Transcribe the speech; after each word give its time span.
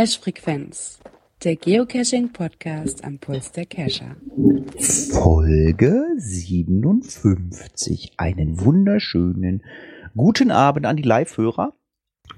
Cache-Frequenz, 0.00 0.98
der 1.44 1.56
Geocaching-Podcast 1.56 3.04
am 3.04 3.18
Puls 3.18 3.52
der 3.52 3.66
Cacher. 3.66 4.16
Folge 5.12 6.06
57. 6.16 8.14
Einen 8.16 8.64
wunderschönen 8.64 9.62
guten 10.16 10.50
Abend 10.52 10.86
an 10.86 10.96
die 10.96 11.02
Live-Hörer. 11.02 11.74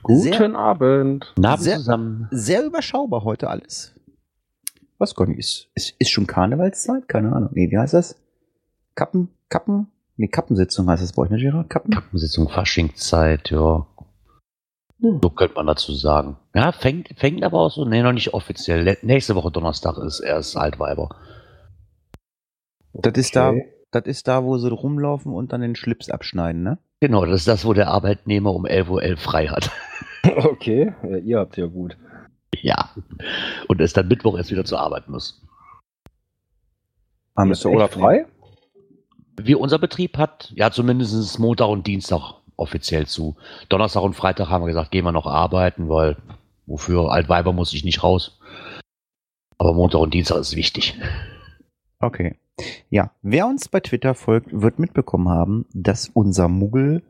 Guten 0.03 0.21
Sehr- 0.23 0.57
Abend. 0.57 1.33
Abend 1.41 1.63
Sehr- 1.63 1.77
zusammen. 1.77 2.27
Sehr 2.33 2.65
überschaubar 2.65 3.23
heute 3.23 3.49
alles. 3.49 3.95
Was 4.99 5.15
gar 5.15 5.29
nicht 5.29 5.39
ist. 5.39 5.69
Ist, 5.77 5.95
ist 6.01 6.11
schon 6.11 6.27
Karnevalszeit? 6.27 7.07
Keine 7.09 7.33
Ahnung. 7.33 7.51
Nee, 7.53 7.71
wie 7.71 7.79
heißt 7.79 7.95
das? 7.95 8.17
Kappen, 8.97 9.29
Kappen? 9.49 9.87
Nee, 10.17 10.27
Kappensitzung 10.27 10.91
heißt 10.91 11.01
das 11.05 11.13
bei 11.13 11.23
euch, 11.23 11.31
ne, 11.31 11.37
Gerard? 11.39 11.71
Kappen? 11.71 11.95
Kappensitzung, 11.95 12.49
Faschingszeit, 12.49 13.51
ja. 13.51 13.87
So 15.03 15.31
könnte 15.31 15.57
man 15.57 15.67
dazu 15.67 15.93
sagen. 15.93 16.37
Ja, 16.55 16.71
fängt, 16.71 17.09
fängt 17.19 17.43
aber 17.43 17.59
auch 17.59 17.71
so, 17.73 17.85
nee, 17.85 18.03
noch 18.03 18.13
nicht 18.13 18.35
offiziell. 18.35 18.97
Nächste 19.03 19.35
Woche 19.35 19.51
Donnerstag 19.51 19.99
ist 19.99 20.21
erst 20.21 20.57
Altweiber. 20.57 21.17
Das 22.93 23.13
ist 23.17 23.37
Okay. 23.37 23.73
da, 23.91 24.01
das 24.01 24.07
ist 24.09 24.29
da, 24.29 24.45
wo 24.45 24.59
sie 24.59 24.71
rumlaufen 24.71 25.33
und 25.33 25.53
dann 25.53 25.61
den 25.61 25.75
Schlips 25.75 26.09
abschneiden, 26.09 26.63
ne? 26.63 26.79
Genau, 27.01 27.25
das 27.27 27.41
ist 27.41 27.49
das, 27.49 27.65
wo 27.65 27.73
der 27.73 27.89
Arbeitnehmer 27.89 28.55
um 28.55 28.65
11.11 28.65 28.89
Uhr 28.91 29.17
frei 29.17 29.47
hat. 29.49 29.71
Okay, 30.25 30.95
ja, 31.03 31.17
ihr 31.17 31.39
habt 31.41 31.57
ja 31.57 31.67
gut. 31.67 31.97
ja. 32.55 32.91
Und 33.67 33.81
es 33.81 33.93
dann 33.93 34.07
Mittwoch 34.07 34.37
erst 34.37 34.53
wieder 34.53 34.65
zur 34.65 34.79
Arbeit 34.79 35.09
muss. 35.09 35.43
Habt 37.37 37.65
Urlaub 37.65 37.91
echt 37.91 37.99
frei? 38.01 38.27
Wie 39.41 39.57
unser 39.57 39.81
Betrieb 39.81 40.17
hat, 40.19 40.53
ja, 40.55 40.71
zumindest 40.71 41.41
Montag 41.41 41.67
und 41.69 41.89
Dienstag 41.89 42.35
offiziell 42.57 43.07
zu. 43.07 43.37
Donnerstag 43.69 44.03
und 44.03 44.15
Freitag 44.15 44.49
haben 44.49 44.63
wir 44.63 44.69
gesagt, 44.69 44.91
gehen 44.91 45.05
wir 45.05 45.13
noch 45.13 45.27
arbeiten, 45.27 45.89
weil 45.89 46.17
wofür 46.67 47.11
Altweiber 47.13 47.53
muss 47.53 47.73
ich 47.73 47.85
nicht 47.85 48.03
raus. 48.03 48.39
Aber 49.59 49.75
Montag 49.75 50.01
und 50.01 50.15
Dienstag 50.15 50.39
ist 50.39 50.57
wichtig. 50.57 50.99
Okay. 52.01 52.37
Ja, 52.91 53.13
wer 53.23 53.47
uns 53.47 53.69
bei 53.69 53.81
Twitter 53.81 54.15
folgt, 54.15 54.49
wird 54.53 54.79
mitbekommen 54.79 55.29
haben, 55.29 55.67
dass 55.73 56.09
unser 56.09 56.49
Muggel. 56.49 57.03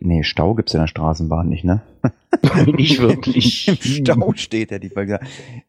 Nee, 0.00 0.22
Stau 0.22 0.54
gibt's 0.54 0.74
in 0.74 0.80
der 0.80 0.86
Straßenbahn 0.86 1.48
nicht, 1.48 1.64
ne? 1.64 1.82
nicht 2.66 3.00
wirklich. 3.00 3.68
Im 3.68 3.76
Stau 3.76 4.32
steht 4.34 4.72
er, 4.72 4.78
die 4.78 4.88
Folge. 4.88 5.20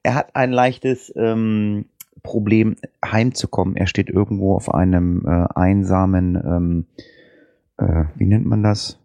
Er 0.01 0.15
hat 0.15 0.35
ein 0.35 0.51
leichtes 0.51 1.13
ähm, 1.15 1.85
Problem, 2.23 2.77
heimzukommen. 3.05 3.75
Er 3.75 3.87
steht 3.87 4.09
irgendwo 4.09 4.55
auf 4.55 4.73
einem 4.73 5.25
äh, 5.25 5.45
einsamen, 5.55 6.35
ähm, 6.35 6.85
äh, 7.77 8.05
wie 8.15 8.25
nennt 8.25 8.45
man 8.45 8.63
das? 8.63 8.99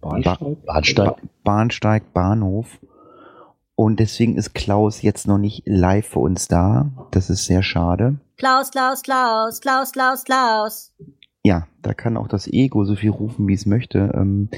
Bahnsteig? 0.00 0.64
Bahnsteig. 0.66 1.16
Bahnsteig, 1.44 2.12
Bahnhof. 2.12 2.80
Und 3.74 4.00
deswegen 4.00 4.36
ist 4.36 4.54
Klaus 4.54 5.02
jetzt 5.02 5.26
noch 5.26 5.38
nicht 5.38 5.62
live 5.64 6.06
für 6.06 6.20
uns 6.20 6.48
da. 6.48 6.90
Das 7.10 7.30
ist 7.30 7.46
sehr 7.46 7.62
schade. 7.62 8.16
Klaus, 8.36 8.70
Klaus, 8.70 9.02
Klaus, 9.02 9.60
Klaus, 9.60 9.92
Klaus, 9.92 10.24
Klaus. 10.24 10.92
Ja, 11.44 11.66
da 11.80 11.92
kann 11.92 12.16
auch 12.16 12.28
das 12.28 12.46
Ego 12.46 12.84
so 12.84 12.94
viel 12.94 13.10
rufen, 13.10 13.48
wie 13.48 13.54
es 13.54 13.66
möchte. 13.66 14.12
Ähm, 14.14 14.48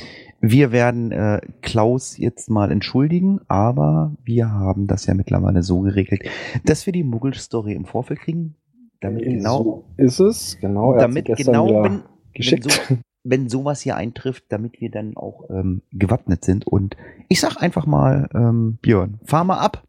wir 0.40 0.72
werden 0.72 1.12
äh, 1.12 1.40
Klaus 1.62 2.18
jetzt 2.18 2.50
mal 2.50 2.70
entschuldigen, 2.70 3.40
aber 3.48 4.12
wir 4.22 4.50
haben 4.50 4.86
das 4.86 5.06
ja 5.06 5.14
mittlerweile 5.14 5.62
so 5.62 5.80
geregelt, 5.80 6.24
dass 6.64 6.84
wir 6.84 6.92
die 6.92 7.04
Muggel-Story 7.04 7.72
im 7.72 7.86
Vorfeld 7.86 8.20
kriegen. 8.20 8.56
Damit 9.00 9.24
genau, 9.24 9.62
So 9.62 9.84
ist 9.96 10.20
es, 10.20 10.58
genau. 10.60 10.92
Er 10.92 10.96
hat 10.96 11.02
damit 11.02 11.24
genau, 11.26 11.68
wieder 11.68 11.82
wenn, 11.84 11.92
wenn, 11.92 12.02
geschickt. 12.34 12.70
so, 12.70 12.96
wenn 13.24 13.48
sowas 13.48 13.80
hier 13.80 13.96
eintrifft, 13.96 14.44
damit 14.50 14.80
wir 14.80 14.90
dann 14.90 15.16
auch 15.16 15.48
ähm, 15.50 15.82
gewappnet 15.90 16.44
sind. 16.44 16.66
Und 16.66 16.96
ich 17.28 17.40
sag 17.40 17.56
einfach 17.56 17.86
mal, 17.86 18.28
ähm, 18.34 18.78
Björn, 18.80 19.18
fahr 19.24 19.44
mal 19.44 19.58
ab. 19.58 19.84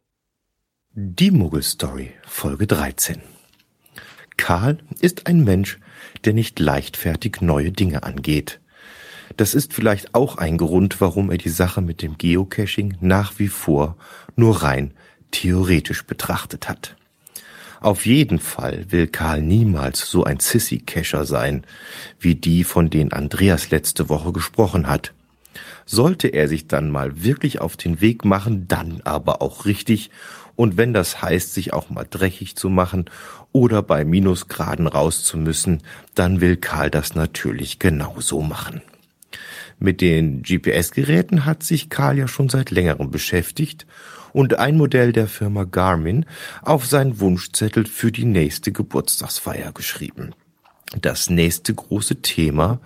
Die 0.94 1.32
Muggelstory, 1.32 2.12
Folge 2.26 2.66
13. 2.66 3.22
Karl 4.38 4.78
ist 5.02 5.28
ein 5.28 5.44
Mensch, 5.44 5.80
der 6.24 6.34
nicht 6.34 6.60
leichtfertig 6.60 7.42
neue 7.42 7.72
Dinge 7.72 8.04
angeht. 8.04 8.62
Das 9.38 9.54
ist 9.54 9.74
vielleicht 9.74 10.16
auch 10.16 10.38
ein 10.38 10.58
Grund, 10.58 11.02
warum 11.02 11.30
er 11.30 11.38
die 11.38 11.50
Sache 11.50 11.82
mit 11.82 12.02
dem 12.02 12.18
Geocaching 12.18 12.98
nach 13.02 13.38
wie 13.40 13.50
vor 13.50 13.98
nur 14.36 14.64
rein 14.64 14.94
theoretisch 15.32 16.06
betrachtet 16.06 16.70
hat. 16.70 16.96
Auf 17.86 18.08
jeden 18.08 18.40
Fall 18.40 18.88
will 18.90 19.06
Karl 19.06 19.44
niemals 19.44 20.10
so 20.10 20.24
ein 20.24 20.40
Sissy-Cacher 20.40 21.24
sein, 21.24 21.66
wie 22.20 22.34
die, 22.34 22.64
von 22.64 22.90
denen 22.90 23.14
Andreas 23.14 23.70
letzte 23.70 24.10
Woche 24.10 24.32
gesprochen 24.32 24.88
hat. 24.88 25.14
Sollte 25.86 26.30
er 26.30 26.48
sich 26.48 26.68
dann 26.68 26.90
mal 26.90 27.24
wirklich 27.24 27.62
auf 27.62 27.78
den 27.78 28.02
Weg 28.02 28.26
machen, 28.26 28.68
dann 28.68 29.02
aber 29.04 29.44
auch 29.44 29.66
richtig 29.66 30.10
und 30.56 30.78
wenn 30.78 30.96
das 30.96 31.22
heißt, 31.22 31.54
sich 31.54 31.74
auch 31.74 31.92
mal 31.92 32.08
dreckig 32.10 32.56
zu 32.56 32.72
machen 32.72 33.06
oder 33.52 33.84
bei 33.84 34.04
Minusgraden 34.04 34.88
raus 34.88 35.24
zu 35.24 35.38
müssen, 35.38 35.84
dann 36.16 36.42
will 36.42 36.58
Karl 36.58 36.90
das 36.90 37.14
natürlich 37.14 37.78
genauso 37.78 38.42
machen. 38.42 38.82
Mit 39.78 40.02
den 40.02 40.42
GPS-Geräten 40.42 41.46
hat 41.46 41.62
sich 41.62 41.92
Karl 41.92 42.18
ja 42.18 42.28
schon 42.28 42.50
seit 42.50 42.72
längerem 42.72 43.12
beschäftigt 43.12 43.86
und 44.36 44.60
ein 44.60 44.76
Modell 44.76 45.14
der 45.14 45.28
Firma 45.28 45.64
Garmin 45.64 46.26
auf 46.62 46.86
seinen 46.86 47.22
Wunschzettel 47.22 47.86
für 47.86 48.12
die 48.12 48.26
nächste 48.26 48.74
Geburtstagsfeier 48.74 49.72
geschrieben. 49.72 50.34
Das 51.00 51.30
nächste 51.30 51.74
große 51.74 52.22
Thema 52.22 52.82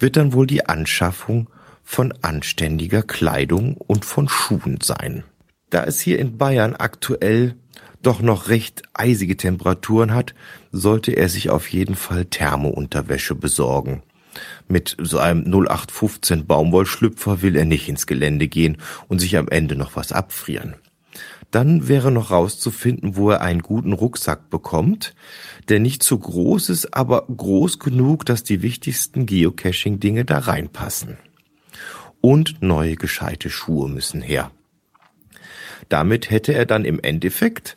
wird 0.00 0.16
dann 0.16 0.32
wohl 0.32 0.48
die 0.48 0.66
Anschaffung 0.66 1.48
von 1.84 2.12
anständiger 2.22 3.04
Kleidung 3.04 3.76
und 3.76 4.04
von 4.04 4.28
Schuhen 4.28 4.80
sein. 4.82 5.22
Da 5.70 5.84
es 5.84 6.00
hier 6.00 6.18
in 6.18 6.36
Bayern 6.36 6.74
aktuell 6.74 7.54
doch 8.02 8.20
noch 8.20 8.48
recht 8.48 8.82
eisige 8.92 9.36
Temperaturen 9.36 10.12
hat, 10.12 10.34
sollte 10.72 11.12
er 11.12 11.28
sich 11.28 11.48
auf 11.48 11.68
jeden 11.68 11.94
Fall 11.94 12.24
Thermounterwäsche 12.24 13.36
besorgen. 13.36 14.02
Mit 14.66 14.96
so 14.98 15.18
einem 15.18 15.44
0815 15.44 16.44
Baumwollschlüpfer 16.44 17.40
will 17.40 17.54
er 17.54 17.66
nicht 17.66 17.88
ins 17.88 18.08
Gelände 18.08 18.48
gehen 18.48 18.78
und 19.06 19.20
sich 19.20 19.36
am 19.36 19.48
Ende 19.48 19.76
noch 19.76 19.94
was 19.94 20.10
abfrieren. 20.10 20.74
Dann 21.50 21.88
wäre 21.88 22.10
noch 22.10 22.30
rauszufinden, 22.30 23.16
wo 23.16 23.30
er 23.30 23.40
einen 23.40 23.62
guten 23.62 23.92
Rucksack 23.92 24.50
bekommt, 24.50 25.14
der 25.68 25.80
nicht 25.80 26.02
zu 26.02 26.18
groß 26.18 26.68
ist, 26.68 26.94
aber 26.94 27.26
groß 27.26 27.78
genug, 27.78 28.26
dass 28.26 28.42
die 28.42 28.62
wichtigsten 28.62 29.24
Geocaching-Dinge 29.24 30.24
da 30.24 30.38
reinpassen. 30.40 31.16
Und 32.20 32.60
neue 32.60 32.96
gescheite 32.96 33.48
Schuhe 33.48 33.88
müssen 33.88 34.20
her. 34.20 34.50
Damit 35.88 36.30
hätte 36.30 36.52
er 36.52 36.66
dann 36.66 36.84
im 36.84 37.00
Endeffekt 37.00 37.76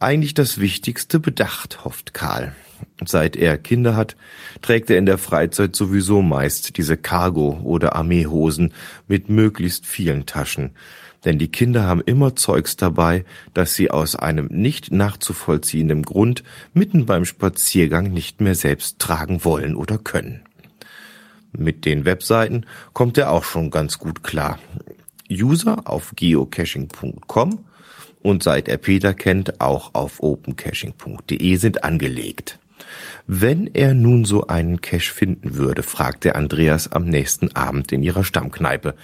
eigentlich 0.00 0.34
das 0.34 0.58
Wichtigste 0.58 1.20
bedacht, 1.20 1.84
hofft 1.84 2.14
Karl. 2.14 2.54
Seit 3.04 3.36
er 3.36 3.58
Kinder 3.58 3.94
hat, 3.94 4.16
trägt 4.60 4.90
er 4.90 4.98
in 4.98 5.06
der 5.06 5.18
Freizeit 5.18 5.76
sowieso 5.76 6.22
meist 6.22 6.76
diese 6.76 6.96
Cargo- 6.96 7.60
oder 7.62 7.94
Armeehosen 7.94 8.72
mit 9.06 9.28
möglichst 9.28 9.86
vielen 9.86 10.26
Taschen. 10.26 10.72
Denn 11.24 11.38
die 11.38 11.48
Kinder 11.48 11.84
haben 11.84 12.00
immer 12.00 12.34
Zeugs 12.34 12.76
dabei, 12.76 13.24
das 13.54 13.74
sie 13.74 13.90
aus 13.90 14.16
einem 14.16 14.46
nicht 14.46 14.90
nachzuvollziehenden 14.92 16.02
Grund 16.02 16.42
mitten 16.74 17.06
beim 17.06 17.24
Spaziergang 17.24 18.12
nicht 18.12 18.40
mehr 18.40 18.54
selbst 18.54 18.98
tragen 18.98 19.44
wollen 19.44 19.76
oder 19.76 19.98
können. 19.98 20.42
Mit 21.52 21.84
den 21.84 22.04
Webseiten 22.04 22.66
kommt 22.92 23.18
er 23.18 23.30
auch 23.30 23.44
schon 23.44 23.70
ganz 23.70 23.98
gut 23.98 24.22
klar. 24.24 24.58
User 25.30 25.82
auf 25.84 26.12
geocaching.com 26.16 27.64
und 28.22 28.42
seit 28.42 28.68
er 28.68 28.76
Peter 28.78 29.14
kennt, 29.14 29.60
auch 29.60 29.94
auf 29.94 30.22
opencaching.de 30.22 31.56
sind 31.56 31.84
angelegt. 31.84 32.58
Wenn 33.26 33.66
er 33.66 33.94
nun 33.94 34.24
so 34.24 34.46
einen 34.46 34.80
Cache 34.80 35.12
finden 35.12 35.56
würde, 35.56 35.82
fragte 35.82 36.34
Andreas 36.34 36.90
am 36.90 37.04
nächsten 37.04 37.54
Abend 37.54 37.92
in 37.92 38.02
ihrer 38.02 38.24
Stammkneipe, 38.24 38.94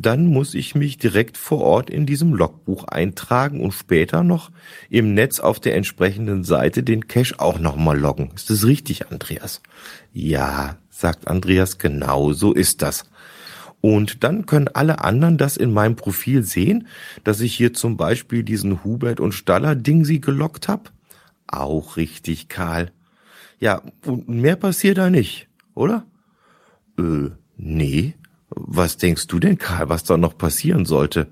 dann 0.00 0.26
muss 0.26 0.54
ich 0.54 0.74
mich 0.74 0.96
direkt 0.96 1.36
vor 1.36 1.60
Ort 1.60 1.90
in 1.90 2.06
diesem 2.06 2.32
Logbuch 2.32 2.84
eintragen 2.84 3.60
und 3.60 3.72
später 3.72 4.22
noch 4.22 4.50
im 4.88 5.12
Netz 5.12 5.40
auf 5.40 5.60
der 5.60 5.76
entsprechenden 5.76 6.42
Seite 6.42 6.82
den 6.82 7.06
Cache 7.06 7.38
auch 7.38 7.58
nochmal 7.58 7.98
loggen. 7.98 8.30
Ist 8.34 8.48
das 8.48 8.64
richtig, 8.64 9.10
Andreas? 9.10 9.60
Ja, 10.12 10.78
sagt 10.88 11.28
Andreas, 11.28 11.78
genau 11.78 12.32
so 12.32 12.54
ist 12.54 12.80
das. 12.80 13.04
Und 13.82 14.24
dann 14.24 14.46
können 14.46 14.68
alle 14.68 15.04
anderen 15.04 15.38
das 15.38 15.56
in 15.56 15.72
meinem 15.72 15.96
Profil 15.96 16.42
sehen, 16.42 16.86
dass 17.24 17.40
ich 17.40 17.54
hier 17.54 17.74
zum 17.74 17.96
Beispiel 17.96 18.42
diesen 18.42 18.84
Hubert 18.84 19.20
und 19.20 19.32
Staller 19.32 19.74
Dingsi 19.74 20.18
gelockt 20.18 20.68
hab. 20.68 20.92
Auch 21.46 21.96
richtig, 21.96 22.48
Karl. 22.48 22.90
Ja, 23.58 23.82
und 24.06 24.28
mehr 24.28 24.56
passiert 24.56 24.98
da 24.98 25.10
nicht, 25.10 25.48
oder? 25.74 26.04
Äh, 26.98 27.30
nee. 27.56 28.14
Was 28.50 28.96
denkst 28.96 29.26
du 29.28 29.38
denn, 29.38 29.58
Karl, 29.58 29.88
was 29.88 30.04
da 30.04 30.16
noch 30.16 30.36
passieren 30.36 30.84
sollte? 30.84 31.28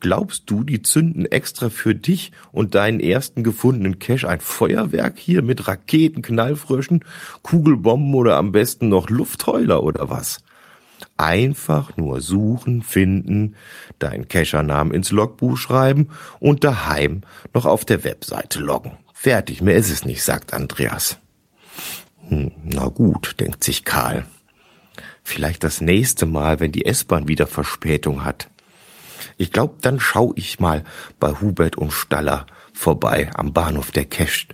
Glaubst 0.00 0.50
du, 0.50 0.64
die 0.64 0.82
zünden 0.82 1.24
extra 1.24 1.70
für 1.70 1.94
dich 1.94 2.32
und 2.52 2.74
deinen 2.74 3.00
ersten 3.00 3.42
gefundenen 3.42 3.98
Cache 3.98 4.28
ein 4.28 4.40
Feuerwerk 4.40 5.18
hier 5.18 5.42
mit 5.42 5.66
Raketen, 5.66 6.20
Knallfröschen, 6.20 7.04
Kugelbomben 7.42 8.14
oder 8.14 8.36
am 8.36 8.52
besten 8.52 8.88
noch 8.88 9.08
Luftheuler 9.08 9.82
oder 9.82 10.10
was? 10.10 10.42
Einfach 11.16 11.96
nur 11.96 12.20
suchen, 12.20 12.82
finden, 12.82 13.56
deinen 13.98 14.28
Cachernamen 14.28 14.92
ins 14.92 15.10
Logbuch 15.10 15.56
schreiben 15.56 16.08
und 16.38 16.64
daheim 16.64 17.22
noch 17.54 17.64
auf 17.64 17.84
der 17.84 18.04
Webseite 18.04 18.60
loggen. 18.60 18.92
Fertig, 19.12 19.62
mehr 19.62 19.76
ist 19.76 19.90
es 19.90 20.04
nicht, 20.04 20.22
sagt 20.22 20.52
Andreas. 20.52 21.18
Hm, 22.28 22.52
na 22.62 22.88
gut, 22.88 23.40
denkt 23.40 23.64
sich 23.64 23.84
Karl. 23.84 24.26
Vielleicht 25.24 25.64
das 25.64 25.80
nächste 25.80 26.26
Mal, 26.26 26.60
wenn 26.60 26.70
die 26.70 26.84
S-Bahn 26.84 27.26
wieder 27.26 27.46
Verspätung 27.46 28.24
hat. 28.24 28.50
Ich 29.38 29.50
glaube, 29.50 29.76
dann 29.80 29.98
schau 29.98 30.32
ich 30.36 30.60
mal 30.60 30.84
bei 31.18 31.32
Hubert 31.40 31.76
und 31.76 31.92
Staller 31.92 32.46
vorbei 32.72 33.30
am 33.34 33.52
Bahnhof 33.52 33.90
der 33.90 34.04
Cache. 34.04 34.48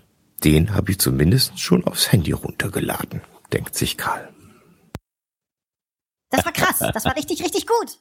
Den 0.44 0.74
habe 0.74 0.92
ich 0.92 1.00
zumindest 1.00 1.58
schon 1.58 1.84
aufs 1.84 2.12
Handy 2.12 2.32
runtergeladen, 2.32 3.20
denkt 3.52 3.74
sich 3.74 3.98
Karl. 3.98 4.28
Das 6.30 6.44
war 6.44 6.52
krass. 6.52 6.78
Das 6.78 7.04
war 7.04 7.16
richtig, 7.16 7.42
richtig 7.42 7.66
gut. 7.66 7.98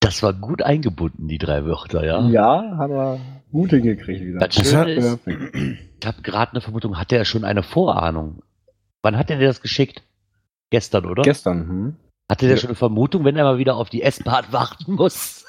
Das 0.00 0.22
war 0.24 0.32
gut 0.32 0.62
eingebunden, 0.62 1.28
die 1.28 1.38
drei 1.38 1.64
Wörter, 1.64 2.04
ja. 2.04 2.28
Ja, 2.28 2.76
hat 2.76 2.90
er 2.90 3.20
gut 3.52 3.70
hingekriegt 3.70 4.22
wieder. 4.22 4.40
Das 4.40 4.54
Schöne 4.54 4.92
ist, 4.94 5.18
ich 5.26 6.06
habe 6.06 6.22
gerade 6.22 6.52
eine 6.52 6.60
Vermutung, 6.60 6.98
hat 6.98 7.12
er 7.12 7.24
schon 7.24 7.44
eine 7.44 7.62
Vorahnung? 7.62 8.42
Wann 9.02 9.16
hat 9.16 9.30
er 9.30 9.38
dir 9.38 9.46
das 9.46 9.62
geschickt? 9.62 10.02
Gestern, 10.72 11.06
oder? 11.06 11.22
Gestern, 11.22 11.68
hm? 11.68 11.96
Hatte 12.30 12.48
der 12.48 12.56
schon 12.56 12.70
eine 12.70 12.74
Vermutung, 12.76 13.24
wenn 13.24 13.36
er 13.36 13.44
mal 13.44 13.58
wieder 13.58 13.76
auf 13.76 13.90
die 13.90 14.02
S-Bahn 14.02 14.46
warten 14.50 14.94
muss? 14.94 15.44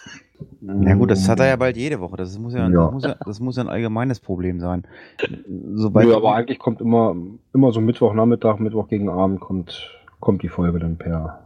Ja 0.62 0.96
gut, 0.96 1.10
das 1.10 1.28
hat 1.30 1.40
er 1.40 1.48
ja 1.48 1.56
bald 1.56 1.78
jede 1.78 2.00
Woche. 2.02 2.18
Das 2.18 2.38
muss 2.38 2.54
ja, 2.54 2.68
Ja. 2.68 2.84
Das, 2.86 2.92
muss 2.92 3.04
ja 3.04 3.16
das 3.26 3.40
muss 3.40 3.56
ja 3.58 3.64
ein 3.64 3.70
allgemeines 3.70 4.20
Problem 4.20 4.60
sein. 4.60 4.84
Nö, 5.48 5.78
Sobald 5.78 6.12
aber 6.14 6.36
eigentlich 6.36 6.60
kommt 6.60 6.82
immer, 6.82 7.16
immer 7.54 7.72
so 7.72 7.80
Mittwochnachmittag, 7.80 8.60
Mittwoch 8.60 8.90
gegen 8.90 9.10
Abend 9.10 9.40
kommt, 9.40 9.90
kommt 10.20 10.44
die 10.44 10.50
Folge 10.50 10.80
dann 10.80 10.98
per, 10.98 11.46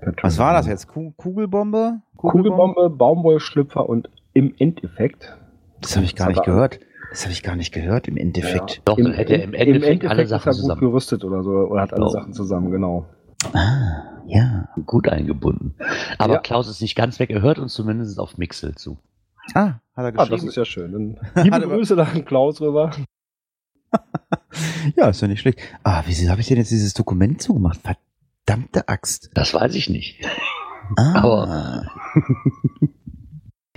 per 0.00 0.14
was 0.22 0.38
war 0.38 0.52
das 0.52 0.68
jetzt? 0.68 0.86
Ku- 0.86 1.12
Kugelbombe? 1.16 2.00
Kugelbombe, 2.16 2.90
Baumwollschlüpfer 2.90 3.88
und 3.88 4.08
im 4.32 4.54
Endeffekt. 4.58 5.36
Das 5.80 5.96
habe 5.96 6.04
ich 6.04 6.14
gar 6.14 6.28
nicht 6.28 6.44
gehört. 6.44 6.78
Das 7.10 7.22
habe 7.24 7.32
ich 7.32 7.42
gar 7.42 7.56
nicht 7.56 7.72
gehört 7.72 8.06
im 8.08 8.16
Endeffekt. 8.16 8.82
Doch, 8.84 8.96
dann 8.96 9.12
hätte 9.12 9.34
er 9.34 9.42
im 9.44 9.52
Endeffekt 9.54 10.06
alle 10.06 10.26
Sachen 10.26 10.48
ist 10.50 10.56
er 10.58 10.60
gut 10.60 10.60
zusammen. 10.62 10.80
gerüstet 10.80 11.24
oder 11.24 11.42
so, 11.42 11.50
oder 11.50 11.82
hat 11.82 11.92
alle 11.92 12.00
Genau. 12.02 12.08
Sachen 12.12 12.32
zusammen, 12.32 12.70
genau. 12.70 13.06
Ah, 13.52 14.22
ja. 14.26 14.68
Gut 14.86 15.08
eingebunden. 15.08 15.74
Aber 16.18 16.34
Ja. 16.34 16.40
Klaus 16.40 16.68
ist 16.68 16.80
nicht 16.80 16.94
ganz 16.94 17.18
weg, 17.18 17.30
er 17.30 17.42
hört 17.42 17.58
uns 17.58 17.72
zumindest 17.74 18.18
auf 18.20 18.38
Mixel 18.38 18.74
zu. 18.76 18.98
Ah, 19.54 19.62
hat 19.64 19.80
er 19.96 20.04
Ah, 20.06 20.10
das 20.12 20.28
geschrieben. 20.28 20.48
ist 20.48 20.56
ja 20.56 20.64
schön. 20.64 20.92
Dann 20.92 21.18
liebe 21.44 21.60
Grüße 21.68 21.96
da 21.96 22.04
an 22.04 22.24
Klaus 22.24 22.60
rüber. 22.60 22.90
ja, 24.96 25.08
ist 25.08 25.20
ja 25.20 25.26
nicht 25.28 25.40
schlecht. 25.40 25.58
Ah, 25.82 26.02
wieso 26.06 26.30
habe 26.30 26.40
ich 26.40 26.46
denn 26.48 26.58
jetzt 26.58 26.70
dieses 26.70 26.94
Dokument 26.94 27.42
zugemacht? 27.42 27.80
Verdammte 27.80 28.88
Axt. 28.88 29.30
Das 29.34 29.52
weiß 29.54 29.74
ich 29.74 29.90
nicht. 29.90 30.24
Ah. 30.96 31.14
Aber- 31.16 31.86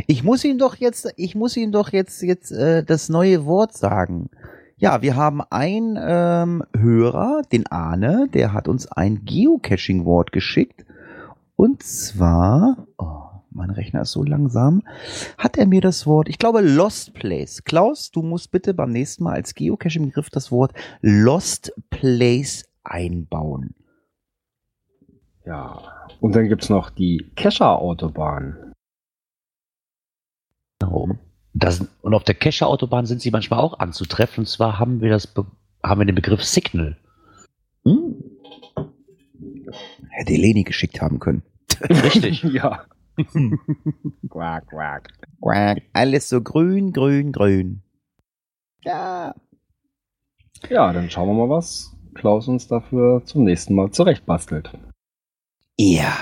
ich 0.07 0.23
muss 0.23 0.43
ihm 0.43 0.57
doch 0.57 0.75
jetzt, 0.75 1.13
ich 1.17 1.35
muss 1.35 1.57
ihm 1.57 1.71
doch 1.71 1.91
jetzt 1.91 2.21
jetzt 2.21 2.51
äh, 2.51 2.83
das 2.83 3.09
neue 3.09 3.45
Wort 3.45 3.73
sagen. 3.73 4.29
Ja, 4.77 5.01
wir 5.01 5.15
haben 5.15 5.41
einen 5.49 5.97
ähm, 6.01 6.63
Hörer, 6.75 7.41
den 7.51 7.67
Arne, 7.67 8.27
der 8.33 8.53
hat 8.53 8.67
uns 8.67 8.91
ein 8.91 9.23
Geocaching-Wort 9.23 10.31
geschickt. 10.31 10.85
Und 11.55 11.83
zwar, 11.83 12.87
oh, 12.97 13.23
mein 13.51 13.69
Rechner 13.69 14.01
ist 14.01 14.11
so 14.11 14.23
langsam, 14.23 14.81
hat 15.37 15.57
er 15.57 15.67
mir 15.67 15.79
das 15.79 16.05
Wort, 16.05 16.27
ich 16.27 16.39
glaube, 16.39 16.61
Lost 16.61 17.13
Place. 17.13 17.63
Klaus, 17.63 18.11
du 18.11 18.23
musst 18.23 18.51
bitte 18.51 18.73
beim 18.73 18.91
nächsten 18.91 19.23
Mal 19.23 19.35
als 19.35 19.53
Geocaching-Begriff 19.53 20.29
das 20.29 20.51
Wort 20.51 20.73
Lost 21.01 21.71
Place 21.89 22.65
einbauen. 22.83 23.75
Ja. 25.45 25.81
Und 26.19 26.35
dann 26.35 26.47
gibt's 26.47 26.69
noch 26.69 26.89
die 26.89 27.31
Kescher-Autobahn. 27.35 28.72
Genau. 30.83 31.09
Das, 31.53 31.85
und 32.01 32.13
auf 32.13 32.23
der 32.23 32.35
Kescher-Autobahn 32.35 33.05
sind 33.05 33.21
sie 33.21 33.31
manchmal 33.31 33.59
auch 33.59 33.79
anzutreffen. 33.79 34.41
Und 34.41 34.47
zwar 34.47 34.79
haben 34.79 35.01
wir, 35.01 35.09
das 35.09 35.27
Be 35.27 35.45
haben 35.83 36.01
wir 36.01 36.05
den 36.05 36.15
Begriff 36.15 36.43
Signal. 36.43 36.97
Hm. 37.85 38.15
Hätte 40.09 40.33
Eleni 40.33 40.63
geschickt 40.63 41.01
haben 41.01 41.19
können. 41.19 41.43
Richtig. 41.81 42.43
ja. 42.53 42.85
quack, 44.29 44.67
quack. 44.67 45.09
Quack. 45.41 45.81
Alles 45.93 46.29
so 46.29 46.41
grün, 46.41 46.91
grün, 46.91 47.31
grün. 47.31 47.83
Ja. 48.83 49.35
Ja, 50.69 50.93
dann 50.93 51.09
schauen 51.09 51.27
wir 51.27 51.45
mal, 51.45 51.49
was 51.49 51.95
Klaus 52.15 52.47
uns 52.47 52.67
dafür 52.67 53.23
zum 53.25 53.43
nächsten 53.43 53.75
Mal 53.75 53.91
zurechtbastelt. 53.91 54.71
Ja. 55.77 56.15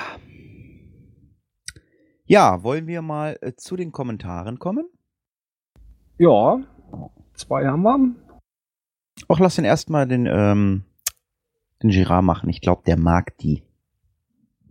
Ja, 2.31 2.63
wollen 2.63 2.87
wir 2.87 3.01
mal 3.01 3.37
äh, 3.41 3.57
zu 3.57 3.75
den 3.75 3.91
Kommentaren 3.91 4.57
kommen? 4.57 4.89
Ja, 6.17 6.61
zwei 7.33 7.67
haben 7.67 7.81
wir. 7.81 8.15
Ach, 9.27 9.37
lass 9.37 9.57
den 9.57 9.65
erstmal 9.65 10.07
den, 10.07 10.27
ähm, 10.27 10.85
den 11.83 11.89
Girard 11.89 12.23
machen. 12.23 12.49
Ich 12.49 12.61
glaube, 12.61 12.83
der 12.85 12.97
mag 12.97 13.37
die. 13.39 13.63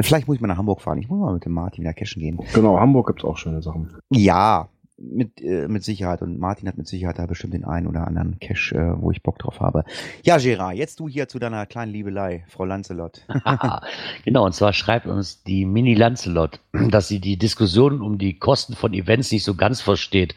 vielleicht 0.00 0.26
muss 0.26 0.36
ich 0.36 0.42
mal 0.42 0.48
nach 0.48 0.58
Hamburg 0.58 0.82
fahren. 0.82 0.98
Ich 0.98 1.08
muss 1.08 1.20
mal 1.20 1.32
mit 1.32 1.44
dem 1.44 1.52
Martin 1.52 1.84
wieder 1.84 1.94
cashen 1.94 2.20
gehen. 2.20 2.40
Genau, 2.54 2.80
Hamburg 2.80 3.06
gibt's 3.06 3.24
auch 3.24 3.38
schöne 3.38 3.62
Sachen. 3.62 3.96
Ja, 4.10 4.68
mit, 4.98 5.40
äh, 5.40 5.68
mit 5.68 5.84
Sicherheit. 5.84 6.22
Und 6.22 6.38
Martin 6.38 6.68
hat 6.68 6.76
mit 6.76 6.86
Sicherheit 6.86 7.18
da 7.18 7.26
bestimmt 7.26 7.54
den 7.54 7.64
einen 7.64 7.86
oder 7.86 8.06
anderen 8.06 8.38
Cash, 8.38 8.72
äh, 8.72 9.00
wo 9.00 9.10
ich 9.10 9.22
Bock 9.22 9.38
drauf 9.38 9.60
habe. 9.60 9.84
Ja, 10.22 10.38
Gerard, 10.38 10.76
jetzt 10.76 11.00
du 11.00 11.08
hier 11.08 11.28
zu 11.28 11.38
deiner 11.38 11.66
kleinen 11.66 11.92
Liebelei, 11.92 12.44
Frau 12.48 12.64
Lancelot. 12.64 13.22
genau, 14.24 14.44
und 14.44 14.54
zwar 14.54 14.72
schreibt 14.72 15.06
uns 15.06 15.42
die 15.42 15.64
Mini 15.64 15.94
Lancelot, 15.94 16.60
dass 16.72 17.08
sie 17.08 17.20
die 17.20 17.36
Diskussion 17.36 18.00
um 18.00 18.18
die 18.18 18.38
Kosten 18.38 18.74
von 18.74 18.92
Events 18.94 19.32
nicht 19.32 19.44
so 19.44 19.54
ganz 19.54 19.80
versteht. 19.80 20.34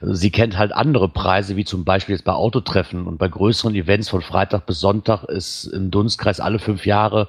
Sie 0.00 0.30
kennt 0.30 0.58
halt 0.58 0.72
andere 0.72 1.08
Preise, 1.08 1.56
wie 1.56 1.64
zum 1.64 1.84
Beispiel 1.84 2.14
jetzt 2.16 2.24
bei 2.24 2.32
Autotreffen 2.32 3.06
und 3.06 3.18
bei 3.18 3.28
größeren 3.28 3.74
Events 3.74 4.08
von 4.08 4.22
Freitag 4.22 4.66
bis 4.66 4.80
Sonntag 4.80 5.24
ist 5.24 5.64
im 5.66 5.90
Dunstkreis 5.90 6.40
alle 6.40 6.58
fünf 6.58 6.86
Jahre 6.86 7.28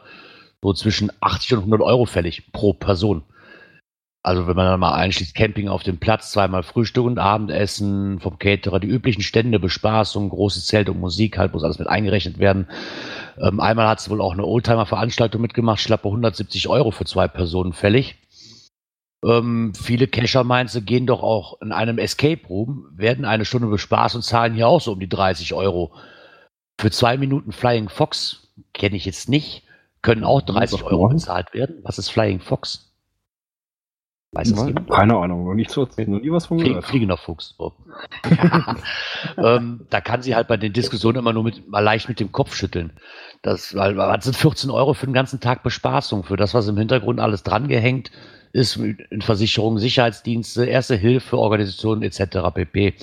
so 0.63 0.74
zwischen 0.74 1.12
80 1.20 1.53
und 1.53 1.60
100 1.60 1.82
Euro 1.82 2.05
fällig 2.05 2.51
pro 2.53 2.74
Person. 2.74 3.24
Also 4.25 4.48
wenn 4.48 4.56
man 4.56 4.68
dann 4.68 4.80
mal 4.80 4.94
einschließt, 4.94 5.36
Camping 5.36 5.68
auf 5.68 5.84
dem 5.84 5.98
Platz, 5.98 6.32
zweimal 6.32 6.63
Frühstück 6.63 7.03
und 7.03 7.20
Abendessen, 7.20 8.22
vom 8.22 8.39
Caterer, 8.39 8.80
die 8.80 8.88
üblichen 8.88 9.22
Stände, 9.22 9.60
Bespaßung, 9.60 10.30
großes 10.30 10.65
Zelt 10.65 10.88
und 10.88 11.01
Musik, 11.01 11.38
halt 11.38 11.51
muss 11.51 11.65
alles 11.65 11.77
mit 11.77 11.89
eingerechnet 11.89 12.39
werden. 12.39 12.70
Ähm, 13.38 13.60
einmal 13.60 13.86
hat 13.86 14.00
es 14.00 14.10
wohl 14.10 14.22
auch 14.22 14.32
eine 14.32 14.46
Oldtimer-Veranstaltung 14.46 15.42
mitgemacht, 15.42 15.82
schlappe 15.82 16.08
170 16.08 16.70
Euro 16.70 16.92
für 16.92 17.03
zwei 17.03 17.27
Personen 17.27 17.74
fällig. 17.74 18.15
Ähm, 19.25 19.74
viele 19.75 20.08
Cacher 20.08 20.46
meinst 20.46 20.75
du, 20.75 20.82
gehen 20.82 21.06
doch 21.06 21.22
auch 21.22 21.62
in 21.62 21.74
einem 21.74 21.98
Escape 21.98 22.48
Room, 22.48 22.88
werden 22.96 23.25
eine 23.25 23.44
Stunde 23.44 23.68
bespaßt 23.68 24.15
und 24.15 24.22
zahlen 24.22 24.53
hier 24.53 24.70
auch 24.70 24.80
so 24.80 24.94
um 24.94 25.01
die 25.01 25.10
30 25.10 25.53
Euro. 25.53 25.94
Für 26.80 26.92
zwei 26.92 27.18
Minuten 27.18 27.51
Flying 27.51 27.89
Fox 27.89 28.53
kenne 28.74 28.96
ich 28.96 29.03
jetzt 29.03 29.27
nicht, 29.27 29.63
können 30.01 30.24
auch 30.24 30.42
30 30.42 30.84
Euro 30.84 31.10
bezahlt 31.10 31.53
werden. 31.53 31.82
Was 31.84 31.98
ist 31.98 32.10
Flying 32.10 32.39
Fox? 32.39 32.93
Weiß 34.34 34.50
es 34.50 34.66
jemand? 34.66 34.90
Keine 34.90 35.16
Ahnung, 35.16 35.46
noch 35.46 35.54
nicht 35.54 35.70
so, 35.70 35.82
noch 35.82 36.22
nie 36.22 36.32
was 36.32 36.48
von 36.48 36.58
Flie 36.58 36.70
gehört. 36.70 36.86
Fliegender 36.86 37.18
Fuchs. 37.18 37.54
Oh. 37.60 37.72
ja. 38.30 38.75
ähm, 39.38 39.82
da 39.92 40.02
kann 40.02 40.24
sie 40.24 40.36
halt 40.36 40.48
bei 40.48 40.58
den 40.58 40.74
Diskussionen 40.74 41.20
immer 41.20 41.34
nur 41.34 41.44
mit, 41.44 41.70
mal 41.70 41.82
leicht 41.82 42.10
mit 42.10 42.20
dem 42.20 42.32
Kopf 42.32 42.56
schütteln. 42.56 42.92
Das, 43.44 43.75
weil, 43.75 43.94
das 43.94 44.25
sind 44.25 44.36
14 44.36 44.72
Euro 44.72 44.94
für 44.96 45.06
den 45.06 45.13
ganzen 45.13 45.40
Tag 45.40 45.62
Bespaßung, 45.62 46.24
für 46.24 46.36
das, 46.36 46.54
was 46.54 46.68
im 46.68 46.78
Hintergrund 46.78 47.20
alles 47.20 47.44
drangehängt 47.44 48.12
ist, 48.54 48.78
in 48.78 49.22
Versicherungen, 49.22 49.80
Sicherheitsdienste, 49.80 50.66
Erste 50.66 50.96
Hilfe, 50.96 51.38
Organisationen 51.38 52.02
etc. 52.02 52.38
pp. 52.54 52.96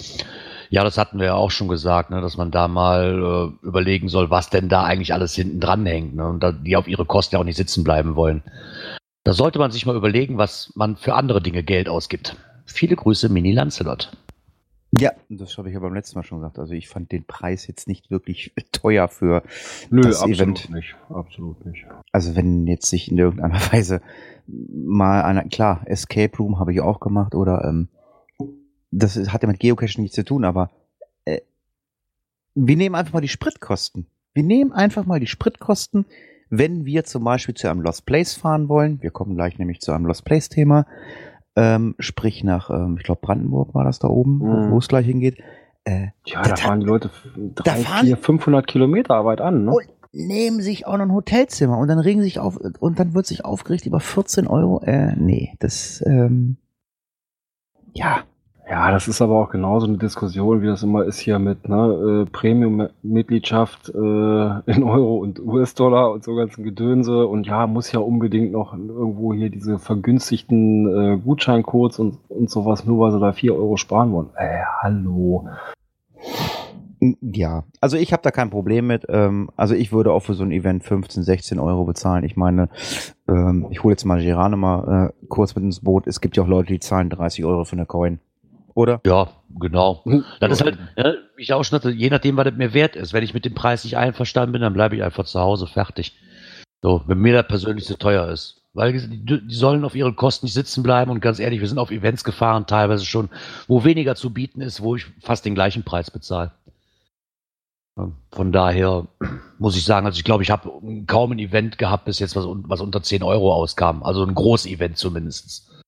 Ja, 0.70 0.84
das 0.84 0.98
hatten 0.98 1.18
wir 1.18 1.26
ja 1.26 1.34
auch 1.34 1.50
schon 1.50 1.66
gesagt, 1.68 2.10
ne, 2.10 2.20
dass 2.20 2.36
man 2.36 2.52
da 2.52 2.68
mal 2.68 3.52
äh, 3.62 3.66
überlegen 3.66 4.08
soll, 4.08 4.30
was 4.30 4.50
denn 4.50 4.68
da 4.68 4.84
eigentlich 4.84 5.12
alles 5.12 5.34
hinten 5.34 5.58
dran 5.58 5.84
hängt 5.84 6.14
ne, 6.14 6.28
und 6.28 6.40
da, 6.40 6.52
die 6.52 6.76
auf 6.76 6.86
ihre 6.86 7.04
Kosten 7.04 7.34
ja 7.34 7.40
auch 7.40 7.44
nicht 7.44 7.56
sitzen 7.56 7.82
bleiben 7.82 8.14
wollen. 8.14 8.42
Da 9.24 9.32
sollte 9.32 9.58
man 9.58 9.70
sich 9.70 9.84
mal 9.86 9.96
überlegen, 9.96 10.38
was 10.38 10.72
man 10.74 10.96
für 10.96 11.14
andere 11.14 11.42
Dinge 11.42 11.62
Geld 11.62 11.88
ausgibt. 11.88 12.36
Viele 12.64 12.96
Grüße, 12.96 13.28
Mini 13.28 13.52
Lancelot. 13.52 14.16
Ja, 14.98 15.12
das 15.28 15.56
habe 15.56 15.68
ich 15.68 15.74
ja 15.74 15.80
beim 15.80 15.94
letzten 15.94 16.18
Mal 16.18 16.24
schon 16.24 16.38
gesagt. 16.38 16.58
Also 16.58 16.72
ich 16.72 16.88
fand 16.88 17.12
den 17.12 17.24
Preis 17.24 17.66
jetzt 17.68 17.86
nicht 17.86 18.10
wirklich 18.10 18.52
teuer 18.72 19.08
für 19.08 19.42
Nö, 19.90 20.00
das 20.00 20.20
absolut 20.20 20.38
Event. 20.38 20.70
nicht. 20.70 20.96
Absolut 21.08 21.64
nicht. 21.64 21.86
Also 22.12 22.34
wenn 22.34 22.66
jetzt 22.66 22.86
sich 22.86 23.10
in 23.10 23.18
irgendeiner 23.18 23.60
Weise 23.72 24.00
mal 24.46 25.22
einer, 25.22 25.44
klar, 25.44 25.82
Escape 25.86 26.36
Room 26.38 26.58
habe 26.58 26.72
ich 26.72 26.80
auch 26.80 26.98
gemacht 26.98 27.34
oder 27.34 27.64
ähm, 27.64 27.88
das 28.90 29.16
hat 29.16 29.42
ja 29.42 29.48
mit 29.48 29.60
Geocaching 29.60 30.02
nichts 30.02 30.16
zu 30.16 30.24
tun, 30.24 30.44
aber 30.44 30.70
äh, 31.24 31.40
wir 32.56 32.76
nehmen 32.76 32.96
einfach 32.96 33.12
mal 33.12 33.20
die 33.20 33.28
Spritkosten. 33.28 34.06
Wir 34.34 34.42
nehmen 34.42 34.72
einfach 34.72 35.06
mal 35.06 35.20
die 35.20 35.28
Spritkosten, 35.28 36.06
wenn 36.50 36.84
wir 36.84 37.04
zum 37.04 37.24
Beispiel 37.24 37.54
zu 37.54 37.68
einem 37.70 37.80
Lost 37.80 38.04
Place 38.06 38.34
fahren 38.34 38.68
wollen. 38.68 39.00
Wir 39.02 39.10
kommen 39.10 39.34
gleich 39.36 39.58
nämlich 39.58 39.80
zu 39.80 39.92
einem 39.92 40.06
Lost 40.06 40.24
Place 40.24 40.48
Thema. 40.48 40.84
Ähm, 41.56 41.94
sprich 41.98 42.44
nach, 42.44 42.70
ähm, 42.70 42.96
ich 42.98 43.04
glaube 43.04 43.20
Brandenburg 43.22 43.74
war 43.74 43.84
das 43.84 43.98
da 43.98 44.08
oben, 44.08 44.38
Mhm. 44.38 44.70
wo 44.70 44.78
es 44.78 44.88
gleich 44.88 45.06
hingeht. 45.06 45.38
Äh, 45.84 46.08
Ja, 46.26 46.42
Da- 46.42 46.50
da 46.50 46.56
fahren 46.56 46.80
die 46.80 46.86
Leute 46.86 47.10
drei, 47.54 47.76
fahren- 47.76 48.06
vier, 48.06 48.16
500 48.16 48.66
Kilometer 48.66 49.24
weit 49.24 49.40
an, 49.40 49.64
ne? 49.64 49.70
Und 49.72 49.86
nehmen 50.12 50.60
sich 50.60 50.86
auch 50.86 50.96
noch 50.96 51.04
ein 51.04 51.12
Hotelzimmer 51.14 51.78
und 51.78 51.88
dann 51.88 51.98
regen 52.00 52.20
sich 52.22 52.38
auf 52.38 52.56
und 52.56 52.98
dann 52.98 53.14
wird 53.14 53.26
sich 53.26 53.44
aufgeregt 53.44 53.86
über 53.86 54.00
14 54.00 54.46
Euro. 54.46 54.80
Äh, 54.84 55.14
nee, 55.16 55.54
das, 55.60 56.02
ähm, 56.06 56.56
ja, 57.94 58.24
Ja, 58.70 58.92
das 58.92 59.08
ist 59.08 59.20
aber 59.20 59.34
auch 59.34 59.50
genauso 59.50 59.88
eine 59.88 59.98
Diskussion, 59.98 60.62
wie 60.62 60.68
das 60.68 60.84
immer 60.84 61.04
ist 61.04 61.18
hier 61.18 61.40
mit 61.40 61.68
ne, 61.68 62.24
äh, 62.24 62.30
Premium-Mitgliedschaft 62.30 63.88
äh, 63.88 64.70
in 64.70 64.84
Euro 64.84 65.16
und 65.16 65.40
US-Dollar 65.40 66.12
und 66.12 66.22
so 66.22 66.36
ganzen 66.36 66.62
Gedönse. 66.62 67.26
Und 67.26 67.48
ja, 67.48 67.66
muss 67.66 67.90
ja 67.90 67.98
unbedingt 67.98 68.52
noch 68.52 68.72
irgendwo 68.72 69.34
hier 69.34 69.50
diese 69.50 69.80
vergünstigten 69.80 70.86
äh, 70.86 71.18
Gutscheincodes 71.18 71.98
und, 71.98 72.18
und 72.28 72.48
sowas, 72.48 72.84
nur 72.84 73.00
weil 73.00 73.10
sie 73.10 73.18
da 73.18 73.32
4 73.32 73.56
Euro 73.56 73.76
sparen 73.76 74.12
wollen. 74.12 74.30
Äh, 74.36 74.60
hallo. 74.82 75.48
ja. 77.20 77.64
Also 77.80 77.96
ich 77.96 78.12
habe 78.12 78.22
da 78.22 78.30
kein 78.30 78.50
Problem 78.50 78.86
mit. 78.86 79.04
Ähm, 79.08 79.50
also 79.56 79.74
ich 79.74 79.90
würde 79.90 80.12
auch 80.12 80.20
für 80.20 80.34
so 80.34 80.44
ein 80.44 80.52
Event 80.52 80.84
15, 80.84 81.24
16 81.24 81.58
Euro 81.58 81.86
bezahlen. 81.86 82.22
Ich 82.22 82.36
meine, 82.36 82.68
ähm, 83.26 83.66
ich 83.70 83.82
hole 83.82 83.94
jetzt 83.94 84.04
mal 84.04 84.22
Gerane 84.22 84.56
mal 84.56 85.08
äh, 85.08 85.26
kurz 85.26 85.56
mit 85.56 85.64
ins 85.64 85.80
Boot. 85.80 86.06
Es 86.06 86.20
gibt 86.20 86.36
ja 86.36 86.44
auch 86.44 86.48
Leute, 86.48 86.72
die 86.72 86.78
zahlen 86.78 87.10
30 87.10 87.44
Euro 87.44 87.64
für 87.64 87.72
eine 87.72 87.86
Coin. 87.86 88.20
Oder? 88.74 89.00
Ja, 89.04 89.28
genau. 89.58 90.02
Das 90.40 90.52
ist 90.52 90.62
halt, 90.62 90.78
ja, 90.96 91.14
wie 91.36 91.42
ich 91.42 91.52
auch 91.52 91.64
schon 91.64 91.78
hatte, 91.78 91.90
je 91.90 92.10
nachdem, 92.10 92.36
was 92.36 92.46
es 92.46 92.54
mir 92.54 92.72
wert 92.72 92.96
ist. 92.96 93.12
Wenn 93.12 93.24
ich 93.24 93.34
mit 93.34 93.44
dem 93.44 93.54
Preis 93.54 93.84
nicht 93.84 93.96
einverstanden 93.96 94.52
bin, 94.52 94.62
dann 94.62 94.72
bleibe 94.72 94.96
ich 94.96 95.02
einfach 95.02 95.24
zu 95.24 95.40
Hause 95.40 95.66
fertig. 95.66 96.16
So, 96.82 97.02
wenn 97.06 97.18
mir 97.18 97.34
das 97.34 97.48
persönlich 97.48 97.84
zu 97.84 97.98
teuer 97.98 98.28
ist. 98.28 98.62
Weil 98.72 98.92
die, 98.92 99.46
die 99.46 99.54
sollen 99.54 99.84
auf 99.84 99.96
ihren 99.96 100.14
Kosten 100.14 100.46
nicht 100.46 100.54
sitzen 100.54 100.84
bleiben 100.84 101.10
und 101.10 101.20
ganz 101.20 101.40
ehrlich, 101.40 101.60
wir 101.60 101.66
sind 101.66 101.78
auf 101.78 101.90
Events 101.90 102.22
gefahren, 102.22 102.66
teilweise 102.66 103.04
schon, 103.04 103.28
wo 103.66 103.82
weniger 103.82 104.14
zu 104.14 104.32
bieten 104.32 104.60
ist, 104.60 104.80
wo 104.80 104.94
ich 104.94 105.06
fast 105.20 105.44
den 105.44 105.56
gleichen 105.56 105.82
Preis 105.82 106.10
bezahle. 106.10 106.52
Von 108.30 108.52
daher 108.52 109.08
muss 109.58 109.76
ich 109.76 109.84
sagen, 109.84 110.06
also 110.06 110.16
ich 110.16 110.24
glaube, 110.24 110.44
ich 110.44 110.50
habe 110.50 110.70
kaum 111.06 111.32
ein 111.32 111.38
Event 111.38 111.78
gehabt 111.78 112.04
bis 112.04 112.20
jetzt, 112.20 112.36
was, 112.36 112.46
was 112.46 112.80
unter 112.80 113.02
10 113.02 113.22
Euro 113.24 113.52
auskam. 113.52 114.02
Also 114.04 114.24
ein 114.24 114.34
Groß-Event 114.34 114.96
zumindest. 114.96 115.79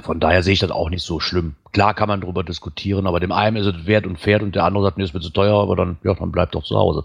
Von 0.00 0.20
daher 0.20 0.42
sehe 0.42 0.54
ich 0.54 0.60
das 0.60 0.70
auch 0.70 0.90
nicht 0.90 1.02
so 1.02 1.20
schlimm. 1.20 1.56
Klar 1.72 1.94
kann 1.94 2.08
man 2.08 2.20
darüber 2.20 2.44
diskutieren, 2.44 3.06
aber 3.06 3.20
dem 3.20 3.32
einen 3.32 3.56
ist 3.56 3.66
es 3.66 3.86
wert 3.86 4.06
und 4.06 4.18
fährt 4.18 4.42
und 4.42 4.54
der 4.54 4.64
andere 4.64 4.84
sagt, 4.84 4.98
mir 4.98 5.04
ist 5.04 5.14
mir 5.14 5.20
zu 5.20 5.30
teuer, 5.30 5.60
aber 5.60 5.76
dann, 5.76 5.98
ja, 6.02 6.14
dann 6.14 6.32
bleibt 6.32 6.54
doch 6.54 6.64
zu 6.64 6.76
Hause. 6.76 7.04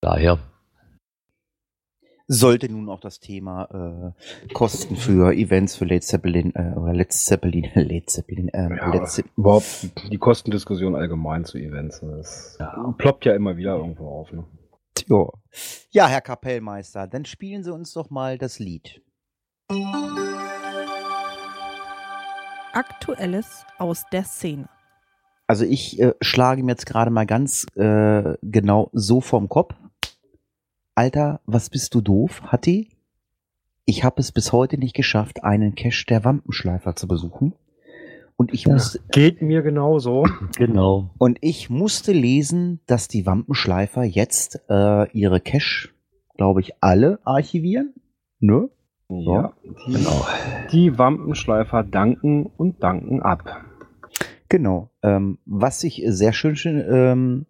Daher, 0.00 0.38
Sollte 2.26 2.72
nun 2.72 2.88
auch 2.88 3.00
das 3.00 3.20
Thema 3.20 4.14
äh, 4.48 4.52
Kosten 4.54 4.96
für 4.96 5.34
Events 5.34 5.76
für 5.76 5.84
Led 5.84 6.02
Zeppelin 6.02 6.54
äh, 6.54 6.72
oder 6.74 6.94
Led 6.94 7.12
Zeppelin, 7.12 7.70
Led 7.74 8.08
Zeppelin, 8.08 8.50
ähm, 8.54 8.78
Ja, 8.78 8.90
Led 8.90 9.08
Ze 9.08 9.24
überhaupt 9.36 9.92
die 10.10 10.16
Kostendiskussion 10.16 10.94
allgemein 10.96 11.44
zu 11.44 11.58
Events. 11.58 12.00
Das 12.00 12.58
ploppt 12.96 13.26
ja 13.26 13.34
immer 13.34 13.58
wieder 13.58 13.76
irgendwo 13.76 14.08
auf. 14.08 14.32
Ne? 14.32 14.44
Ja. 15.06 15.28
ja, 15.90 16.06
Herr 16.06 16.22
Kapellmeister, 16.22 17.06
dann 17.06 17.26
spielen 17.26 17.62
Sie 17.62 17.72
uns 17.72 17.92
doch 17.92 18.08
mal 18.08 18.38
das 18.38 18.58
Lied. 18.58 19.02
Aktuelles 22.74 23.64
aus 23.78 24.04
der 24.12 24.24
Szene. 24.24 24.68
Also 25.46 25.64
ich 25.64 25.98
äh, 26.00 26.12
schlage 26.20 26.62
mir 26.62 26.72
jetzt 26.72 26.84
gerade 26.86 27.10
mal 27.10 27.24
ganz 27.24 27.66
äh, 27.76 28.34
genau 28.42 28.90
so 28.92 29.22
vorm 29.22 29.48
Kopf. 29.48 29.74
Alter, 30.94 31.40
was 31.46 31.70
bist 31.70 31.94
du 31.94 32.02
doof, 32.02 32.42
Hatti? 32.44 32.90
Ich 33.86 34.04
habe 34.04 34.20
es 34.20 34.32
bis 34.32 34.52
heute 34.52 34.76
nicht 34.78 34.94
geschafft, 34.94 35.44
einen 35.44 35.74
Cache 35.74 36.04
der 36.08 36.24
Wampenschleifer 36.24 36.94
zu 36.94 37.08
besuchen. 37.08 37.54
Und 38.36 38.52
ich, 38.52 38.66
musste, 38.66 39.00
Geht 39.12 39.40
mir 39.40 39.62
genauso. 39.62 40.26
genau. 40.56 41.10
und 41.18 41.38
ich 41.40 41.70
musste 41.70 42.12
lesen, 42.12 42.80
dass 42.86 43.08
die 43.08 43.24
Wampenschleifer 43.24 44.02
jetzt 44.04 44.60
äh, 44.68 45.10
ihre 45.12 45.40
Cache, 45.40 45.90
glaube 46.36 46.60
ich, 46.60 46.82
alle 46.82 47.18
archivieren. 47.24 47.94
Ne? 48.40 48.68
Ja, 49.20 49.52
die, 49.86 50.06
die 50.72 50.98
Wampenschleifer 50.98 51.82
danken 51.82 52.50
und 52.56 52.82
danken 52.82 53.22
ab. 53.22 53.64
Genau. 54.48 54.90
Ähm, 55.02 55.38
was 55.46 55.82
ich 55.84 56.02
sehr 56.06 56.32
schön, 56.32 56.56
schön, 56.56 56.84
ähm, 56.88 57.46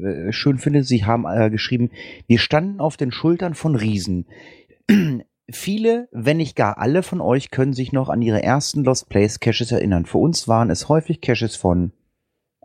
äh, 0.00 0.32
schön 0.32 0.58
finde, 0.58 0.84
Sie 0.84 1.04
haben 1.04 1.26
äh, 1.26 1.50
geschrieben, 1.50 1.90
wir 2.26 2.38
standen 2.38 2.80
auf 2.80 2.96
den 2.96 3.12
Schultern 3.12 3.54
von 3.54 3.74
Riesen. 3.74 4.26
Viele, 5.48 6.08
wenn 6.10 6.38
nicht 6.38 6.56
gar 6.56 6.78
alle 6.78 7.02
von 7.02 7.20
euch 7.20 7.50
können 7.50 7.72
sich 7.72 7.92
noch 7.92 8.08
an 8.08 8.20
ihre 8.20 8.42
ersten 8.42 8.82
Lost 8.82 9.08
Place 9.08 9.38
Caches 9.38 9.70
erinnern. 9.70 10.04
Für 10.04 10.18
uns 10.18 10.48
waren 10.48 10.70
es 10.70 10.88
häufig 10.88 11.20
Caches 11.20 11.54
von 11.54 11.92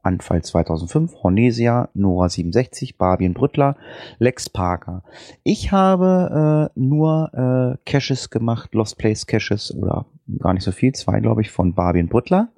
Anfall 0.04 0.44
2005, 0.44 1.24
Hornesia, 1.24 1.90
Nora 1.94 2.30
67, 2.30 2.98
Barbien 2.98 3.34
Brüttler, 3.34 3.76
Lex 4.20 4.50
Parker. 4.50 5.04
Ich 5.44 5.72
habe 5.72 6.70
äh, 6.76 6.80
nur 6.80 7.32
äh, 7.34 7.78
Caches 7.90 8.30
gemacht, 8.30 8.74
Lost 8.74 8.98
Place 8.98 9.28
Caches 9.28 9.76
oder 9.76 10.06
gar 10.40 10.54
nicht 10.54 10.64
so 10.64 10.72
viel, 10.72 10.94
zwei 10.94 11.20
glaube 11.20 11.42
ich, 11.42 11.52
von 11.52 11.74
Barbien 11.74 12.08
Brüttler. 12.08 12.50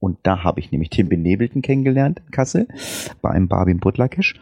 Und 0.00 0.18
da 0.22 0.44
habe 0.44 0.60
ich 0.60 0.70
nämlich 0.70 0.90
den 0.90 1.08
Benebelten 1.08 1.62
kennengelernt 1.62 2.20
in 2.24 2.30
Kassel 2.30 2.68
bei 3.20 3.30
einem 3.30 3.48
Barbien 3.48 3.80
Brüttler 3.80 4.08
Cache. 4.08 4.34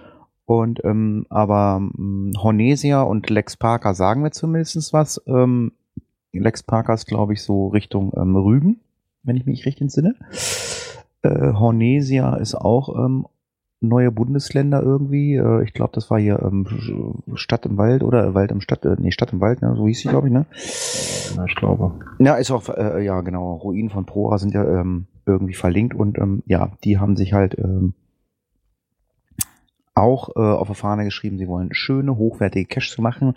Und 0.45 0.85
ähm, 0.85 1.27
aber 1.29 1.79
ähm, 1.99 2.33
Hornesia 2.39 3.03
und 3.03 3.29
Lex 3.31 3.57
Parker 3.57 3.95
sagen 3.95 4.23
mir 4.23 4.31
zumindest 4.31 4.93
was. 4.93 5.21
Ähm, 5.27 5.73
Lex 6.33 6.63
Parker 6.63 6.95
ist, 6.95 7.07
glaube 7.07 7.33
ich, 7.33 7.43
so 7.43 7.69
Richtung 7.69 8.13
ähm, 8.17 8.37
Rügen, 8.37 8.81
wenn 9.23 9.37
ich 9.37 9.47
mich 9.47 9.67
richtig 9.67 9.83
entsinne. 9.83 10.15
Äh, 11.27 11.53
Hornesia 11.55 12.37
ist 12.37 12.55
auch 12.55 12.97
ähm, 12.97 13.27
neue 13.81 14.11
Bundesländer 14.11 14.83
irgendwie. 14.83 15.35
Äh, 15.37 15.65
ich 15.65 15.73
glaube, 15.73 15.93
das 15.95 16.11
war 16.11 16.19
hier 16.19 16.41
ähm, 16.43 16.67
Stadt 17.35 17.67
im 17.67 17.77
Wald 17.77 18.03
oder 18.03 18.35
Wald 18.35 18.51
im 18.51 18.61
Stadt, 18.61 18.85
äh, 18.85 18.97
nee, 18.99 19.11
Stadt 19.11 19.33
im 19.33 19.41
Wald, 19.41 19.63
ne? 19.63 19.75
so 19.77 19.87
hieß 19.87 20.01
sie, 20.01 20.09
glaube 20.09 20.29
ich, 20.29 20.33
ne? 20.33 20.47
Ja, 21.37 21.45
ich 21.45 21.55
glaube. 21.57 21.93
Ja, 22.19 22.35
ist 22.37 22.51
auch, 22.51 22.69
äh, 22.69 23.05
ja, 23.05 23.21
genau. 23.21 23.55
Ruinen 23.55 23.91
von 23.91 24.07
Prora 24.07 24.39
sind 24.39 24.55
ja 24.55 24.65
ähm, 24.65 25.07
irgendwie 25.27 25.55
verlinkt 25.55 25.95
und 25.95 26.19
ähm, 26.19 26.43
ja, 26.47 26.73
die 26.85 26.99
haben 26.99 27.17
sich 27.17 27.33
halt 27.33 27.59
ähm, 27.59 27.95
auch 29.97 30.29
äh, 30.37 30.41
auf 30.41 30.69
der 30.69 30.77
Fahne 30.77 31.05
geschrieben, 31.05 31.39
sie 31.39 31.49
wollen 31.49 31.73
schöne, 31.73 32.17
hochwertige 32.17 32.67
Caches 32.67 32.99
machen. 32.99 33.35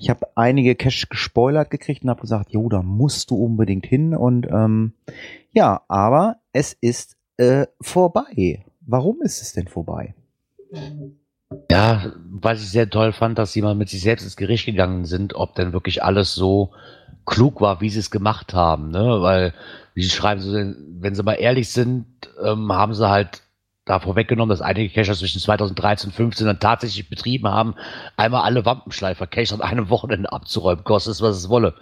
Ich 0.00 0.10
habe 0.10 0.26
einige 0.34 0.74
Caches 0.74 1.08
gespoilert 1.08 1.70
gekriegt 1.70 2.02
und 2.02 2.10
habe 2.10 2.20
gesagt, 2.20 2.50
jo, 2.50 2.68
da 2.68 2.82
musst 2.82 3.30
du 3.30 3.36
unbedingt 3.36 3.86
hin. 3.86 4.14
Und 4.14 4.48
ähm, 4.50 4.94
ja, 5.52 5.82
aber 5.88 6.38
es 6.52 6.72
ist 6.72 7.16
äh, 7.36 7.66
vorbei. 7.80 8.64
Warum 8.80 9.20
ist 9.22 9.42
es 9.42 9.52
denn 9.52 9.68
vorbei? 9.68 10.14
Ja, 11.70 12.12
was 12.30 12.62
ich 12.62 12.70
sehr 12.70 12.88
toll 12.88 13.12
fand, 13.12 13.38
dass 13.38 13.52
sie 13.52 13.62
mal 13.62 13.74
mit 13.74 13.88
sich 13.88 14.02
selbst 14.02 14.24
ins 14.24 14.36
Gericht 14.36 14.66
gegangen 14.66 15.04
sind, 15.04 15.34
ob 15.34 15.54
denn 15.54 15.72
wirklich 15.72 16.02
alles 16.02 16.34
so 16.34 16.72
klug 17.26 17.60
war, 17.60 17.80
wie 17.80 17.90
sie 17.90 18.00
es 18.00 18.10
gemacht 18.10 18.54
haben. 18.54 18.90
Ne? 18.90 19.18
Weil, 19.20 19.54
wie 19.94 20.02
sie 20.02 20.10
schreiben, 20.10 20.98
wenn 21.00 21.14
sie 21.14 21.22
mal 21.22 21.34
ehrlich 21.34 21.70
sind, 21.70 22.06
ähm, 22.42 22.72
haben 22.72 22.94
sie 22.94 23.08
halt 23.08 23.42
da 23.84 23.98
vorweggenommen, 23.98 24.50
dass 24.50 24.62
einige 24.62 24.92
Cacher 24.92 25.14
zwischen 25.14 25.40
2013 25.40 26.08
und 26.08 26.14
2015 26.14 26.46
dann 26.46 26.60
tatsächlich 26.60 27.08
betrieben 27.08 27.48
haben, 27.48 27.74
einmal 28.16 28.42
alle 28.42 28.64
Wampenschleifer-Cacher 28.64 29.56
an 29.56 29.60
einem 29.60 29.90
Wochenende 29.90 30.32
abzuräumen, 30.32 30.84
kostet 30.84 31.14
es, 31.14 31.22
was 31.22 31.36
es 31.36 31.48
wolle. 31.48 31.74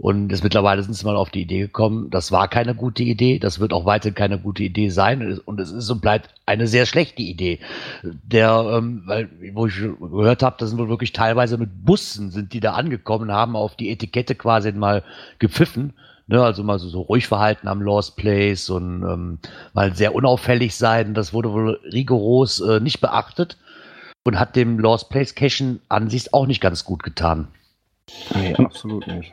Und 0.00 0.30
jetzt 0.30 0.42
mittlerweile 0.42 0.82
sind 0.82 0.94
sie 0.94 1.04
mal 1.04 1.16
auf 1.16 1.28
die 1.28 1.42
Idee 1.42 1.60
gekommen, 1.60 2.08
das 2.08 2.32
war 2.32 2.48
keine 2.48 2.74
gute 2.74 3.02
Idee, 3.02 3.38
das 3.38 3.60
wird 3.60 3.74
auch 3.74 3.84
weiterhin 3.84 4.14
keine 4.14 4.38
gute 4.38 4.62
Idee 4.62 4.88
sein 4.88 5.38
und 5.44 5.60
es 5.60 5.70
ist 5.70 5.90
und 5.90 6.00
bleibt 6.00 6.30
eine 6.46 6.66
sehr 6.66 6.86
schlechte 6.86 7.20
Idee. 7.20 7.58
Der, 8.02 8.78
ähm, 8.78 9.02
weil, 9.04 9.28
wo 9.52 9.66
ich 9.66 9.74
gehört 9.74 10.42
habe, 10.42 10.56
das 10.58 10.70
sind 10.70 10.78
wohl 10.78 10.88
wirklich 10.88 11.12
teilweise 11.12 11.58
mit 11.58 11.84
Bussen 11.84 12.30
sind 12.30 12.54
die 12.54 12.60
da 12.60 12.72
angekommen, 12.72 13.30
haben 13.30 13.56
auf 13.56 13.76
die 13.76 13.90
Etikette 13.90 14.34
quasi 14.34 14.72
mal 14.72 15.04
gepfiffen. 15.38 15.92
Ne, 16.28 16.42
also 16.42 16.62
mal 16.62 16.78
so, 16.78 16.88
so 16.88 17.00
ruhig 17.00 17.26
verhalten 17.26 17.66
am 17.66 17.82
Lost 17.82 18.16
Place 18.16 18.70
und 18.70 19.02
ähm, 19.02 19.38
mal 19.74 19.94
sehr 19.96 20.14
unauffällig 20.14 20.76
sein. 20.76 21.12
Das 21.12 21.32
wurde 21.32 21.52
wohl 21.52 21.80
rigoros 21.92 22.60
äh, 22.60 22.78
nicht 22.78 23.00
beachtet 23.00 23.58
und 24.24 24.38
hat 24.38 24.54
dem 24.54 24.78
Lost 24.78 25.10
Place 25.10 25.34
Cashen 25.34 25.80
an 25.88 26.08
sich 26.08 26.32
auch 26.32 26.46
nicht 26.46 26.60
ganz 26.60 26.84
gut 26.84 27.02
getan. 27.02 27.48
Nee, 28.34 28.54
absolut 28.54 29.06
nicht. 29.08 29.32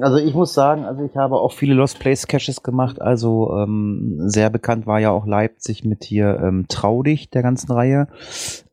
Also 0.00 0.16
ich 0.16 0.34
muss 0.34 0.54
sagen, 0.54 0.84
also 0.84 1.02
ich 1.04 1.16
habe 1.16 1.36
auch 1.36 1.52
viele 1.52 1.74
Lost 1.74 1.98
Place 1.98 2.26
Caches 2.26 2.62
gemacht. 2.62 3.00
Also 3.00 3.56
ähm, 3.56 4.22
sehr 4.26 4.50
bekannt 4.50 4.86
war 4.86 5.00
ja 5.00 5.10
auch 5.10 5.26
Leipzig 5.26 5.84
mit 5.84 6.04
hier 6.04 6.40
ähm, 6.42 6.66
Traudig 6.68 7.30
der 7.30 7.42
ganzen 7.42 7.70
Reihe. 7.72 8.08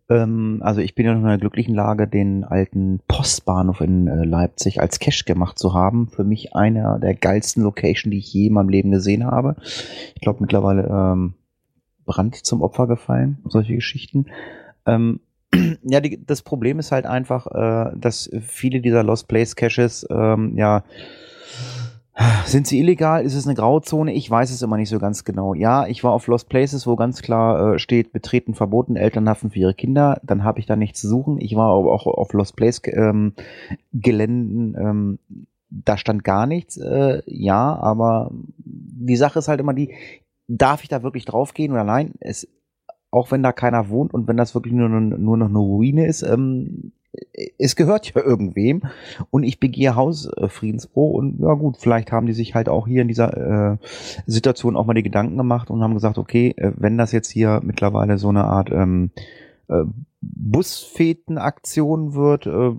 Ähm, 0.10 0.60
also 0.64 0.82
ich 0.82 0.96
bin 0.96 1.06
ja 1.06 1.14
noch 1.14 1.22
in 1.22 1.28
einer 1.28 1.38
glücklichen 1.38 1.76
Lage, 1.76 2.08
den 2.08 2.44
alten 2.44 3.00
Postbahnhof 3.08 3.82
in 3.82 4.08
äh, 4.08 4.26
Leipzig 4.26 4.82
als 4.82 5.00
Cache 5.00 5.24
gemacht 5.26 5.60
zu 5.60 5.74
haben. 5.74 6.08
Für 6.08 6.24
mich 6.24 6.56
einer 6.56 7.00
der 7.00 7.14
geilsten 7.16 7.64
Location, 7.64 8.12
die 8.12 8.18
ich 8.18 8.34
je 8.34 8.48
in 8.48 8.54
meinem 8.54 8.70
Leben 8.70 8.92
gesehen 8.92 9.26
habe. 9.26 9.56
Ich 10.16 10.22
glaube 10.22 10.42
mittlerweile 10.42 10.88
ähm, 10.88 11.36
Brand 12.06 12.36
zum 12.36 12.64
Opfer 12.64 12.88
gefallen, 12.88 13.38
solche 13.46 13.76
Geschichten. 13.76 14.26
Ähm, 14.86 15.20
ja, 15.84 16.00
die, 16.00 16.24
das 16.26 16.42
Problem 16.42 16.80
ist 16.80 16.92
halt 16.92 17.06
einfach, 17.06 17.48
äh, 17.48 17.92
dass 17.96 18.30
viele 18.42 18.82
dieser 18.82 19.04
Lost 19.04 19.28
Place 19.28 19.56
Caches, 19.56 20.06
ähm, 20.10 20.58
ja, 20.58 20.84
sind 22.46 22.68
sie 22.68 22.80
illegal? 22.80 23.24
Ist 23.24 23.36
es 23.36 23.46
eine 23.46 23.56
Grauzone? 23.56 24.14
Ich 24.14 24.30
weiß 24.30 24.52
es 24.52 24.62
immer 24.62 24.76
nicht 24.76 24.90
so 24.90 25.00
ganz 25.00 25.24
genau. 25.24 25.54
Ja, 25.54 25.88
ich 25.88 26.04
war 26.04 26.12
auf 26.12 26.28
Lost 26.28 26.50
Places, 26.50 26.86
wo 26.86 26.98
ganz 26.98 27.22
klar 27.22 27.76
äh, 27.76 27.80
steht, 27.80 28.12
betreten 28.12 28.56
verboten, 28.56 28.98
Eltern 28.98 29.30
haften 29.30 29.52
für 29.52 29.60
ihre 29.60 29.74
Kinder. 29.74 30.20
Dann 30.24 30.44
habe 30.44 30.60
ich 30.60 30.66
da 30.66 30.76
nichts 30.76 31.00
zu 31.00 31.08
suchen. 31.08 31.40
Ich 31.40 31.56
war 31.56 31.70
aber 31.70 31.94
auch 31.94 32.08
auf 32.08 32.34
Lost 32.34 32.58
Place 32.58 32.82
ähm, 32.88 33.34
Geländen, 33.94 34.76
ähm, 34.78 35.20
da 35.70 35.98
stand 35.98 36.24
gar 36.24 36.46
nichts. 36.46 36.78
Äh, 36.78 37.22
ja, 37.26 37.76
aber 37.76 38.32
die 38.58 39.16
Sache 39.16 39.40
ist 39.40 39.48
halt 39.48 39.62
immer 39.62 39.74
die, 39.74 39.94
darf 40.48 40.84
ich 40.84 40.90
da 40.90 41.04
wirklich 41.04 41.26
draufgehen 41.26 41.72
oder 41.72 41.84
nein? 41.84 42.14
Es 42.20 42.48
auch 43.12 43.32
wenn 43.32 43.44
da 43.44 43.52
keiner 43.52 43.90
wohnt 43.90 44.14
und 44.14 44.28
wenn 44.28 44.38
das 44.38 44.54
wirklich 44.54 44.74
nur, 44.74 44.90
nur 44.90 45.38
noch 45.38 45.50
eine 45.50 45.58
Ruine 45.58 46.08
ist, 46.08 46.22
ähm, 46.22 46.92
es 47.58 47.76
gehört 47.76 48.14
ja 48.14 48.22
irgendwem 48.22 48.84
und 49.32 49.44
ich 49.44 49.60
begehe 49.60 49.96
Hausfriedensbruch 49.96 51.14
und 51.14 51.40
ja 51.40 51.54
gut, 51.54 51.78
vielleicht 51.78 52.12
haben 52.12 52.28
die 52.28 52.34
sich 52.34 52.54
halt 52.54 52.70
auch 52.70 52.88
hier 52.88 53.02
in 53.02 53.08
dieser 53.08 53.74
äh, 53.74 53.78
Situation 54.28 54.78
auch 54.78 54.86
mal 54.86 54.94
die 54.94 55.04
Gedanken 55.04 55.38
gemacht 55.38 55.72
und 55.72 55.82
haben 55.82 55.96
gesagt, 55.96 56.18
okay, 56.18 56.54
äh, 56.58 56.72
wenn 56.76 56.98
das 56.98 57.12
jetzt 57.12 57.30
hier 57.30 57.62
mittlerweile 57.64 58.18
so 58.18 58.30
eine 58.30 58.44
Art 58.46 58.70
ähm, 58.72 59.12
äh, 59.68 59.84
Busfetenaktion 60.22 62.14
wird, 62.14 62.46
äh, 62.46 62.76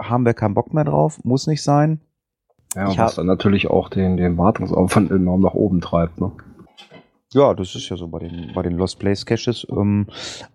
haben 0.00 0.24
wir 0.24 0.34
keinen 0.34 0.54
Bock 0.54 0.72
mehr 0.72 0.84
drauf, 0.84 1.24
muss 1.24 1.48
nicht 1.48 1.62
sein. 1.62 2.00
Ja, 2.76 2.90
ich 2.90 2.98
was 2.98 3.16
dann 3.16 3.26
natürlich 3.26 3.68
auch 3.68 3.88
den, 3.88 4.16
den 4.16 4.36
Wartungsaufwand 4.36 5.10
enorm 5.10 5.40
nach 5.40 5.54
oben 5.54 5.80
treibt, 5.80 6.20
ne? 6.20 6.30
Ja, 7.34 7.52
das 7.52 7.74
ist 7.74 7.88
ja 7.90 7.96
so 7.96 8.08
bei 8.08 8.20
den, 8.20 8.52
bei 8.54 8.62
den 8.62 8.72
Lost 8.72 8.98
Place 8.98 9.26
Caches. 9.26 9.66
Ähm, 9.70 10.06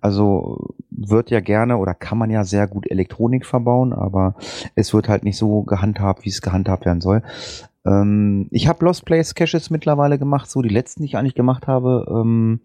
also 0.02 0.74
wird 0.90 1.30
ja 1.30 1.40
gerne 1.40 1.78
oder 1.78 1.94
kann 1.94 2.18
man 2.18 2.32
ja 2.32 2.44
sehr 2.44 2.68
gut 2.68 2.90
Elektronik 2.90 3.46
verbauen, 3.46 3.94
aber 3.94 4.36
es 4.76 4.94
wird 4.94 5.08
halt 5.08 5.24
nicht 5.24 5.38
so 5.38 5.62
gehandhabt, 5.62 6.26
wie 6.26 6.30
es 6.30 6.42
gehandhabt 6.42 6.86
werden 6.86 7.02
soll. 7.02 7.22
Ähm, 7.86 8.48
ich 8.50 8.68
habe 8.68 8.86
Lost 8.86 9.06
Place 9.06 9.36
Caches 9.36 9.70
mittlerweile 9.70 10.18
gemacht, 10.18 10.50
so 10.50 10.64
die 10.64 10.70
letzten, 10.74 11.04
die 11.04 11.10
ich 11.10 11.18
eigentlich 11.18 11.36
gemacht 11.36 11.68
habe. 11.68 12.08
Ähm, 12.10 12.62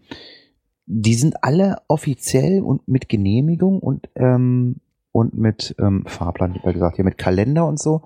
die 0.87 1.15
sind 1.15 1.45
alle 1.45 1.77
offiziell 1.87 2.63
und 2.63 2.89
mit 2.89 3.11
Genehmigung 3.11 3.79
und 3.81 4.09
ähm, 4.15 4.77
und 5.13 5.35
mit 5.35 5.75
ähm, 5.79 6.05
Fahrplan, 6.07 6.61
wie 6.65 6.73
gesagt, 6.73 6.97
hier 6.97 7.05
mit 7.05 7.19
Kalender 7.19 7.67
und 7.67 7.79
so. 7.79 8.03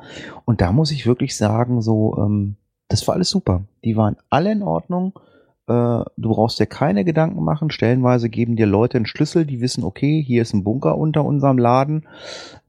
Und 0.47 0.61
da 0.61 0.73
muss 0.73 0.91
ich 0.91 1.07
wirklich 1.07 1.37
sagen, 1.37 1.83
so, 1.83 2.17
ähm, 2.19 2.57
das 2.89 3.07
war 3.07 3.15
alles 3.15 3.29
super. 3.29 3.65
Die 3.85 3.97
waren 3.97 4.17
alle 4.31 4.51
in 4.51 4.63
Ordnung 4.63 5.13
äh, 5.69 5.73
du 6.17 6.29
brauchst 6.29 6.59
dir 6.59 6.67
keine 6.67 7.05
Gedanken 7.05 7.43
machen. 7.45 7.71
Stellenweise 7.71 8.29
geben 8.29 8.57
dir 8.57 8.67
Leute 8.67 8.99
einen 8.99 9.07
Schlüssel, 9.07 9.47
die 9.47 9.61
wissen, 9.61 9.85
okay, 9.85 10.23
hier 10.23 10.43
ist 10.43 10.55
ein 10.55 10.65
Bunker 10.65 10.99
unter 10.99 11.25
unserem 11.25 11.59
Laden. 11.59 12.07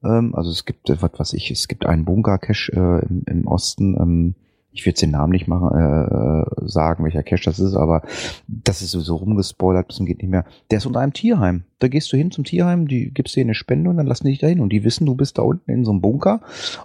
Ähm, 0.04 0.36
also 0.36 0.52
es 0.52 0.66
gibt, 0.66 0.90
äh, 0.90 1.02
was 1.02 1.12
weiß 1.18 1.34
ich, 1.34 1.50
es 1.50 1.68
gibt 1.68 1.86
einen 1.86 2.06
Bunker-Cache 2.06 2.72
äh, 2.72 3.06
im, 3.08 3.24
im, 3.26 3.48
Osten. 3.48 3.96
Ähm, 4.00 4.36
ich 4.72 4.86
will 4.86 4.92
jetzt 4.92 5.02
den 5.02 5.12
Namen 5.12 5.32
nicht 5.32 5.48
machen, 5.48 5.70
äh, 5.78 6.68
sagen, 6.68 7.04
welcher 7.04 7.24
Cache 7.24 7.46
das 7.46 7.60
ist, 7.60 7.76
aber 7.76 8.02
das 8.48 8.82
ist 8.82 8.92
sowieso 8.92 9.18
rumgespoilert, 9.18 9.90
das 9.90 10.00
geht 10.00 10.18
nicht 10.18 10.32
mehr. 10.32 10.46
Der 10.72 10.80
ist 10.80 10.88
unter 10.88 11.00
einem 11.00 11.14
Tierheim. 11.14 11.64
Da 11.78 11.88
gehst 11.88 12.12
du 12.12 12.18
hin 12.18 12.32
zum 12.32 12.44
Tierheim, 12.44 12.88
die 12.88 13.12
gibst 13.12 13.36
dir 13.36 13.42
eine 13.42 13.54
Spende 13.54 13.90
und 13.90 13.98
dann 13.98 14.08
lassen 14.08 14.26
die 14.26 14.32
dich 14.32 14.40
da 14.40 14.48
hin. 14.48 14.62
Und 14.62 14.70
die 14.70 14.84
wissen, 14.84 15.06
du 15.06 15.16
bist 15.16 15.38
da 15.38 15.44
unten 15.44 15.70
in 15.70 15.86
so 15.86 15.92
einem 15.92 16.02
Bunker 16.02 16.42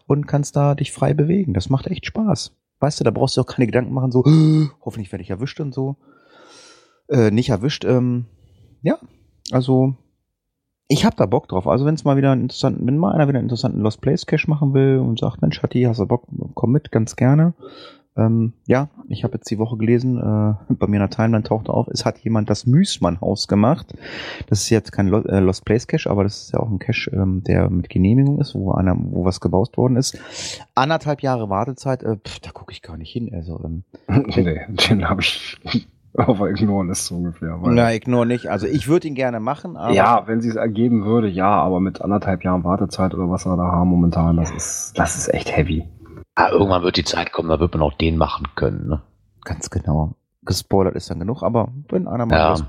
und 0.07 0.27
kannst 0.27 0.57
da 0.57 0.75
dich 0.75 0.93
frei 0.93 1.15
bewegen. 1.15 1.55
Das 1.55 1.71
macht 1.71 1.87
echt 1.87 2.05
Spaß. 2.05 2.53
Weißt 2.81 3.01
du, 3.01 3.05
da 3.05 3.11
brauchst 3.11 3.37
du 3.37 3.41
auch 3.41 3.47
keine 3.47 3.67
Gedanken 3.67 3.93
machen, 3.93 4.13
so, 4.13 4.25
hoffentlich 4.85 5.13
werde 5.13 5.23
ich 5.23 5.31
erwischt 5.31 5.61
und 5.61 5.75
so. 5.75 5.97
Äh, 7.09 7.31
nicht 7.31 7.49
erwischt. 7.49 7.85
Ähm, 7.85 8.27
ja, 8.83 8.99
also 9.51 9.95
ich 10.89 11.05
hab 11.05 11.17
da 11.17 11.27
Bock 11.27 11.49
drauf. 11.49 11.67
Also 11.67 11.85
wenn 11.85 11.95
es 11.95 12.05
mal 12.05 12.17
wieder 12.17 12.33
einen 12.33 12.43
interessanten, 12.43 12.87
wenn 12.87 12.97
mal 12.97 13.13
einer 13.13 13.29
wieder 13.29 13.39
einen 13.39 13.47
interessanten 13.47 13.81
Lost 13.81 14.01
Place 14.01 14.27
Cache 14.27 14.49
machen 14.49 14.73
will 14.73 14.99
und 14.99 15.19
sagt, 15.19 15.43
Mensch, 15.43 15.63
Hatti, 15.63 15.83
hast 15.83 16.01
du 16.01 16.07
Bock, 16.07 16.27
komm 16.55 16.73
mit, 16.73 16.91
ganz 16.91 17.15
gerne. 17.15 17.55
Ähm, 18.17 18.55
ja, 18.67 18.89
ich 19.09 19.23
habe 19.23 19.35
jetzt 19.35 19.51
die 19.51 19.59
Woche 19.59 19.77
gelesen, 19.77 20.19
äh, 20.19 20.75
bei 20.75 20.87
mir 20.87 20.97
in 20.97 21.03
der 21.03 21.11
Timeline 21.11 21.45
tauchte 21.45 21.73
auf, 21.73 21.87
es 21.89 22.05
hat 22.05 22.19
jemand 22.19 22.51
das 22.51 22.67
Müßmann-Haus 22.67 23.47
gemacht. 23.47 23.95
Das 24.49 24.63
ist 24.63 24.71
jetzt 24.71 24.91
kein 24.91 25.07
Lo 25.07 25.21
äh, 25.21 25.39
Lost 25.39 25.65
Place 25.65 25.87
Cache, 25.87 26.11
aber 26.11 26.25
das 26.25 26.43
ist 26.43 26.53
ja 26.53 26.61
auch 26.61 26.69
ein 26.69 26.79
Cache, 26.79 27.11
ähm, 27.13 27.45
der 27.45 27.71
mit 27.71 27.89
Genehmigung 27.89 28.41
ist, 28.41 28.55
wo 28.55 28.73
einer, 28.73 28.97
wo 28.99 29.25
was 29.25 29.41
gebaut 29.41 29.77
worden 29.77 29.97
ist. 29.97 30.19
Anderthalb 30.75 31.23
Jahre 31.23 31.49
Wartezeit, 31.49 32.03
äh, 32.03 32.17
pff, 32.17 32.41
da 32.41 32.51
gucke 32.51 32.73
ich 32.73 32.83
gar 32.83 32.97
nicht 32.97 33.13
hin. 33.13 33.31
Also, 33.33 33.61
ähm, 33.65 33.85
nee, 34.37 34.61
den 34.89 35.09
habe 35.09 35.21
ich 35.21 35.59
aber 36.15 36.51
ignoren 36.51 36.91
ist 36.91 37.07
so 37.07 37.17
ungefähr. 37.17 37.59
Na, 37.63 37.93
ignore 37.93 38.27
nicht. 38.27 38.51
Also 38.51 38.67
ich 38.67 38.89
würde 38.89 39.09
ihn 39.09 39.15
gerne 39.15 39.41
machen, 39.41 39.77
aber. 39.77 39.93
Ja, 39.93 40.27
wenn 40.27 40.41
sie 40.41 40.49
es 40.49 40.57
ergeben 40.57 41.05
würde, 41.05 41.29
ja, 41.29 41.51
aber 41.51 41.81
mit 41.81 42.01
anderthalb 42.01 42.45
Jahren 42.45 42.65
Wartezeit 42.65 43.15
oder 43.15 43.31
was 43.31 43.47
wir 43.47 43.57
da 43.57 43.65
haben 43.65 43.89
momentan, 43.89 44.37
das 44.37 44.51
ist, 44.51 44.93
das 44.97 45.17
ist 45.17 45.33
echt 45.33 45.57
heavy. 45.57 45.87
Ah, 46.39 46.51
irgendwann 46.53 46.85
wird 46.85 46.97
die 46.97 47.05
Zeit 47.05 47.33
kommen, 47.33 47.49
da 47.49 47.59
wird 47.59 47.75
man 47.75 47.83
auch 47.83 47.95
den 47.95 48.17
machen 48.17 48.47
können. 48.55 48.87
Ne? 48.87 49.01
Ganz 49.43 49.71
genau. 49.71 50.15
Gespoilert 50.45 50.95
ist 50.95 51.11
dann 51.11 51.19
genug, 51.19 51.43
aber 51.43 51.73
wenn 51.89 52.07
einer 52.07 52.27
mal, 52.27 52.37
ja. 52.37 52.51
Lost, 52.51 52.65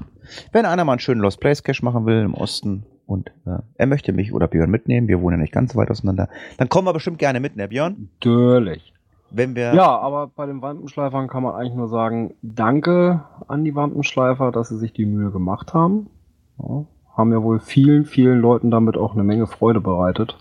wenn 0.52 0.66
einer 0.66 0.84
mal 0.86 0.94
einen 0.94 1.00
schönen 1.00 1.22
Lost 1.22 1.40
Place 1.40 1.62
Cache 1.62 1.86
machen 1.86 2.08
will 2.08 2.24
im 2.24 2.34
Osten 2.34 2.88
und 3.06 3.30
äh, 3.46 3.60
er 3.76 3.86
möchte 3.86 4.12
mich 4.12 4.34
oder 4.34 4.48
Björn 4.48 4.72
mitnehmen, 4.72 5.08
wir 5.08 5.22
wohnen 5.22 5.38
ja 5.38 5.42
nicht 5.44 5.54
ganz 5.54 5.74
so 5.74 5.78
weit 5.78 5.92
auseinander, 5.92 6.30
dann 6.58 6.68
kommen 6.68 6.88
wir 6.88 6.94
bestimmt 6.94 7.20
gerne 7.20 7.40
mit, 7.40 7.58
ne 7.58 7.68
Björn? 7.68 8.10
Natürlich. 8.16 8.92
Wenn 9.30 9.56
wir 9.56 9.76
ja, 9.76 10.00
aber 10.00 10.26
bei 10.26 10.48
den 10.48 10.64
Wampenschleifern 10.64 11.28
kann 11.28 11.44
man 11.44 11.54
eigentlich 11.54 11.76
nur 11.76 11.90
sagen, 11.90 12.34
danke 12.42 13.24
an 13.48 13.64
die 13.64 13.76
Wampenschleifer, 13.76 14.52
dass 14.52 14.70
sie 14.70 14.80
sich 14.80 14.94
die 14.94 15.06
Mühe 15.06 15.30
gemacht 15.30 15.76
haben. 15.76 16.10
Ja, 16.58 16.86
haben 17.16 17.32
ja 17.32 17.44
wohl 17.44 17.60
vielen, 17.60 18.06
vielen 18.06 18.42
Leuten 18.42 18.72
damit 18.72 18.98
auch 18.98 19.14
eine 19.14 19.24
Menge 19.24 19.46
Freude 19.46 19.80
bereitet. 19.80 20.38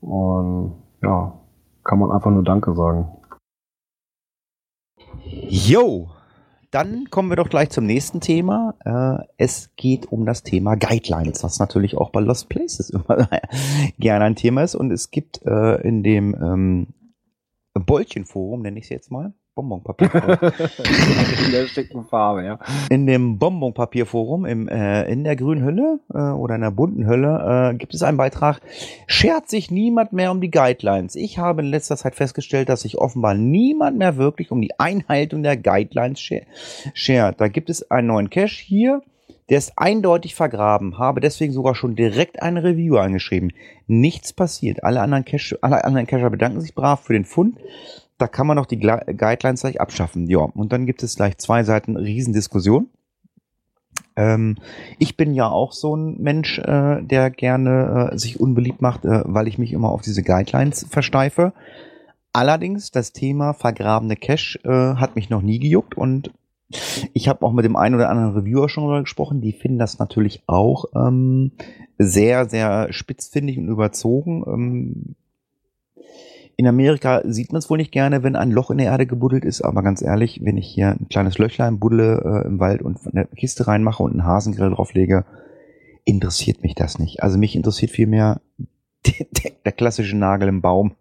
Und 0.00 0.72
ja, 1.00 1.34
kann 1.84 1.98
man 1.98 2.10
einfach 2.10 2.30
nur 2.30 2.42
Danke 2.42 2.74
sagen. 2.74 3.08
Jo, 5.26 6.10
dann 6.70 7.08
kommen 7.08 7.28
wir 7.28 7.36
doch 7.36 7.48
gleich 7.48 7.70
zum 7.70 7.86
nächsten 7.86 8.20
Thema. 8.20 8.74
Äh, 8.84 9.24
es 9.36 9.70
geht 9.76 10.10
um 10.10 10.26
das 10.26 10.42
Thema 10.42 10.74
Guidelines, 10.74 11.44
was 11.44 11.60
natürlich 11.60 11.96
auch 11.96 12.10
bei 12.10 12.20
Lost 12.20 12.48
Places 12.48 12.90
immer 12.90 13.28
gerne 13.98 14.24
ein 14.24 14.34
Thema 14.34 14.64
ist. 14.64 14.74
Und 14.74 14.90
es 14.90 15.10
gibt 15.10 15.42
äh, 15.44 15.80
in 15.86 16.02
dem 16.02 16.34
ähm, 16.34 16.86
Bollchenforum, 17.74 18.62
nenne 18.62 18.78
ich 18.78 18.86
es 18.86 18.90
jetzt 18.90 19.10
mal, 19.12 19.34
Bonbonpapierforum. 19.54 20.38
in 21.46 21.52
der 21.52 21.66
schicken 21.66 22.04
Farbe, 22.04 22.44
ja. 22.44 22.58
In 22.90 23.06
dem 23.06 23.38
Bonbonpapierforum 23.38 24.44
im, 24.46 24.68
äh, 24.68 25.04
in 25.04 25.24
der 25.24 25.36
grünen 25.36 25.64
Hülle 25.64 26.00
äh, 26.12 26.18
oder 26.18 26.56
in 26.56 26.62
der 26.62 26.70
bunten 26.70 27.06
Hülle 27.06 27.72
äh, 27.72 27.76
gibt 27.76 27.94
es 27.94 28.02
einen 28.02 28.16
Beitrag, 28.16 28.60
schert 29.06 29.48
sich 29.48 29.70
niemand 29.70 30.12
mehr 30.12 30.30
um 30.30 30.40
die 30.40 30.50
Guidelines. 30.50 31.14
Ich 31.14 31.38
habe 31.38 31.62
in 31.62 31.68
letzter 31.68 31.96
Zeit 31.96 32.14
festgestellt, 32.14 32.68
dass 32.68 32.82
sich 32.82 32.98
offenbar 32.98 33.34
niemand 33.34 33.96
mehr 33.96 34.16
wirklich 34.16 34.50
um 34.50 34.60
die 34.60 34.78
Einhaltung 34.78 35.42
der 35.42 35.56
Guidelines 35.56 36.20
schert. 36.20 37.40
Da 37.40 37.48
gibt 37.48 37.70
es 37.70 37.90
einen 37.90 38.08
neuen 38.08 38.30
Cache 38.30 38.64
hier, 38.64 39.02
Der 39.50 39.58
ist 39.58 39.74
eindeutig 39.76 40.34
vergraben, 40.34 40.98
habe 40.98 41.20
deswegen 41.20 41.52
sogar 41.52 41.74
schon 41.74 41.96
direkt 41.96 42.42
eine 42.42 42.64
Review 42.64 42.96
angeschrieben. 42.96 43.52
Nichts 43.86 44.32
passiert. 44.32 44.82
Alle 44.82 45.02
anderen, 45.02 45.26
Cache, 45.26 45.58
alle 45.60 45.84
anderen 45.84 46.06
Cacher 46.06 46.30
bedanken 46.30 46.62
sich 46.62 46.74
brav 46.74 47.02
für 47.02 47.12
den 47.12 47.26
Fund. 47.26 47.58
Da 48.18 48.28
kann 48.28 48.46
man 48.46 48.56
noch 48.56 48.66
die 48.66 48.78
Guidelines 48.78 49.62
gleich 49.62 49.80
abschaffen. 49.80 50.28
Ja, 50.28 50.40
und 50.40 50.72
dann 50.72 50.86
gibt 50.86 51.02
es 51.02 51.16
gleich 51.16 51.38
zwei 51.38 51.64
Seiten 51.64 51.96
Riesendiskussion. 51.96 52.88
Ähm, 54.16 54.56
ich 54.98 55.16
bin 55.16 55.34
ja 55.34 55.48
auch 55.48 55.72
so 55.72 55.96
ein 55.96 56.20
Mensch, 56.20 56.58
äh, 56.58 57.02
der 57.02 57.30
gerne 57.30 58.10
äh, 58.12 58.18
sich 58.18 58.38
unbeliebt 58.38 58.80
macht, 58.80 59.04
äh, 59.04 59.22
weil 59.24 59.48
ich 59.48 59.58
mich 59.58 59.72
immer 59.72 59.90
auf 59.90 60.02
diese 60.02 60.22
Guidelines 60.22 60.86
versteife. 60.88 61.52
Allerdings, 62.32 62.90
das 62.90 63.12
Thema 63.12 63.52
vergrabene 63.52 64.16
Cache 64.16 64.58
äh, 64.64 64.96
hat 64.96 65.16
mich 65.16 65.30
noch 65.30 65.42
nie 65.42 65.58
gejuckt 65.58 65.96
und 65.96 66.30
ich 67.12 67.28
habe 67.28 67.44
auch 67.44 67.52
mit 67.52 67.64
dem 67.64 67.76
einen 67.76 67.94
oder 67.94 68.08
anderen 68.08 68.34
Reviewer 68.34 68.68
schon 68.68 68.84
darüber 68.84 69.02
gesprochen. 69.02 69.40
Die 69.40 69.52
finden 69.52 69.78
das 69.78 69.98
natürlich 69.98 70.42
auch 70.46 70.86
ähm, 70.96 71.52
sehr, 71.98 72.48
sehr 72.48 72.92
spitzfindig 72.92 73.58
und 73.58 73.68
überzogen. 73.68 74.44
Ähm, 74.46 75.14
in 76.56 76.66
Amerika 76.66 77.22
sieht 77.24 77.52
man 77.52 77.58
es 77.58 77.68
wohl 77.68 77.78
nicht 77.78 77.92
gerne, 77.92 78.22
wenn 78.22 78.36
ein 78.36 78.50
Loch 78.50 78.70
in 78.70 78.78
der 78.78 78.86
Erde 78.86 79.06
gebuddelt 79.06 79.44
ist, 79.44 79.62
aber 79.62 79.82
ganz 79.82 80.02
ehrlich, 80.02 80.40
wenn 80.42 80.56
ich 80.56 80.66
hier 80.66 80.90
ein 80.90 81.08
kleines 81.08 81.38
Löchlein 81.38 81.80
buddle 81.80 82.20
äh, 82.24 82.46
im 82.46 82.60
Wald 82.60 82.82
und 82.82 82.98
eine 83.12 83.26
Kiste 83.26 83.66
reinmache 83.66 84.02
und 84.02 84.12
einen 84.12 84.24
Hasengrill 84.24 84.70
drauflege, 84.70 85.24
interessiert 86.04 86.62
mich 86.62 86.74
das 86.74 86.98
nicht. 86.98 87.22
Also 87.22 87.38
mich 87.38 87.56
interessiert 87.56 87.90
vielmehr 87.90 88.40
der, 89.64 89.72
klassische 89.72 90.16
Nagel 90.16 90.48
im 90.48 90.62
Baum. 90.62 90.94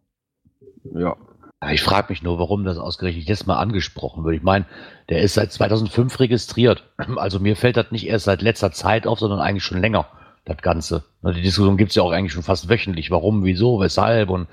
Ja. 0.94 1.16
Ja, 1.62 1.72
Ich 1.72 1.82
frage 1.82 2.08
mich 2.10 2.24
nur, 2.24 2.40
warum 2.40 2.66
das 2.66 2.78
ausgerechnet 2.78 3.26
jetzt 3.26 3.48
mal 3.48 3.58
angesprochen 3.58 4.24
wird. 4.24 4.36
Ich 4.36 4.44
meine, 4.44 4.66
der 5.10 5.22
ist 5.22 5.36
seit 5.36 5.52
2005 5.52 6.20
registriert. 6.20 6.84
Also 7.16 7.40
mir 7.40 7.56
fällt 7.56 7.78
das 7.78 7.92
nicht 7.92 8.08
erst 8.08 8.26
seit 8.26 8.42
letzter 8.42 8.72
Zeit 8.72 9.08
auf, 9.08 9.20
sondern 9.20 9.40
eigentlich 9.40 9.64
schon 9.64 9.80
länger, 9.80 10.08
das 10.46 10.58
Ganze. 10.58 11.04
Na, 11.22 11.32
Die 11.32 11.42
Diskussion 11.42 11.78
gibt's 11.78 11.96
ja 11.96 12.04
auch 12.04 12.12
eigentlich 12.12 12.34
schon 12.34 12.44
fast 12.44 12.70
wöchentlich. 12.70 13.12
Warum, 13.12 13.44
wieso, 13.44 13.80
weshalb? 13.80 14.30
Und 14.30 14.48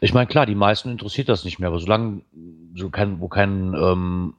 ich 0.00 0.14
meine, 0.14 0.26
klar, 0.26 0.46
die 0.46 0.54
meisten 0.54 0.90
interessiert 0.90 1.28
das 1.28 1.44
nicht 1.44 1.58
mehr, 1.58 1.68
aber 1.68 1.78
solange 1.78 2.22
so 2.74 2.90
kein, 2.90 3.20
wo 3.20 3.28
kein 3.28 3.74
ähm, 3.74 4.34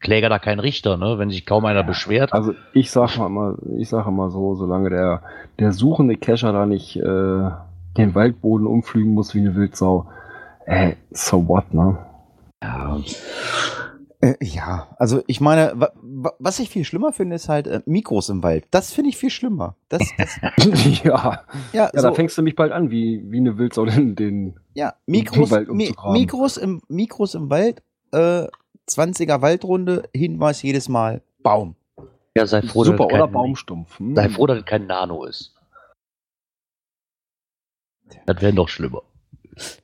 Kläger 0.00 0.28
da 0.28 0.38
kein 0.38 0.60
Richter, 0.60 0.96
ne? 0.96 1.18
wenn 1.18 1.30
sich 1.30 1.44
kaum 1.44 1.64
einer 1.66 1.82
beschwert. 1.82 2.32
Also 2.32 2.54
ich 2.72 2.90
sag 2.90 3.18
mal, 3.18 3.26
immer, 3.26 3.56
ich 3.78 3.88
sage 3.88 4.10
mal 4.10 4.30
so, 4.30 4.54
solange 4.54 4.90
der, 4.90 5.22
der 5.58 5.72
suchende 5.72 6.16
Cacher 6.16 6.52
da 6.52 6.66
nicht 6.66 6.96
äh, 6.96 7.50
den 7.96 8.14
Waldboden 8.14 8.66
umflügen 8.66 9.12
muss 9.12 9.34
wie 9.34 9.40
eine 9.40 9.54
Wildsau, 9.54 10.06
ey, 10.66 10.96
so 11.10 11.46
what, 11.46 11.72
ne? 11.74 11.98
Ja, 12.62 12.98
Äh, 14.22 14.34
ja, 14.42 14.94
also 14.98 15.22
ich 15.26 15.40
meine, 15.40 15.72
wa, 15.76 15.92
wa, 15.94 16.32
was 16.38 16.58
ich 16.58 16.68
viel 16.68 16.84
schlimmer 16.84 17.12
finde, 17.12 17.36
ist 17.36 17.48
halt 17.48 17.66
äh, 17.66 17.80
Mikros 17.86 18.28
im 18.28 18.42
Wald. 18.42 18.66
Das 18.70 18.92
finde 18.92 19.08
ich 19.08 19.16
viel 19.16 19.30
schlimmer. 19.30 19.76
Das, 19.88 20.02
das, 20.18 20.38
ja, 21.02 21.02
ja, 21.04 21.42
ja 21.72 21.90
so, 21.94 22.02
da 22.02 22.12
fängst 22.12 22.36
du 22.36 22.42
mich 22.42 22.54
bald 22.54 22.70
an, 22.72 22.90
wie, 22.90 23.22
wie 23.30 23.38
eine 23.38 23.56
Wildsau 23.56 23.86
den, 23.86 24.16
den 24.16 24.60
ja 24.74 24.94
Mikros, 25.06 25.50
im 25.50 25.56
Wald 25.56 25.72
Mi. 25.72 25.94
Mikros, 26.12 26.58
im, 26.58 26.82
Mikros 26.88 27.34
im 27.34 27.48
Wald, 27.48 27.82
äh, 28.12 28.46
20er 28.90 29.40
Waldrunde, 29.40 30.02
Hinweis 30.14 30.60
jedes 30.60 30.90
Mal, 30.90 31.22
Baum. 31.42 31.76
ja 32.36 32.46
sei 32.46 32.60
froh, 32.60 32.84
super, 32.84 33.04
dass 33.04 33.06
es 33.06 33.14
oder 33.14 33.24
kein, 33.24 33.32
Baumstumpf. 33.32 33.98
Hm? 33.98 34.16
Sei 34.16 34.28
froh, 34.28 34.46
dass 34.46 34.58
es 34.58 34.64
kein 34.66 34.86
Nano 34.86 35.24
ist. 35.24 35.54
Das 38.26 38.42
wäre 38.42 38.52
noch 38.52 38.68
schlimmer. 38.68 39.02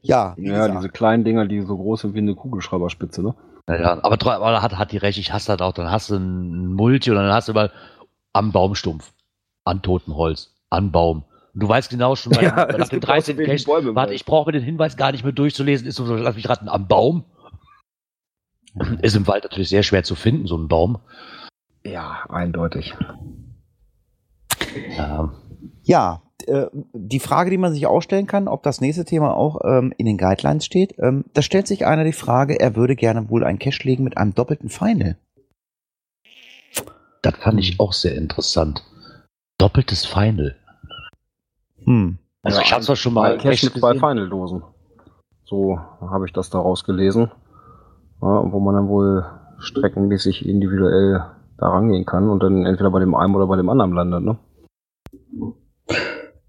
Ja, 0.03 0.35
Ja, 0.37 0.68
diese 0.68 0.90
kleinen 0.90 1.25
Dinger, 1.25 1.46
die 1.46 1.62
so 1.62 1.77
groß 1.77 2.03
sind 2.03 2.14
wie 2.14 2.18
eine 2.18 2.35
Kugelschreiberspitze, 2.35 3.22
ne? 3.22 3.35
Ja, 3.68 3.81
ja, 3.81 4.05
aber, 4.05 4.33
aber 4.33 4.62
hat, 4.62 4.76
hat 4.79 4.92
die 4.92 4.96
recht, 4.96 5.18
ich 5.18 5.33
hasse 5.33 5.57
das 5.57 5.61
auch. 5.66 5.72
Dann 5.72 5.90
hast 5.90 6.11
du 6.11 6.16
ein 6.16 6.72
Multi 6.72 7.11
und 7.11 7.16
dann 7.16 7.33
hast 7.33 7.48
du 7.48 7.52
mal 7.52 7.72
am 8.33 8.52
Baumstumpf, 8.52 9.12
an 9.64 9.83
totem 9.83 10.14
Holz, 10.14 10.55
an 10.70 10.92
Baum. 10.92 11.24
Und 11.55 11.62
du 11.62 11.68
weißt 11.68 11.90
genau 11.90 12.14
schon, 12.16 12.33
bei, 12.33 12.42
Ja, 12.42 12.66
bei 12.66 12.76
nach 12.79 12.88
dem 12.88 13.00
gibt 13.00 13.09
auch 13.09 13.14
so 13.16 13.33
13. 13.33 13.38
wenig 13.38 13.64
Cache, 13.64 13.74
Bäume 13.74 13.88
im 13.90 13.94
warte, 13.96 14.14
ich 14.14 14.24
brauche 14.24 14.46
mir 14.46 14.52
den 14.52 14.62
Hinweis 14.62 14.96
gar 14.96 15.11
nicht 15.11 15.24
mehr 15.24 15.33
durchzulesen, 15.33 15.87
ist 15.87 15.96
so, 15.96 16.14
lass 16.14 16.37
mich 16.37 16.48
raten, 16.48 16.68
am 16.68 16.87
Baum. 16.87 17.24
Ist 19.00 19.16
im 19.16 19.26
Wald 19.26 19.42
natürlich 19.44 19.70
sehr 19.70 19.83
schwer 19.83 20.05
zu 20.05 20.14
finden, 20.14 20.46
so 20.46 20.57
ein 20.57 20.68
Baum. 20.68 20.98
Ja, 21.85 22.26
eindeutig. 22.29 22.94
Ja, 24.96 25.33
Ja, 25.83 26.22
äh, 26.48 26.68
die 26.92 27.20
Frage, 27.20 27.50
die 27.50 27.59
man 27.59 27.72
sich 27.72 27.87
auch 27.87 28.00
stellen 28.00 28.26
kann, 28.26 28.48
ob 28.48 28.62
das 28.62 28.80
nächste 28.80 29.04
Thema 29.04 29.35
auch 29.35 29.61
ähm, 29.64 29.92
in 29.96 30.06
den 30.06 30.18
Guidelines 30.18 30.64
steht, 30.64 30.94
ähm, 30.98 31.24
da 31.35 31.42
stellt 31.42 31.66
sich 31.66 31.87
einer 31.87 32.04
die 32.04 32.12
Frage, 32.12 32.59
er 32.59 32.76
würde 32.76 32.96
gerne 32.96 33.28
wohl 33.30 33.44
ein 33.44 33.59
Cache 33.59 33.82
legen 33.85 34.04
mit 34.04 34.16
einem 34.16 34.35
doppelten 34.35 34.68
Final. 34.68 35.16
das 37.22 37.37
fand 37.37 37.61
ich 37.61 37.80
auch 37.80 37.92
sehr 37.92 38.16
interessant. 38.16 38.85
Doppeltes 39.59 40.04
Final. 40.04 40.56
Hm. 41.85 42.18
Also 42.42 42.61
ich 42.61 42.72
habe 42.72 42.82
zwar 42.82 42.96
schon 42.96 43.14
Mal 43.14 43.38
Caches 43.38 43.74
mit 43.74 43.74
zwei. 43.74 43.94
Final-Dosen. 43.94 44.62
So 45.44 45.78
habe 46.00 46.26
ich 46.26 46.32
das 46.32 46.50
daraus 46.50 46.85
gelesen. 46.85 47.30
Ja, 48.22 48.52
wo 48.52 48.61
man 48.61 48.74
dann 48.74 48.88
wohl 48.88 49.24
streckenmäßig 49.59 50.46
individuell 50.46 51.24
da 51.59 51.68
rangehen 51.68 52.04
kann 52.04 52.28
und 52.28 52.42
dann 52.42 52.66
entweder 52.66 52.90
bei 52.90 53.00
dem 53.00 53.14
einen 53.14 53.35
oder 53.35 53.46
bei 53.46 53.56
dem 53.56 53.68
anderen 53.68 53.92
landet, 53.92 54.22
ne? 54.22 54.38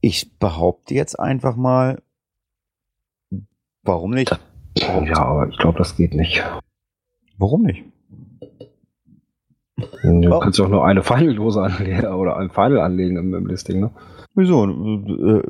Ich 0.08 0.40
behaupte 0.40 0.94
jetzt 0.94 1.20
einfach 1.20 1.58
mal, 1.58 2.02
warum 3.84 4.12
nicht? 4.12 4.32
Ja, 4.78 5.18
aber 5.26 5.50
ich 5.50 5.58
glaube, 5.58 5.78
das 5.80 5.98
geht 5.98 6.14
nicht. 6.14 6.42
Warum 7.38 7.64
nicht? 7.64 7.84
Du 9.76 10.34
Oh. 10.34 10.40
kannst 10.40 10.60
ja 10.60 10.66
auch 10.66 10.70
nur 10.70 10.86
eine 10.86 11.04
Final-Dose 11.04 11.62
anlegen 11.62 12.06
oder 12.08 12.38
ein 12.38 12.50
Final 12.52 12.80
anlegen 12.80 13.18
im, 13.18 13.34
im 13.34 13.48
Listing, 13.48 13.82
ne? 13.82 13.92
Wieso? 14.34 14.66
Du 14.66 15.40
äh, 15.40 15.44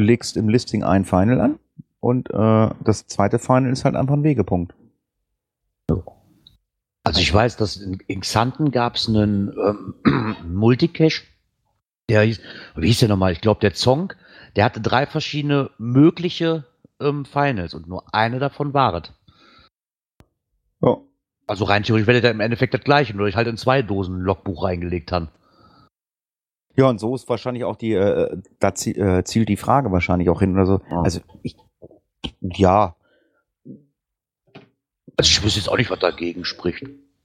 legst 0.00 0.36
im 0.36 0.48
Listing 0.48 0.84
ein 0.84 1.04
Final 1.04 1.40
an 1.40 1.58
und 1.98 2.30
äh, 2.30 2.70
das 2.84 3.08
zweite 3.08 3.40
Final 3.40 3.72
ist 3.72 3.84
halt 3.84 3.96
einfach 3.96 4.14
ein 4.14 4.22
Wegepunkt. 4.22 4.74
Also 7.02 7.20
ich 7.20 7.34
weiß, 7.34 7.56
dass 7.56 7.76
in, 7.78 7.98
in 8.06 8.20
Xanten 8.20 8.70
gab 8.70 8.94
es 8.94 9.08
einen 9.08 9.52
ähm, 10.04 10.36
Multicache, 10.54 11.22
der 12.10 12.22
hieß, 12.22 12.40
wie 12.76 12.86
hieß 12.88 13.00
der 13.00 13.08
nochmal? 13.08 13.32
Ich 13.32 13.40
glaube, 13.40 13.60
der 13.60 13.74
Zong, 13.74 14.12
der 14.56 14.64
hatte 14.64 14.80
drei 14.80 15.06
verschiedene 15.06 15.70
mögliche 15.78 16.64
ähm, 17.00 17.24
Finals 17.24 17.74
und 17.74 17.86
nur 17.88 18.14
eine 18.14 18.38
davon 18.38 18.74
war 18.74 18.94
es. 18.94 19.12
Ja. 20.82 20.98
Also 21.46 21.64
rein 21.64 21.82
theoretisch 21.82 22.06
wäre 22.06 22.20
der 22.20 22.30
im 22.30 22.40
Endeffekt 22.40 22.74
das 22.74 22.82
gleiche, 22.82 23.14
nur 23.16 23.26
ich 23.28 23.36
halt 23.36 23.48
in 23.48 23.56
zwei 23.56 23.82
Dosen 23.82 24.16
ein 24.18 24.22
Logbuch 24.22 24.64
reingelegt 24.64 25.12
habe. 25.12 25.28
Ja, 26.76 26.88
und 26.88 26.98
so 26.98 27.14
ist 27.14 27.28
wahrscheinlich 27.28 27.64
auch 27.64 27.76
die, 27.76 27.92
äh, 27.92 28.36
da 28.58 28.68
zie- 28.70 28.96
äh, 28.98 29.24
zielt 29.24 29.48
die 29.48 29.56
Frage 29.56 29.92
wahrscheinlich 29.92 30.28
auch 30.30 30.40
hin 30.40 30.54
oder 30.54 30.66
so. 30.66 30.80
Ja. 30.90 31.02
Also, 31.02 31.20
ich, 31.42 31.56
ja, 32.40 32.96
Also 35.16 35.28
ich 35.30 35.44
wüsste 35.44 35.60
jetzt 35.60 35.68
auch 35.68 35.76
nicht, 35.76 35.90
was 35.90 36.00
dagegen 36.00 36.44
spricht. 36.44 36.84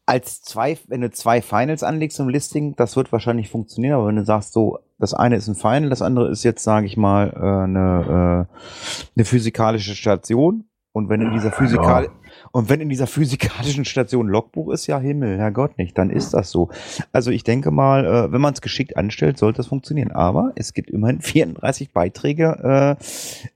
Als 0.09 0.41
zwei, 0.41 0.75
wenn 0.87 1.01
du 1.01 1.11
zwei 1.11 1.39
Finals 1.39 1.83
anlegst 1.83 2.19
im 2.19 2.29
Listing, 2.29 2.75
das 2.75 2.95
wird 2.95 3.11
wahrscheinlich 3.11 3.47
funktionieren, 3.47 3.93
aber 3.93 4.07
wenn 4.07 4.15
du 4.15 4.25
sagst, 4.25 4.53
so, 4.53 4.79
das 4.97 5.13
eine 5.13 5.35
ist 5.35 5.47
ein 5.47 5.53
Final, 5.53 5.89
das 5.89 6.01
andere 6.01 6.29
ist 6.29 6.43
jetzt, 6.43 6.63
sage 6.63 6.87
ich 6.87 6.97
mal, 6.97 7.27
äh, 7.27 7.37
eine, 7.37 8.47
äh, 8.49 9.13
eine 9.15 9.25
physikalische 9.25 9.93
Station. 9.93 10.65
Und 10.93 11.09
wenn 11.09 11.21
in 11.21 11.31
dieser 11.31 11.51
Physikal 11.51 12.09
und 12.51 12.67
wenn 12.67 12.81
in 12.81 12.89
dieser 12.89 13.05
physikalischen 13.05 13.85
Station 13.85 14.27
Logbuch 14.27 14.73
ist, 14.73 14.87
ja 14.87 14.97
Himmel, 14.97 15.37
Herrgott 15.37 15.77
nicht, 15.77 15.95
dann 15.99 16.09
ist 16.09 16.33
das 16.33 16.49
so. 16.49 16.71
Also 17.11 17.29
ich 17.29 17.43
denke 17.43 17.69
mal, 17.69 18.03
äh, 18.03 18.31
wenn 18.31 18.41
man 18.41 18.55
es 18.55 18.61
geschickt 18.61 18.97
anstellt, 18.97 19.37
sollte 19.37 19.57
das 19.57 19.67
funktionieren. 19.67 20.11
Aber 20.11 20.53
es 20.55 20.73
gibt 20.73 20.89
immerhin 20.89 21.21
34 21.21 21.93
Beiträge 21.93 22.97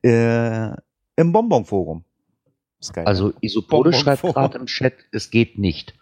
äh, 0.03 0.07
äh, 0.07 0.75
im 1.15 1.31
Bonbon-Forum. 1.31 2.03
Geil, 2.93 3.05
ne? 3.05 3.07
Also 3.07 3.33
Isopode 3.41 3.89
Bonbon 3.89 3.99
schreibt 3.99 4.21
gerade 4.21 4.59
im 4.59 4.67
Chat, 4.67 4.93
es 5.11 5.31
geht 5.31 5.57
nicht. 5.57 5.95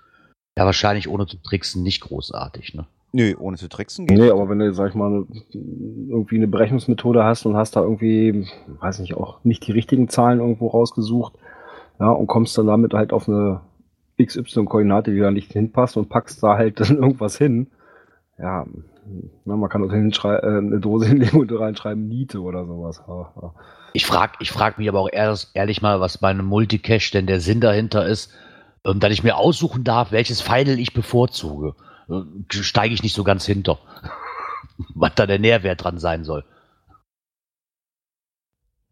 Ja, 0.62 0.66
wahrscheinlich 0.68 1.10
ohne 1.10 1.26
zu 1.26 1.38
tricksen 1.38 1.82
nicht 1.82 2.02
großartig, 2.02 2.76
ne? 2.76 2.86
Nö, 3.14 3.34
ohne 3.40 3.58
zu 3.58 3.68
tricksen 3.68 4.06
geht. 4.06 4.16
Nee, 4.16 4.30
aber 4.30 4.48
wenn 4.48 4.60
du, 4.60 4.72
sag 4.76 4.90
ich 4.90 4.96
mal, 4.96 5.26
irgendwie 5.52 6.36
eine 6.36 6.48
Berechnungsmethode 6.48 7.24
hast 7.24 7.48
und 7.48 7.58
hast 7.58 7.76
da 7.76 7.82
irgendwie, 7.82 8.48
weiß 8.80 9.00
nicht, 9.00 9.16
auch 9.16 9.44
nicht 9.44 9.66
die 9.66 9.72
richtigen 9.72 10.08
Zahlen 10.08 10.40
irgendwo 10.40 10.68
rausgesucht, 10.68 11.34
ja, 12.00 12.12
und 12.12 12.28
kommst 12.28 12.56
dann 12.60 12.68
damit 12.68 12.94
halt 12.94 13.12
auf 13.12 13.28
eine 13.28 13.62
XY-Koordinate, 14.22 15.10
die 15.10 15.20
da 15.20 15.32
nicht 15.32 15.52
hinpasst 15.52 15.98
und 15.98 16.10
packst 16.10 16.44
da 16.44 16.58
halt 16.58 16.80
dann 16.80 16.98
irgendwas 16.98 17.40
hin, 17.40 17.66
ja, 18.38 18.68
na, 19.46 19.56
man 19.56 19.68
kann 19.68 19.84
auch 19.84 19.92
äh, 19.92 20.38
eine 20.38 20.80
Dose 20.80 21.08
hinlegen 21.08 21.40
und 21.40 21.52
reinschreiben 21.52 22.08
Niete 22.08 22.40
oder 22.40 22.68
sowas. 22.68 23.02
Ja, 23.08 23.34
ja. 23.42 23.54
Ich 23.94 24.06
frage 24.06 24.34
ich 24.42 24.52
frag 24.52 24.78
mich 24.78 24.88
aber 24.88 25.00
auch 25.00 25.10
ehrlich, 25.12 25.48
ehrlich 25.56 25.82
mal, 25.82 26.00
was 26.00 26.20
bei 26.20 26.30
einem 26.30 26.46
Multicache 26.46 27.12
denn 27.14 27.26
der 27.26 27.40
Sinn 27.40 27.62
dahinter 27.62 28.06
ist, 28.06 28.32
ähm, 28.86 29.00
dass 29.00 29.14
ich 29.14 29.24
mir 29.24 29.38
aussuchen 29.38 29.84
darf, 29.84 30.12
welches 30.12 30.42
Final 30.42 30.80
ich 30.80 30.94
bevorzuge. 30.94 31.76
Äh, 32.10 32.22
Steige 32.50 32.94
ich 32.94 33.04
nicht 33.04 33.16
so 33.16 33.24
ganz 33.24 33.46
hinter. 33.46 33.80
was 34.96 35.16
da 35.16 35.26
der 35.26 35.40
Nährwert 35.40 35.84
dran 35.84 35.98
sein 35.98 36.24
soll. 36.24 36.44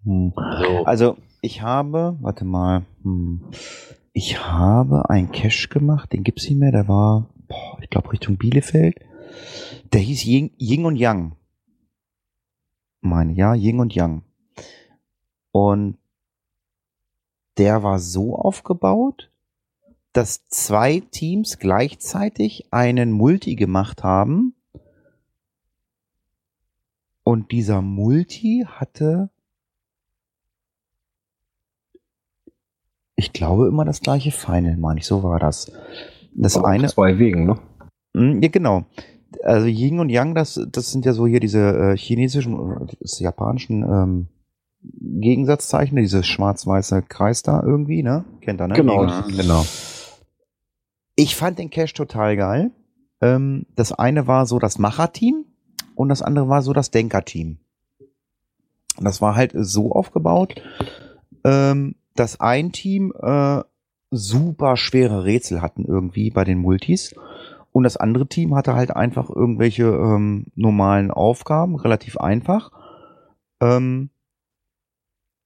Hm. 0.04 0.34
Also, 0.36 0.86
Also 0.86 1.18
ich 1.42 1.62
habe, 1.62 2.18
warte 2.22 2.46
mal, 2.46 2.86
hm, 3.04 3.52
ich 4.14 4.44
habe 4.44 5.10
einen 5.10 5.32
Cache 5.32 5.68
gemacht, 5.70 6.12
den 6.14 6.24
gibt's 6.24 6.44
nicht 6.50 6.60
mehr, 6.60 6.72
der 6.72 6.88
war, 6.88 7.30
boah, 7.48 7.78
ich 7.82 7.90
glaube 7.90 8.12
Richtung 8.12 8.38
Bielefeld. 8.38 8.96
Der 9.94 10.02
hieß 10.02 10.26
Ying, 10.26 10.52
Ying 10.58 10.86
und 10.86 10.96
Yang. 10.96 11.36
Meine, 13.02 13.34
ja, 13.34 13.54
Ying 13.54 13.80
und 13.80 13.94
Yang. 13.96 14.24
Und 15.52 15.98
der 17.58 17.84
war 17.84 18.00
so 18.00 18.36
aufgebaut, 18.36 19.29
dass 20.14 20.48
zwei 20.48 21.02
Teams 21.12 21.60
gleichzeitig 21.60 22.66
einen 22.72 23.12
Multi 23.12 23.56
gemacht 23.56 24.04
haben. 24.04 24.56
Und 27.24 27.52
dieser 27.52 27.82
Multi 27.82 28.66
hatte, 28.68 29.30
ich 33.16 33.34
glaube, 33.34 33.68
immer 33.68 33.86
das 33.86 34.02
gleiche 34.02 34.32
Final, 34.32 34.78
meine 34.78 35.00
ich, 35.00 35.06
so 35.06 35.22
war 35.22 35.40
das. 35.40 35.72
Das 36.34 36.58
Aber 36.58 36.70
eine. 36.70 36.88
zwei 36.88 37.20
Wegen, 37.20 37.46
ne? 37.46 37.60
Mm, 38.14 38.42
Ja, 38.42 38.50
genau. 38.50 38.86
Also 39.44 39.68
Yin 39.68 40.00
und 40.00 40.10
Yang, 40.10 40.34
das, 40.34 40.60
das 40.72 40.92
sind 40.92 41.06
ja 41.06 41.14
so 41.14 41.28
hier 41.28 41.40
diese 41.40 41.92
äh, 41.92 41.98
chinesischen, 41.98 42.88
japanischen 43.20 43.84
ähm, 43.84 44.28
Gegensatzzeichen, 44.82 45.98
dieses 45.98 46.26
schwarz-weiße 46.26 47.04
Kreis 47.04 47.44
da 47.44 47.62
irgendwie, 47.62 48.02
ne? 48.02 48.26
Kennt 48.42 48.60
ihr, 48.60 48.68
ne? 48.68 48.74
Genau, 48.74 49.06
genau. 49.28 49.66
Ich 51.20 51.36
fand 51.36 51.60
den 51.60 51.70
Cache 51.70 51.94
total 51.94 52.38
geil. 52.38 52.72
Ähm, 53.20 53.66
das 53.76 53.92
eine 53.92 54.26
war 54.26 54.46
so 54.46 54.58
das 54.58 54.80
Macher-Team 54.80 55.44
und 55.94 56.08
das 56.08 56.22
andere 56.22 56.48
war 56.48 56.62
so 56.62 56.72
das 56.72 56.92
Denker-Team. 56.92 57.58
Das 59.02 59.22
war 59.22 59.36
halt 59.36 59.52
so 59.54 59.92
aufgebaut, 59.92 60.62
ähm, 61.44 61.96
dass 62.16 62.40
ein 62.40 62.72
Team 62.72 63.12
äh, 63.22 63.62
super 64.12 64.78
schwere 64.78 65.26
Rätsel 65.26 65.62
hatten 65.62 65.84
irgendwie 65.84 66.30
bei 66.30 66.46
den 66.46 66.58
Multis 66.58 67.14
und 67.74 67.84
das 67.84 67.98
andere 67.98 68.28
Team 68.28 68.56
hatte 68.56 68.76
halt 68.76 68.96
einfach 68.96 69.30
irgendwelche 69.30 69.88
ähm, 69.88 70.46
normalen 70.56 71.12
Aufgaben, 71.12 71.76
relativ 71.76 72.16
einfach. 72.16 72.72
Ähm, 73.60 74.10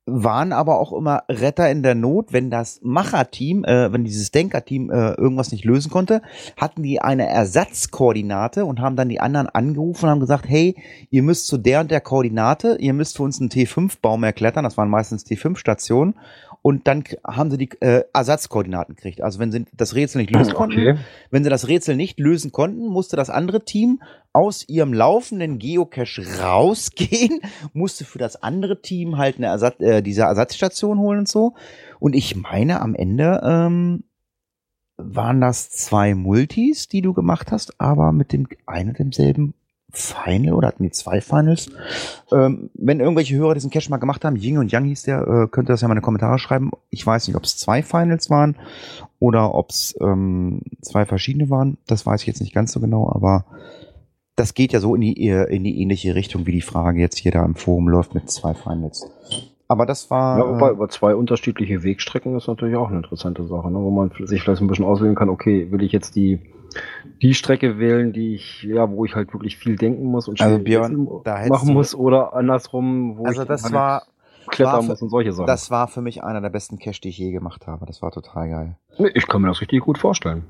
waren 0.05 0.51
aber 0.51 0.79
auch 0.79 0.91
immer 0.91 1.23
Retter 1.29 1.69
in 1.71 1.81
der 1.81 1.95
Not, 1.95 2.33
wenn 2.33 2.49
das 2.49 2.81
Macherteam, 2.83 3.63
äh, 3.63 3.91
wenn 3.93 4.03
dieses 4.03 4.31
Denkerteam 4.31 4.89
äh, 4.89 5.13
irgendwas 5.13 5.51
nicht 5.51 5.63
lösen 5.63 5.89
konnte, 5.89 6.21
hatten 6.57 6.83
die 6.83 6.99
eine 6.99 7.27
Ersatzkoordinate 7.27 8.65
und 8.65 8.81
haben 8.81 8.97
dann 8.97 9.09
die 9.09 9.21
anderen 9.21 9.47
angerufen 9.47 10.05
und 10.05 10.11
haben 10.11 10.19
gesagt, 10.19 10.45
hey, 10.47 10.75
ihr 11.09 11.23
müsst 11.23 11.47
zu 11.47 11.57
der 11.57 11.79
und 11.79 11.91
der 11.91 12.01
Koordinate, 12.01 12.77
ihr 12.79 12.93
müsst 12.93 13.15
für 13.15 13.23
uns 13.23 13.39
einen 13.39 13.49
T5-Baum 13.49 14.23
erklettern, 14.23 14.65
das 14.65 14.77
waren 14.77 14.89
meistens 14.89 15.25
T5-Stationen 15.25 16.15
und 16.63 16.87
dann 16.87 17.03
haben 17.27 17.51
sie 17.51 17.57
die 17.57 17.69
äh, 17.81 18.05
Ersatzkoordinaten 18.13 18.95
gekriegt. 18.95 19.21
Also 19.21 19.37
wenn 19.37 19.51
sie 19.51 19.65
das 19.73 19.95
Rätsel 19.95 20.21
nicht 20.21 20.31
lösen 20.33 20.53
konnten, 20.53 20.79
Okay. 20.79 20.97
wenn 21.29 21.43
sie 21.43 21.49
das 21.49 21.67
Rätsel 21.67 21.97
nicht 21.97 22.19
lösen 22.21 22.53
konnten, 22.53 22.87
musste 22.87 23.17
das 23.17 23.29
andere 23.29 23.65
Team 23.65 24.01
aus 24.31 24.67
ihrem 24.69 24.93
laufenden 24.93 25.59
Geocache 25.59 26.23
rausgehen, 26.41 27.41
musste 27.73 28.05
für 28.05 28.17
das 28.17 28.41
andere 28.41 28.81
Team 28.81 29.17
halt 29.17 29.37
eine 29.37 29.47
Ersatz, 29.47 29.79
äh, 29.81 30.01
diese 30.01 30.21
Ersatzstation 30.21 30.99
holen 30.99 31.19
und 31.19 31.27
so. 31.27 31.53
Und 31.99 32.15
ich 32.15 32.37
meine, 32.37 32.79
am 32.79 32.95
Ende 32.95 33.41
ähm, 33.43 34.05
waren 34.95 35.41
das 35.41 35.69
zwei 35.69 36.15
Multis, 36.15 36.87
die 36.87 37.01
du 37.01 37.11
gemacht 37.13 37.51
hast, 37.51 37.77
aber 37.81 38.13
mit 38.13 38.31
dem 38.31 38.47
einen 38.65 38.89
und 38.91 38.99
demselben 38.99 39.53
Final 39.93 40.53
oder 40.53 40.67
hatten 40.69 40.83
die 40.83 40.91
zwei 40.91 41.21
Finals? 41.21 41.69
Ähm, 42.31 42.69
wenn 42.73 42.99
irgendwelche 42.99 43.35
Hörer 43.35 43.53
diesen 43.53 43.69
Cache 43.69 43.89
mal 43.89 43.97
gemacht 43.97 44.25
haben, 44.25 44.35
Ying 44.35 44.57
und 44.57 44.71
Yang 44.71 44.85
hieß 44.85 45.03
der, 45.03 45.21
äh, 45.21 45.47
könnt 45.47 45.69
ihr 45.69 45.73
das 45.73 45.81
ja 45.81 45.87
mal 45.87 45.93
in 45.93 45.99
die 45.99 46.05
Kommentare 46.05 46.39
schreiben. 46.39 46.71
Ich 46.89 47.05
weiß 47.05 47.27
nicht, 47.27 47.37
ob 47.37 47.43
es 47.43 47.57
zwei 47.57 47.83
Finals 47.83 48.29
waren 48.29 48.57
oder 49.19 49.53
ob 49.53 49.69
es 49.69 49.95
ähm, 50.01 50.61
zwei 50.81 51.05
verschiedene 51.05 51.49
waren. 51.49 51.77
Das 51.87 52.05
weiß 52.05 52.21
ich 52.21 52.27
jetzt 52.27 52.41
nicht 52.41 52.53
ganz 52.53 52.71
so 52.71 52.79
genau, 52.79 53.11
aber 53.13 53.45
das 54.35 54.53
geht 54.53 54.73
ja 54.73 54.79
so 54.79 54.95
in 54.95 55.01
die, 55.01 55.29
äh, 55.29 55.55
in 55.55 55.63
die 55.63 55.81
ähnliche 55.81 56.15
Richtung, 56.15 56.45
wie 56.47 56.51
die 56.51 56.61
Frage 56.61 56.99
jetzt 56.99 57.17
hier 57.17 57.31
da 57.31 57.45
im 57.45 57.55
Forum 57.55 57.87
läuft 57.87 58.15
mit 58.15 58.29
zwei 58.29 58.53
Finals. 58.53 59.07
Aber 59.67 59.85
das 59.85 60.09
war. 60.09 60.37
Ja, 60.37 60.47
wobei 60.47 60.69
äh, 60.69 60.71
über 60.71 60.89
zwei 60.89 61.15
unterschiedliche 61.15 61.83
Wegstrecken 61.83 62.35
ist 62.35 62.47
natürlich 62.47 62.75
auch 62.75 62.89
eine 62.89 62.97
interessante 62.97 63.45
Sache, 63.45 63.71
ne? 63.71 63.79
wo 63.79 63.91
man 63.91 64.11
sich 64.25 64.41
vielleicht 64.41 64.61
ein 64.61 64.67
bisschen 64.67 64.85
auswählen 64.85 65.15
kann, 65.15 65.29
okay, 65.29 65.71
will 65.71 65.83
ich 65.83 65.91
jetzt 65.91 66.15
die, 66.15 66.39
die 67.21 67.33
Strecke 67.33 67.79
wählen, 67.79 68.13
die 68.13 68.35
ich, 68.35 68.63
ja, 68.63 68.89
wo 68.89 69.05
ich 69.05 69.15
halt 69.15 69.33
wirklich 69.33 69.57
viel 69.57 69.75
denken 69.75 70.05
muss 70.05 70.27
und 70.27 70.41
Also 70.41 70.59
Björn, 70.59 71.07
machen 71.49 71.73
muss 71.73 71.95
oder 71.95 72.33
andersrum, 72.33 73.17
wo 73.17 73.25
also 73.25 73.41
ich 73.43 73.47
das 73.47 73.63
halt 73.63 73.73
war, 73.73 74.03
klettern 74.49 74.73
war 74.73 74.81
für- 74.83 74.89
muss 74.89 75.01
und 75.01 75.09
solche 75.09 75.33
Sachen. 75.33 75.47
das 75.47 75.71
war 75.71 75.87
für 75.87 76.01
mich 76.01 76.23
einer 76.23 76.41
der 76.41 76.49
besten 76.49 76.77
Cache, 76.79 77.01
die 77.01 77.09
ich 77.09 77.17
je 77.17 77.31
gemacht 77.31 77.67
habe. 77.67 77.85
Das 77.85 78.01
war 78.01 78.11
total 78.11 78.49
geil. 78.49 78.77
Ich 79.13 79.27
kann 79.27 79.41
mir 79.41 79.47
das 79.47 79.61
richtig 79.61 79.81
gut 79.81 79.97
vorstellen. 79.97 80.43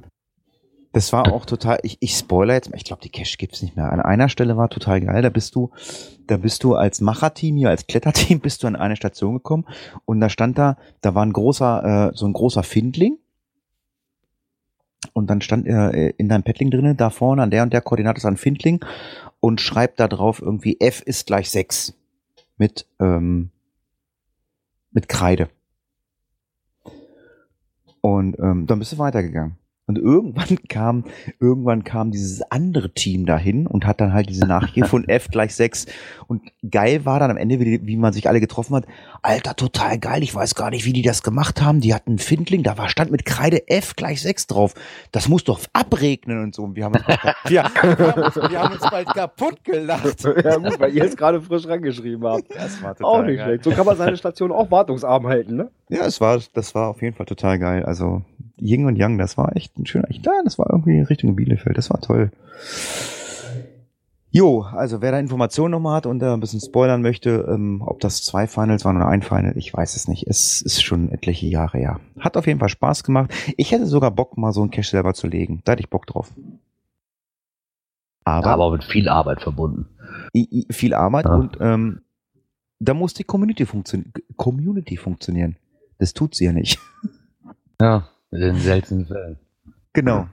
Das 0.95 1.11
war 1.11 1.31
auch 1.33 1.47
total, 1.47 1.79
ich, 1.81 1.97
ich 2.01 2.13
spoiler 2.15 2.53
jetzt 2.53 2.69
mal, 2.69 2.77
ich 2.77 2.83
glaube, 2.83 3.01
die 3.01 3.09
Cache 3.09 3.37
gibt's 3.39 3.63
nicht 3.63 3.75
mehr. 3.75 3.91
An 3.91 3.99
einer 3.99 4.29
Stelle 4.29 4.57
war 4.57 4.69
total 4.69 5.01
geil, 5.01 5.23
da 5.23 5.29
bist 5.29 5.55
du, 5.55 5.71
da 6.27 6.37
bist 6.37 6.63
du 6.63 6.75
als 6.75 7.01
Macherteam 7.01 7.57
hier, 7.57 7.69
als 7.69 7.87
Kletterteam, 7.87 8.39
bist 8.41 8.61
du 8.61 8.67
an 8.67 8.75
eine 8.75 8.95
Station 8.95 9.33
gekommen 9.35 9.65
und 10.05 10.19
da 10.21 10.29
stand 10.29 10.59
da, 10.59 10.77
da 11.01 11.15
war 11.15 11.25
ein 11.25 11.33
großer, 11.33 12.09
äh, 12.11 12.15
so 12.15 12.27
ein 12.27 12.33
großer 12.33 12.61
Findling 12.61 13.17
und 15.13 15.29
dann 15.29 15.41
stand 15.41 15.67
äh, 15.67 16.09
in 16.17 16.29
deinem 16.29 16.43
Paddling 16.43 16.71
drinne, 16.71 16.95
da 16.95 17.09
vorne 17.09 17.43
an 17.43 17.51
der 17.51 17.63
und 17.63 17.73
der 17.73 17.81
Koordinate 17.81 18.17
ist 18.17 18.25
ein 18.25 18.37
Findling 18.37 18.83
und 19.39 19.61
schreibt 19.61 19.99
da 19.99 20.07
drauf 20.07 20.41
irgendwie 20.41 20.79
F 20.79 21.01
ist 21.01 21.27
gleich 21.27 21.49
6 21.49 21.93
mit, 22.57 22.87
ähm, 22.99 23.51
mit 24.91 25.07
Kreide. 25.07 25.49
Und 28.01 28.37
ähm, 28.39 28.67
dann 28.67 28.79
bist 28.79 28.91
du 28.91 28.97
weitergegangen. 28.97 29.57
Und 29.85 29.97
irgendwann 29.97 30.57
kam, 30.69 31.03
irgendwann 31.39 31.83
kam 31.83 32.11
dieses 32.11 32.41
andere 32.51 32.93
Team 32.93 33.25
dahin 33.25 33.67
und 33.67 33.85
hat 33.85 33.99
dann 33.99 34.13
halt 34.13 34.29
diese 34.29 34.45
Nachricht 34.47 34.87
von 34.87 35.07
F 35.09 35.27
gleich 35.27 35.53
6. 35.55 35.87
Und 36.27 36.41
geil 36.69 37.05
war 37.05 37.19
dann 37.19 37.31
am 37.31 37.37
Ende, 37.37 37.59
wie, 37.59 37.85
wie 37.85 37.97
man 37.97 38.13
sich 38.13 38.29
alle 38.29 38.39
getroffen 38.39 38.75
hat. 38.75 38.85
Alter, 39.21 39.55
total 39.55 39.99
geil. 39.99 40.23
Ich 40.23 40.33
weiß 40.33 40.55
gar 40.55 40.69
nicht, 40.69 40.85
wie 40.85 40.93
die 40.93 41.01
das 41.01 41.21
gemacht 41.21 41.61
haben. 41.61 41.81
Die 41.81 41.93
hatten 41.93 42.11
einen 42.11 42.19
Findling, 42.19 42.63
da 42.63 42.77
war 42.77 42.87
stand 42.89 43.11
mit 43.11 43.25
Kreide 43.25 43.67
F 43.67 43.95
gleich 43.95 44.21
6 44.21 44.47
drauf. 44.47 44.73
Das 45.11 45.27
muss 45.27 45.43
doch 45.43 45.59
abregnen 45.73 46.41
und 46.43 46.55
so. 46.55 46.63
Und 46.63 46.75
wir 46.75 46.85
haben 46.85 46.95
uns, 46.95 47.03
bald- 47.05 47.35
wir, 47.47 47.63
haben 47.63 48.23
uns, 48.23 48.35
wir 48.35 48.59
haben 48.61 48.73
uns 48.73 48.89
bald 48.89 49.07
kaputt 49.07 49.63
gelacht. 49.65 50.23
ja 50.23 50.57
gut, 50.57 50.79
weil 50.79 50.93
ihr 50.95 51.03
es 51.03 51.17
gerade 51.17 51.41
frisch 51.41 51.67
rangeschrieben 51.67 52.25
habt. 52.25 52.43
Das 52.55 52.81
war 52.81 52.91
Auch 52.91 52.95
total 52.97 53.25
nicht 53.27 53.37
geil. 53.37 53.45
schlecht. 53.47 53.63
So 53.65 53.71
kann 53.71 53.85
man 53.85 53.97
seine 53.97 54.15
Station 54.17 54.51
auch 54.53 54.71
wartungsarm 54.71 55.27
halten, 55.27 55.55
ne? 55.57 55.69
Ja, 55.89 56.05
es 56.05 56.19
war, 56.21 56.39
das 56.53 56.73
war 56.73 56.87
auf 56.89 57.01
jeden 57.01 57.15
Fall 57.15 57.25
total 57.25 57.59
geil. 57.59 57.83
Also 57.83 58.21
Ying 58.59 58.85
und 58.85 58.95
Yang, 58.97 59.17
das 59.17 59.37
war 59.37 59.55
echt 59.55 59.77
ein 59.77 59.85
schöner, 59.85 60.09
ich, 60.09 60.23
ja, 60.23 60.31
das 60.43 60.57
war 60.59 60.67
irgendwie 60.69 61.01
Richtung 61.01 61.35
Bielefeld, 61.35 61.77
das 61.77 61.89
war 61.89 61.99
toll. 62.01 62.31
Jo, 64.35 64.61
also 64.63 64.99
wer 65.01 65.11
da 65.11 65.19
Informationen 65.19 65.71
nochmal 65.71 65.95
hat 65.97 66.05
und 66.07 66.17
da 66.19 66.33
ein 66.33 66.39
bisschen 66.39 66.59
spoilern 66.59 67.03
möchte, 67.03 67.45
ähm, 67.47 67.83
ob 67.85 67.99
das 67.99 68.23
zwei 68.23 68.47
Finals 68.47 68.83
waren 68.83 68.95
oder 68.95 69.07
ein 69.07 69.21
Final, 69.21 69.55
ich 69.57 69.71
weiß 69.71 69.95
es 69.95 70.07
nicht. 70.07 70.25
Es 70.27 70.59
ist 70.63 70.81
schon 70.83 71.11
etliche 71.11 71.45
Jahre 71.45 71.77
her. 71.77 71.99
Hat 72.19 72.35
auf 72.35 72.47
jeden 72.47 72.59
Fall 72.59 72.69
Spaß 72.69 73.03
gemacht. 73.03 73.31
Ich 73.57 73.71
hätte 73.71 73.85
sogar 73.85 74.09
Bock, 74.09 74.35
mal 74.35 74.51
so 74.51 74.61
einen 74.61 74.71
Cache 74.71 74.89
selber 74.89 75.13
zu 75.13 75.27
legen. 75.27 75.61
Da 75.65 75.73
hätte 75.73 75.81
ich 75.83 75.89
Bock 75.91 76.07
drauf. 76.07 76.31
Aber, 78.23 78.47
Aber 78.47 78.71
mit 78.71 78.83
viel 78.83 79.07
Arbeit 79.07 79.41
verbunden. 79.41 79.85
viel 80.71 80.95
Arbeit 80.95 81.25
Ja. 81.25 81.35
und 81.35 81.57
ähm, 81.61 82.01
da 82.79 82.95
muss 82.95 83.13
die 83.13 83.23
Community, 83.25 83.67
funktio 83.67 83.99
Community 84.35 84.97
funktionieren. 84.97 85.57
Das 85.99 86.13
tut 86.15 86.33
sie 86.33 86.45
ja 86.45 86.53
nicht. 86.53 86.79
Ja, 87.79 88.07
in 88.33 88.41
den 88.41 88.55
seltenen 88.55 89.05
Fällen. 89.05 89.37
Genau. 89.93 90.27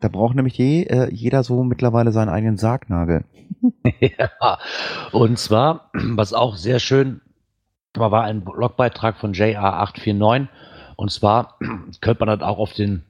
Da 0.00 0.08
braucht 0.08 0.36
nämlich 0.36 0.58
je, 0.58 0.82
äh, 0.84 1.08
jeder 1.12 1.42
so 1.42 1.64
mittlerweile 1.64 2.12
seinen 2.12 2.28
eigenen 2.28 2.56
Sargnagel. 2.58 3.24
ja. 4.00 4.58
Und 5.12 5.38
zwar, 5.38 5.90
was 5.94 6.34
auch 6.34 6.56
sehr 6.56 6.78
schön 6.78 7.20
war, 7.94 8.10
war 8.10 8.24
ein 8.24 8.44
Blogbeitrag 8.44 9.16
von 9.16 9.32
JA849. 9.32 10.48
Und 10.96 11.10
zwar 11.10 11.58
könnte 12.00 12.24
man 12.24 12.38
das 12.38 12.46
auch 12.46 12.58
auf 12.58 12.72
den 12.72 13.04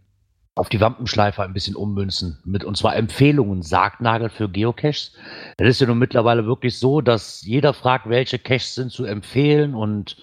auf 0.57 0.71
die 0.71 0.81
Wampenschleifer 0.81 1.43
ein 1.43 1.53
bisschen 1.53 1.77
ummünzen. 1.77 2.39
Mit, 2.47 2.65
und 2.65 2.79
zwar 2.79 2.97
Empfehlungen, 2.97 3.61
Sargnagel 3.61 4.31
für 4.31 4.49
Geocaches. 4.49 5.13
Das 5.59 5.69
ist 5.69 5.83
ja 5.83 5.87
nun 5.87 5.99
mittlerweile 5.99 6.47
wirklich 6.47 6.79
so, 6.79 7.03
dass 7.03 7.43
jeder 7.43 7.75
fragt, 7.75 8.09
welche 8.09 8.39
Caches 8.39 8.75
sind 8.75 8.91
zu 8.91 9.05
empfehlen 9.05 9.75
und 9.75 10.17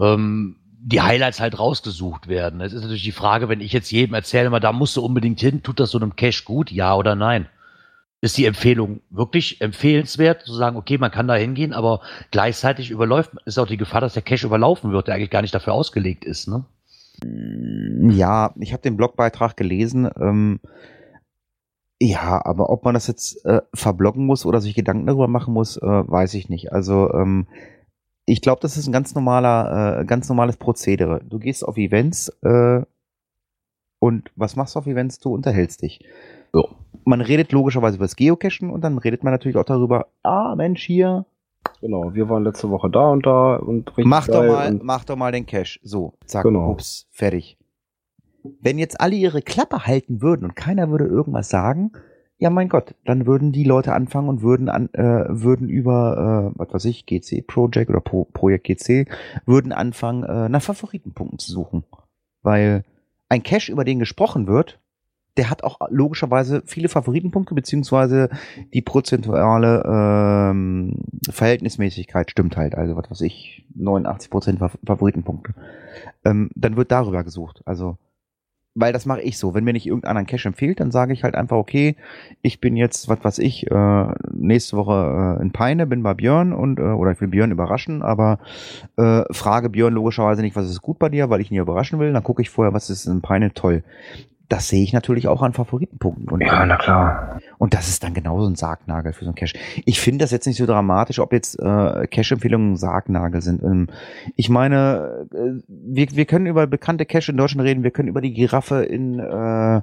ähm, 0.00 0.56
die 0.84 1.00
Highlights 1.00 1.40
halt 1.40 1.58
rausgesucht 1.58 2.26
werden. 2.26 2.60
Es 2.60 2.72
ist 2.72 2.82
natürlich 2.82 3.04
die 3.04 3.12
Frage, 3.12 3.48
wenn 3.48 3.60
ich 3.60 3.72
jetzt 3.72 3.92
jedem 3.92 4.14
erzähle, 4.14 4.50
mal, 4.50 4.58
da 4.58 4.72
musst 4.72 4.96
du 4.96 5.04
unbedingt 5.04 5.40
hin, 5.40 5.62
tut 5.62 5.78
das 5.78 5.90
so 5.90 5.98
einem 5.98 6.16
Cache 6.16 6.44
gut, 6.44 6.72
ja 6.72 6.96
oder 6.96 7.14
nein? 7.14 7.46
Ist 8.20 8.36
die 8.36 8.46
Empfehlung 8.46 9.00
wirklich 9.10 9.60
empfehlenswert, 9.60 10.42
zu 10.42 10.54
sagen, 10.54 10.76
okay, 10.76 10.98
man 10.98 11.10
kann 11.10 11.28
da 11.28 11.34
hingehen, 11.34 11.72
aber 11.72 12.00
gleichzeitig 12.30 12.90
überläuft, 12.90 13.30
ist 13.44 13.58
auch 13.58 13.66
die 13.66 13.76
Gefahr, 13.76 14.00
dass 14.00 14.14
der 14.14 14.22
Cache 14.22 14.46
überlaufen 14.46 14.92
wird, 14.92 15.06
der 15.06 15.14
eigentlich 15.14 15.30
gar 15.30 15.42
nicht 15.42 15.54
dafür 15.54 15.72
ausgelegt 15.72 16.24
ist, 16.24 16.48
ne? 16.48 16.64
Ja, 18.10 18.52
ich 18.58 18.72
habe 18.72 18.82
den 18.82 18.96
Blogbeitrag 18.96 19.56
gelesen. 19.56 20.10
Ähm, 20.20 20.58
ja, 22.00 22.44
aber 22.44 22.70
ob 22.70 22.84
man 22.84 22.94
das 22.94 23.06
jetzt 23.06 23.44
äh, 23.44 23.62
verbloggen 23.72 24.26
muss 24.26 24.44
oder 24.44 24.60
sich 24.60 24.74
Gedanken 24.74 25.06
darüber 25.06 25.28
machen 25.28 25.54
muss, 25.54 25.76
äh, 25.76 25.80
weiß 25.86 26.34
ich 26.34 26.48
nicht. 26.48 26.72
Also 26.72 27.12
ähm, 27.12 27.46
ich 28.32 28.40
glaube, 28.40 28.60
das 28.62 28.76
ist 28.78 28.86
ein 28.86 28.92
ganz 28.92 29.14
normaler, 29.14 30.00
äh, 30.00 30.04
ganz 30.06 30.28
normales 30.28 30.56
Prozedere. 30.56 31.20
Du 31.28 31.38
gehst 31.38 31.66
auf 31.66 31.76
Events 31.76 32.28
äh, 32.42 32.80
und 33.98 34.30
was 34.36 34.56
machst 34.56 34.74
du 34.74 34.78
auf 34.78 34.86
Events? 34.86 35.18
Du 35.18 35.34
unterhältst 35.34 35.82
dich. 35.82 36.00
Ja. 36.54 36.64
Man 37.04 37.20
redet 37.20 37.52
logischerweise 37.52 37.96
über 37.96 38.06
das 38.06 38.16
Geocachen 38.16 38.70
und 38.70 38.82
dann 38.82 38.96
redet 38.98 39.22
man 39.22 39.32
natürlich 39.32 39.56
auch 39.56 39.64
darüber, 39.64 40.06
ah 40.22 40.54
Mensch, 40.56 40.82
hier, 40.82 41.26
Genau, 41.80 42.12
wir 42.14 42.28
waren 42.28 42.42
letzte 42.44 42.70
Woche 42.70 42.90
da 42.90 43.10
und 43.10 43.24
da 43.26 43.56
und 43.56 43.88
richtig 43.90 44.06
mach 44.06 44.26
doch 44.26 44.44
mal, 44.44 44.72
mach 44.82 45.04
doch 45.04 45.16
mal 45.16 45.30
den 45.32 45.46
Cache. 45.46 45.78
So, 45.82 46.14
zack, 46.26 46.44
Genau. 46.44 46.70
ups, 46.70 47.06
fertig. 47.10 47.56
Wenn 48.60 48.78
jetzt 48.78 49.00
alle 49.00 49.14
ihre 49.14 49.42
Klappe 49.42 49.86
halten 49.86 50.22
würden 50.22 50.44
und 50.44 50.56
keiner 50.56 50.90
würde 50.90 51.04
irgendwas 51.06 51.48
sagen, 51.48 51.92
ja 52.42 52.50
mein 52.50 52.68
Gott, 52.68 52.94
dann 53.04 53.24
würden 53.26 53.52
die 53.52 53.62
Leute 53.64 53.92
anfangen 53.92 54.28
und 54.28 54.42
würden 54.42 54.68
an, 54.68 54.88
äh, 54.94 55.24
würden 55.28 55.68
über, 55.68 56.52
äh, 56.54 56.58
was 56.58 56.74
weiß 56.74 56.84
ich, 56.86 57.06
GC 57.06 57.46
Project 57.46 57.88
oder 57.88 58.00
Pro 58.00 58.24
Projekt 58.24 58.64
GC, 58.66 59.06
würden 59.46 59.72
anfangen, 59.72 60.24
äh, 60.24 60.48
nach 60.48 60.60
Favoritenpunkten 60.62 61.38
zu 61.38 61.52
suchen. 61.52 61.84
Weil 62.42 62.84
ein 63.28 63.42
Cache, 63.44 63.70
über 63.70 63.84
den 63.84 64.00
gesprochen 64.00 64.46
wird, 64.48 64.80
der 65.36 65.48
hat 65.48 65.64
auch 65.64 65.78
logischerweise 65.88 66.62
viele 66.66 66.88
Favoritenpunkte, 66.88 67.54
beziehungsweise 67.54 68.28
die 68.74 68.82
prozentuale 68.82 69.82
ähm, 69.86 70.96
Verhältnismäßigkeit 71.30 72.30
stimmt 72.30 72.56
halt. 72.56 72.74
Also 72.74 72.96
was 72.96 73.10
weiß 73.10 73.20
ich, 73.22 73.64
89% 73.78 74.58
Fa- 74.58 74.70
Favoritenpunkte. 74.84 75.54
Ähm, 76.24 76.50
dann 76.54 76.76
wird 76.76 76.90
darüber 76.90 77.24
gesucht. 77.24 77.62
Also, 77.64 77.96
weil 78.74 78.92
das 78.92 79.06
mache 79.06 79.20
ich 79.20 79.38
so. 79.38 79.54
Wenn 79.54 79.64
mir 79.64 79.72
nicht 79.72 79.86
irgendeiner 79.86 80.24
Cache 80.24 80.48
empfiehlt, 80.48 80.80
dann 80.80 80.90
sage 80.90 81.12
ich 81.12 81.24
halt 81.24 81.34
einfach, 81.34 81.56
okay, 81.56 81.96
ich 82.40 82.60
bin 82.60 82.76
jetzt, 82.76 83.08
was 83.08 83.22
weiß 83.22 83.38
ich, 83.38 83.70
äh, 83.70 84.06
nächste 84.32 84.76
Woche 84.76 85.38
äh, 85.38 85.42
in 85.42 85.52
Peine, 85.52 85.86
bin 85.86 86.02
bei 86.02 86.14
Björn 86.14 86.52
und 86.52 86.78
äh, 86.78 86.82
oder 86.82 87.12
ich 87.12 87.20
will 87.20 87.28
Björn 87.28 87.52
überraschen, 87.52 88.02
aber 88.02 88.38
äh, 88.96 89.22
frage 89.30 89.68
Björn 89.68 89.94
logischerweise 89.94 90.42
nicht, 90.42 90.56
was 90.56 90.70
ist 90.70 90.82
gut 90.82 90.98
bei 90.98 91.08
dir, 91.08 91.28
weil 91.30 91.40
ich 91.40 91.50
ihn 91.50 91.56
ja 91.56 91.62
überraschen 91.62 91.98
will. 91.98 92.12
Dann 92.12 92.22
gucke 92.22 92.42
ich 92.42 92.50
vorher, 92.50 92.72
was 92.72 92.90
ist 92.90 93.06
in 93.06 93.20
Peine 93.20 93.52
toll. 93.52 93.84
Das 94.52 94.68
sehe 94.68 94.82
ich 94.82 94.92
natürlich 94.92 95.28
auch 95.28 95.40
an 95.40 95.54
Favoritenpunkten. 95.54 96.28
Und, 96.28 96.42
ja, 96.42 96.66
na 96.66 96.76
klar. 96.76 97.40
und 97.56 97.72
das 97.72 97.88
ist 97.88 98.04
dann 98.04 98.12
genauso 98.12 98.46
ein 98.46 98.54
Sargnagel 98.54 99.14
für 99.14 99.24
so 99.24 99.30
einen 99.30 99.34
Cache. 99.34 99.54
Ich 99.86 99.98
finde 99.98 100.24
das 100.24 100.30
jetzt 100.30 100.46
nicht 100.46 100.58
so 100.58 100.66
dramatisch, 100.66 101.20
ob 101.20 101.32
jetzt 101.32 101.58
äh, 101.58 102.06
Cache-Empfehlungen 102.06 102.76
Sargnagel 102.76 103.40
sind. 103.40 103.62
Ähm, 103.62 103.86
ich 104.36 104.50
meine, 104.50 105.26
äh, 105.32 105.62
wir, 105.68 106.06
wir 106.12 106.26
können 106.26 106.44
über 106.44 106.66
bekannte 106.66 107.06
Cache 107.06 107.32
in 107.32 107.38
Deutschland 107.38 107.66
reden, 107.66 107.82
wir 107.82 107.92
können 107.92 108.10
über 108.10 108.20
die 108.20 108.34
Giraffe 108.34 108.82
in 108.82 109.20
äh, 109.20 109.76
äh, 109.76 109.82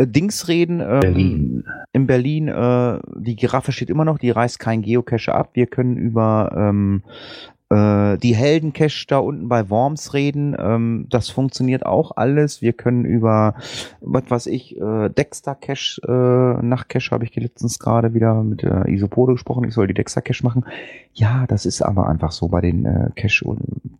Dings 0.00 0.48
reden. 0.48 0.80
Ähm, 0.80 0.98
Berlin. 0.98 1.64
In 1.92 2.06
Berlin, 2.08 2.48
äh, 2.48 2.98
die 3.18 3.36
Giraffe 3.36 3.70
steht 3.70 3.88
immer 3.88 4.04
noch, 4.04 4.18
die 4.18 4.30
reißt 4.30 4.58
kein 4.58 4.82
Geocache 4.82 5.32
ab. 5.32 5.50
Wir 5.52 5.68
können 5.68 5.96
über 5.96 6.50
ähm, 6.56 7.04
äh, 7.06 7.57
die 7.70 8.34
Heldencache 8.34 9.06
da 9.08 9.18
unten 9.18 9.48
bei 9.48 9.68
Worms 9.68 10.14
reden. 10.14 10.56
Ähm, 10.58 11.06
das 11.10 11.28
funktioniert 11.28 11.84
auch 11.84 12.16
alles. 12.16 12.62
Wir 12.62 12.72
können 12.72 13.04
über, 13.04 13.54
was 14.00 14.24
weiß 14.30 14.46
ich, 14.46 14.80
äh, 14.80 15.10
Dexter 15.10 15.54
Cache, 15.54 16.00
äh, 16.02 16.64
nach 16.64 16.88
Cache 16.88 17.10
habe 17.10 17.24
ich 17.24 17.34
letztens 17.36 17.78
gerade 17.78 18.14
wieder 18.14 18.42
mit 18.42 18.62
äh, 18.62 18.90
Isopode 18.90 19.32
gesprochen. 19.32 19.64
Ich 19.64 19.74
soll 19.74 19.86
die 19.86 19.94
Dexter 19.94 20.22
Cache 20.22 20.44
machen. 20.44 20.64
Ja, 21.12 21.46
das 21.46 21.66
ist 21.66 21.82
aber 21.82 22.08
einfach 22.08 22.32
so 22.32 22.48
bei 22.48 22.60
den 22.60 22.86
äh, 22.86 23.10
Cache 23.14 23.44
und 23.44 23.98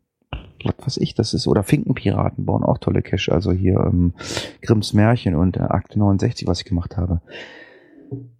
was 0.65 0.87
weiß 0.87 0.97
ich, 0.99 1.15
das 1.15 1.35
ist, 1.35 1.47
oder 1.47 1.63
Finkenpiraten 1.63 2.45
bauen 2.45 2.65
auch 2.65 2.79
tolle 2.79 3.03
Cache, 3.03 3.33
also 3.33 3.53
hier 3.53 3.79
ähm, 3.79 4.15
Grimms 4.63 4.93
Märchen 4.93 5.35
und 5.35 5.57
äh, 5.57 5.61
Akte 5.61 5.99
69, 5.99 6.49
was 6.49 6.61
ich 6.61 6.65
gemacht 6.65 6.97
habe. 6.97 7.21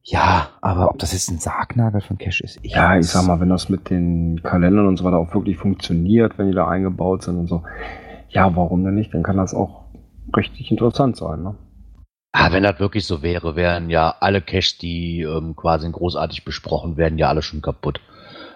Ja, 0.03 0.49
aber 0.63 0.89
ob 0.91 0.99
das 0.99 1.13
jetzt 1.13 1.31
ein 1.31 1.39
Sargnagel 1.39 2.01
von 2.01 2.17
Cache 2.19 2.45
ist, 2.45 2.59
Ja, 2.63 2.99
ich 2.99 3.07
sag 3.07 3.27
mal, 3.27 3.41
wenn 3.41 3.51
das 3.51 3.69
mit 3.69 3.91
den 3.91 4.43
Kalendern 4.43 4.87
und 4.87 4.97
so 4.97 5.05
weiter 5.05 5.19
auch 5.19 5.35
wirklich 5.35 5.59
funktioniert, 5.59 6.39
wenn 6.39 6.49
die 6.49 6.55
da 6.55 6.67
eingebaut 6.69 7.23
sind 7.23 7.37
und 7.37 7.47
so, 7.47 7.63
ja, 8.31 8.55
warum 8.57 8.85
denn 8.85 8.95
nicht? 8.95 9.13
Dann 9.13 9.23
kann 9.23 9.37
das 9.37 9.55
auch 9.55 9.85
richtig 10.37 10.71
interessant 10.71 11.17
sein, 11.17 11.43
ne? 11.43 11.55
Ah, 12.33 12.53
wenn 12.53 12.63
das 12.63 12.79
wirklich 12.79 13.07
so 13.07 13.23
wäre, 13.23 13.57
wären 13.57 13.91
ja 13.91 14.15
alle 14.21 14.41
Caches, 14.43 14.79
die 14.79 15.23
ähm, 15.23 15.57
quasi 15.57 15.91
großartig 15.91 16.45
besprochen 16.45 16.97
werden, 16.97 17.19
ja 17.19 17.29
alle 17.29 17.43
schon 17.43 17.63
kaputt. 17.63 18.01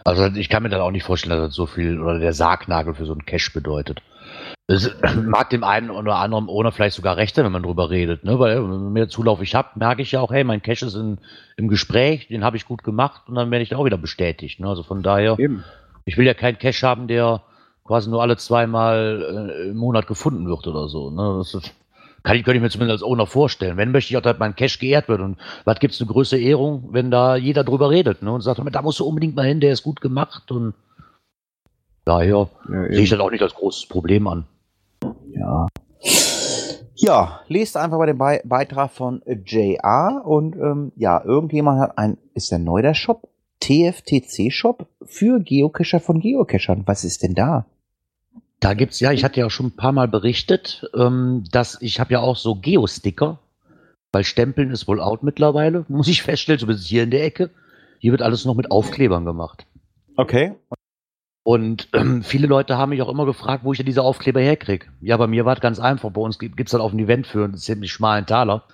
Also 0.05 0.27
ich 0.27 0.49
kann 0.49 0.63
mir 0.63 0.69
dann 0.69 0.81
auch 0.81 0.91
nicht 0.91 1.05
vorstellen, 1.05 1.37
dass 1.39 1.49
das 1.49 1.55
so 1.55 1.67
viel 1.67 2.01
oder 2.01 2.19
der 2.19 2.33
Sargnagel 2.33 2.95
für 2.95 3.07
so 3.07 3.13
einen 3.13 3.25
Cache 3.25 3.51
bedeutet. 3.53 4.03
Es 4.73 4.91
mag 5.15 5.51
dem 5.51 5.65
einen 5.65 5.91
oder 5.91 6.17
anderen 6.17 6.49
ohne 6.49 6.73
vielleicht 6.73 6.97
sogar 6.97 7.17
recht 7.17 7.35
sein, 7.35 7.45
wenn 7.45 7.53
man 7.53 7.63
drüber 7.63 7.91
redet, 7.91 8.25
ne? 8.25 8.39
Weil 8.39 8.63
wenn 8.63 8.93
mehr 8.93 9.09
Zulauf 9.09 9.43
ich 9.43 9.55
habe, 9.55 9.69
merke 9.75 10.03
ich 10.03 10.13
ja 10.13 10.21
auch, 10.21 10.33
hey, 10.33 10.45
mein 10.45 10.63
Cache 10.63 10.87
ist 10.87 10.95
in, 10.95 11.19
im 11.57 11.69
Gespräch, 11.69 12.29
den 12.29 12.45
habe 12.45 12.57
ich 12.57 12.65
gut 12.65 12.83
gemacht 12.83 13.23
und 13.29 13.35
dann 13.35 13.51
werde 13.51 13.63
ich 13.63 13.69
da 13.69 13.77
auch 13.77 13.85
wieder 13.85 13.99
bestätigt. 13.99 14.61
Ne? 14.61 14.69
Also 14.69 14.83
von 14.83 15.03
daher, 15.03 15.39
Eben. 15.39 15.65
ich 16.05 16.17
will 16.17 16.27
ja 16.27 16.35
keinen 16.35 16.59
Cache 16.59 16.87
haben, 16.87 17.07
der 17.09 17.43
quasi 17.85 18.09
nur 18.09 18.23
alle 18.23 18.37
zweimal 18.37 19.51
äh, 19.51 19.71
im 19.71 19.77
Monat 19.77 20.07
gefunden 20.07 20.49
wird 20.49 20.67
oder 20.67 20.89
so. 20.89 21.11
Ne? 21.11 21.39
Das 21.39 21.55
ist, 21.55 21.75
kann 22.23 22.37
ich, 22.37 22.45
könnte 22.45 22.57
ich 22.57 22.63
mir 22.63 22.71
zumindest 22.71 23.03
als 23.03 23.11
Owner 23.11 23.27
vorstellen. 23.27 23.77
Wenn 23.77 23.91
möchte 23.91 24.13
ich 24.13 24.17
auch, 24.17 24.23
dass 24.23 24.39
mein 24.39 24.57
Cache 24.57 24.79
geehrt 24.79 25.09
wird. 25.09 25.21
Und 25.21 25.39
was 25.65 25.81
gibt's 25.81 26.01
eine 26.01 26.11
größere 26.11 26.41
Ehrung, 26.41 26.89
wenn 26.93 27.11
da 27.11 27.37
jeder 27.37 27.65
drüber 27.65 27.91
redet 27.91 28.23
ne? 28.23 28.33
und 28.33 28.41
sagt, 28.41 28.61
da 28.65 28.83
musst 28.83 29.01
du 29.01 29.05
unbedingt 29.05 29.35
mal 29.35 29.47
hin, 29.47 29.61
der 29.61 29.73
ist 29.73 29.83
gut 29.83 30.01
gemacht. 30.01 30.51
Und 30.53 30.75
daher 32.05 32.49
Ja, 32.69 32.89
sehe 32.89 33.03
ich 33.03 33.11
das 33.11 33.21
auch 33.21 33.31
nicht 33.31 33.43
als 33.43 33.55
großes 33.55 33.87
Problem 33.87 34.29
an. 34.29 34.47
Ja. 35.35 35.67
Ja, 36.95 37.41
lest 37.49 37.77
einfach 37.77 37.99
mal 37.99 38.07
den 38.07 38.19
Be 38.19 38.41
Beitrag 38.45 38.91
von 38.91 39.23
JR 39.27 40.23
und 40.25 40.55
ähm, 40.57 40.93
ja, 40.97 41.23
irgendjemand 41.25 41.81
hat 41.81 41.99
ein, 41.99 42.17
ist 42.35 42.51
der 42.53 42.59
neu 42.59 42.83
der 42.83 42.95
Shop? 42.95 43.29
TFTC-Shop 43.63 44.87
für 45.05 45.41
Geocacher 45.41 46.01
von 46.01 46.21
Geocachern. 46.21 46.83
Was 46.87 47.05
ist 47.05 47.23
denn 47.23 47.35
da? 47.35 47.67
Da 48.61 48.75
gibt's 48.75 49.01
ja, 49.01 49.13
ich 49.13 49.25
hatte 49.25 49.41
ja 49.41 49.51
schon 49.51 49.67
ein 49.67 49.77
paar 49.77 49.93
Mal 49.93 50.09
berichtet, 50.09 50.89
ähm, 50.97 51.45
dass 51.51 51.81
ich 51.81 51.99
habe 51.99 52.13
ja 52.13 52.21
auch 52.21 52.37
so 52.37 52.57
Geo-Sticker, 52.57 53.39
weil 54.13 54.25
Stempeln 54.25 54.71
ist 54.71 54.87
wohl 54.89 55.01
out 55.01 55.23
mittlerweile, 55.23 55.85
muss 55.89 56.09
ich 56.09 56.23
feststellen, 56.23 56.59
zumindest 56.59 56.89
hier 56.89 57.05
in 57.05 57.11
der 57.11 57.25
Ecke. 57.25 57.51
Hier 57.99 58.13
wird 58.13 58.23
alles 58.23 58.45
noch 58.45 58.55
mit 58.55 58.71
Aufklebern 58.71 59.25
gemacht. 59.25 59.67
Okay. 60.17 60.55
Und 61.45 61.89
ähm, 61.93 62.23
viele 62.23 62.47
Leute 62.47 62.79
haben 62.79 62.91
mich 62.91 63.03
auch 63.03 63.09
immer 63.09 63.27
gefragt, 63.27 63.65
wo 63.65 63.73
ich 63.73 63.79
denn 63.79 63.87
diese 63.87 64.03
Aufkleber 64.03 64.41
herkriege. 64.41 64.87
Ja, 65.01 65.17
bei 65.17 65.27
mir 65.27 65.45
war 65.45 65.55
es 65.55 65.61
ganz 65.61 65.81
einfach. 65.81 66.11
Bei 66.11 66.21
uns 66.21 66.39
gibt 66.39 66.61
es 66.61 66.71
dann 66.71 66.81
auf 66.81 66.93
dem 66.93 67.01
Event 67.01 67.27
für 67.27 67.45
einen 67.45 67.57
ziemlich 67.57 67.93
schmalen 67.93 68.27
Taler. 68.27 68.65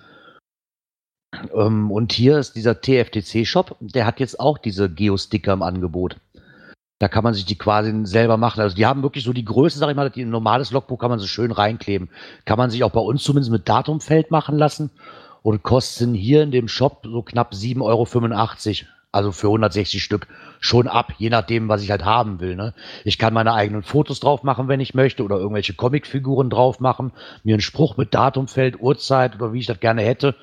Ähm, 1.54 1.90
und 1.90 2.12
hier 2.12 2.38
ist 2.38 2.56
dieser 2.56 2.80
TFTC-Shop, 2.80 3.76
der 3.80 4.06
hat 4.06 4.20
jetzt 4.20 4.38
auch 4.38 4.58
diese 4.58 4.90
Geo-Sticker 4.90 5.52
im 5.52 5.62
Angebot. 5.62 6.16
Da 6.98 7.08
kann 7.08 7.22
man 7.22 7.32
sich 7.32 7.44
die 7.44 7.56
quasi 7.56 7.94
selber 8.04 8.36
machen. 8.36 8.60
Also 8.60 8.74
die 8.74 8.86
haben 8.86 9.02
wirklich 9.02 9.24
so 9.24 9.32
die 9.32 9.44
Größe, 9.44 9.78
sag 9.78 9.88
ich 9.88 9.96
mal, 9.96 10.10
die 10.10 10.22
ein 10.22 10.30
normales 10.30 10.72
Logbuch 10.72 10.98
kann 10.98 11.10
man 11.10 11.20
so 11.20 11.26
schön 11.26 11.52
reinkleben. 11.52 12.10
Kann 12.44 12.58
man 12.58 12.70
sich 12.70 12.82
auch 12.82 12.90
bei 12.90 13.00
uns 13.00 13.22
zumindest 13.22 13.52
mit 13.52 13.68
Datumfeld 13.68 14.30
machen 14.30 14.58
lassen. 14.58 14.90
Und 15.42 15.62
kosten 15.62 16.12
hier 16.14 16.42
in 16.42 16.50
dem 16.50 16.66
Shop 16.66 17.02
so 17.04 17.22
knapp 17.22 17.52
7,85 17.52 17.82
Euro. 17.82 18.88
Also 19.12 19.32
für 19.32 19.46
160 19.46 20.02
Stück 20.02 20.26
schon 20.60 20.88
ab, 20.88 21.12
je 21.18 21.30
nachdem, 21.30 21.68
was 21.68 21.82
ich 21.82 21.90
halt 21.90 22.04
haben 22.04 22.40
will. 22.40 22.56
Ne? 22.56 22.74
Ich 23.04 23.18
kann 23.18 23.34
meine 23.34 23.54
eigenen 23.54 23.82
Fotos 23.82 24.20
drauf 24.20 24.42
machen, 24.42 24.68
wenn 24.68 24.80
ich 24.80 24.94
möchte, 24.94 25.22
oder 25.22 25.36
irgendwelche 25.36 25.74
Comicfiguren 25.74 26.50
drauf 26.50 26.80
machen, 26.80 27.12
mir 27.44 27.54
einen 27.54 27.60
Spruch 27.60 27.96
mit 27.96 28.14
Datumfeld, 28.14 28.80
Uhrzeit 28.80 29.36
oder 29.36 29.52
wie 29.52 29.60
ich 29.60 29.66
das 29.66 29.80
gerne 29.80 30.02
hätte. 30.02 30.34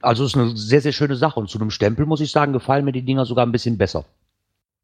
Also 0.00 0.24
ist 0.24 0.36
eine 0.36 0.56
sehr, 0.56 0.80
sehr 0.80 0.92
schöne 0.92 1.16
Sache. 1.16 1.38
Und 1.40 1.50
zu 1.50 1.58
einem 1.58 1.70
Stempel, 1.70 2.06
muss 2.06 2.20
ich 2.20 2.30
sagen, 2.30 2.52
gefallen 2.52 2.84
mir 2.84 2.92
die 2.92 3.04
Dinger 3.04 3.26
sogar 3.26 3.44
ein 3.44 3.52
bisschen 3.52 3.76
besser. 3.76 4.04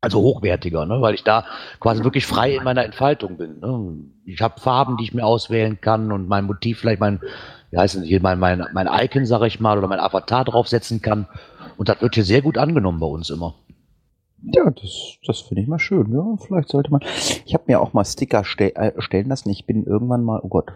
Also 0.02 0.20
hochwertiger, 0.20 0.85
ne? 0.85 1.00
weil 1.00 1.14
ich 1.14 1.24
da 1.24 1.46
quasi 1.80 2.04
wirklich 2.04 2.26
frei 2.26 2.57
in 2.57 2.64
meiner 2.64 2.85
Entfaltung 2.85 3.38
bin. 3.38 3.61
Ne? 3.61 3.94
Ich 4.26 4.42
habe 4.42 4.61
Farben, 4.61 4.98
die 4.98 5.04
ich 5.04 5.14
mir 5.14 5.24
auswählen 5.24 5.80
kann 5.80 6.12
und 6.12 6.28
mein 6.28 6.44
Motiv, 6.44 6.80
vielleicht 6.80 7.00
mein, 7.00 7.20
wie 7.70 7.78
heißt 7.78 7.94
denn 7.94 8.02
hier, 8.02 8.20
mein, 8.20 8.38
mein, 8.38 8.66
mein 8.74 8.87
Icon, 8.87 9.24
sag 9.24 9.42
ich 9.44 9.61
mal, 9.61 9.78
oder 9.78 9.88
mein 9.88 10.00
Avatar 10.00 10.44
draufsetzen 10.44 11.00
kann. 11.00 11.26
Und 11.78 11.88
das 11.88 12.02
wird 12.02 12.16
hier 12.16 12.24
sehr 12.24 12.42
gut 12.42 12.59
angenommen 12.59 13.00
bei 13.00 13.07
uns 13.07 13.30
immer. 13.30 13.54
Ja, 14.52 14.70
das, 14.70 15.18
das 15.26 15.40
finde 15.40 15.62
ich 15.62 15.68
mal 15.68 15.78
schön. 15.78 16.12
Ja, 16.12 16.37
vielleicht 16.38 16.68
sollte 16.68 16.90
man. 16.90 17.00
Ich 17.44 17.54
habe 17.54 17.64
mir 17.66 17.80
auch 17.80 17.92
mal 17.92 18.04
Sticker 18.04 18.44
ste 18.44 18.74
äh, 18.76 18.92
stellen 19.00 19.28
lassen. 19.28 19.50
Ich 19.50 19.66
bin 19.66 19.85
irgendwann 19.85 20.24
mal, 20.24 20.40
oh 20.42 20.48
Gott. 20.48 20.72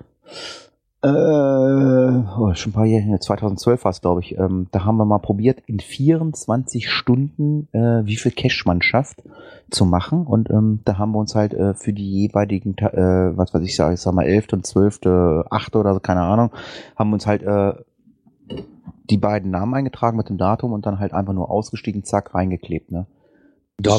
Äh, 1.00 1.08
oh, 1.08 2.52
schon 2.54 2.70
ein 2.70 2.72
paar 2.72 2.84
Jahre, 2.84 3.20
2012 3.20 3.84
war 3.84 3.90
es, 3.90 4.00
glaube 4.00 4.20
ich. 4.20 4.36
Ähm, 4.36 4.66
da 4.72 4.84
haben 4.84 4.96
wir 4.96 5.04
mal 5.04 5.18
probiert, 5.20 5.62
in 5.66 5.78
24 5.78 6.90
Stunden, 6.90 7.68
äh, 7.72 8.04
wie 8.04 8.16
viel 8.16 8.32
Cash 8.32 8.66
man 8.66 8.82
schafft, 8.82 9.22
zu 9.70 9.84
machen. 9.84 10.26
Und 10.26 10.50
ähm, 10.50 10.80
da 10.84 10.98
haben 10.98 11.12
wir 11.12 11.18
uns 11.18 11.36
halt 11.36 11.54
äh, 11.54 11.74
für 11.74 11.92
die 11.92 12.22
jeweiligen, 12.22 12.76
äh, 12.78 13.36
was 13.36 13.54
weiß 13.54 13.62
ich, 13.62 13.76
sag, 13.76 13.94
ich 13.94 14.00
sag 14.00 14.12
mal, 14.12 14.24
11. 14.26 14.52
und 14.54 14.66
12., 14.66 15.46
8. 15.50 15.76
oder 15.76 15.94
so, 15.94 16.00
keine 16.00 16.22
Ahnung, 16.22 16.50
haben 16.96 17.10
wir 17.10 17.14
uns 17.14 17.28
halt 17.28 17.42
äh, 17.44 17.74
die 19.08 19.18
beiden 19.18 19.52
Namen 19.52 19.74
eingetragen 19.74 20.16
mit 20.16 20.28
dem 20.28 20.38
Datum 20.38 20.72
und 20.72 20.84
dann 20.84 20.98
halt 20.98 21.12
einfach 21.12 21.32
nur 21.32 21.48
ausgestiegen, 21.50 22.02
zack, 22.02 22.34
reingeklebt, 22.34 22.90
ne? 22.90 23.06
Ja, 23.84 23.98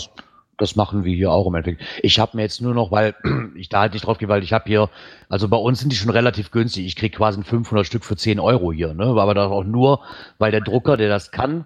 das 0.58 0.76
machen 0.76 1.06
wir 1.06 1.16
hier 1.16 1.32
auch 1.32 1.48
im 1.48 1.56
Endeffekt. 1.56 1.82
Ich 2.04 2.20
habe 2.20 2.36
mir 2.36 2.44
jetzt 2.44 2.62
nur 2.62 2.74
noch, 2.74 2.92
weil 2.92 3.16
ich 3.56 3.70
da 3.70 3.82
halt 3.82 3.94
nicht 3.94 4.06
drauf 4.06 4.18
gehe, 4.18 4.28
weil 4.28 4.44
ich 4.44 4.54
habe 4.54 4.66
hier, 4.68 4.90
also 5.30 5.48
bei 5.48 5.58
uns 5.58 5.80
sind 5.80 5.92
die 5.92 5.96
schon 5.96 6.10
relativ 6.10 6.52
günstig. 6.52 6.86
Ich 6.86 6.96
krieg 6.96 7.16
quasi 7.16 7.40
ein 7.40 7.44
500 7.46 7.86
Stück 7.86 8.04
für 8.04 8.18
10 8.18 8.40
Euro 8.40 8.72
hier, 8.72 8.94
ne? 8.94 9.06
Aber 9.06 9.34
das 9.34 9.50
auch 9.50 9.64
nur, 9.64 10.02
weil 10.38 10.52
der 10.52 10.62
Drucker, 10.62 10.98
der 10.98 11.10
das 11.10 11.32
kann 11.32 11.66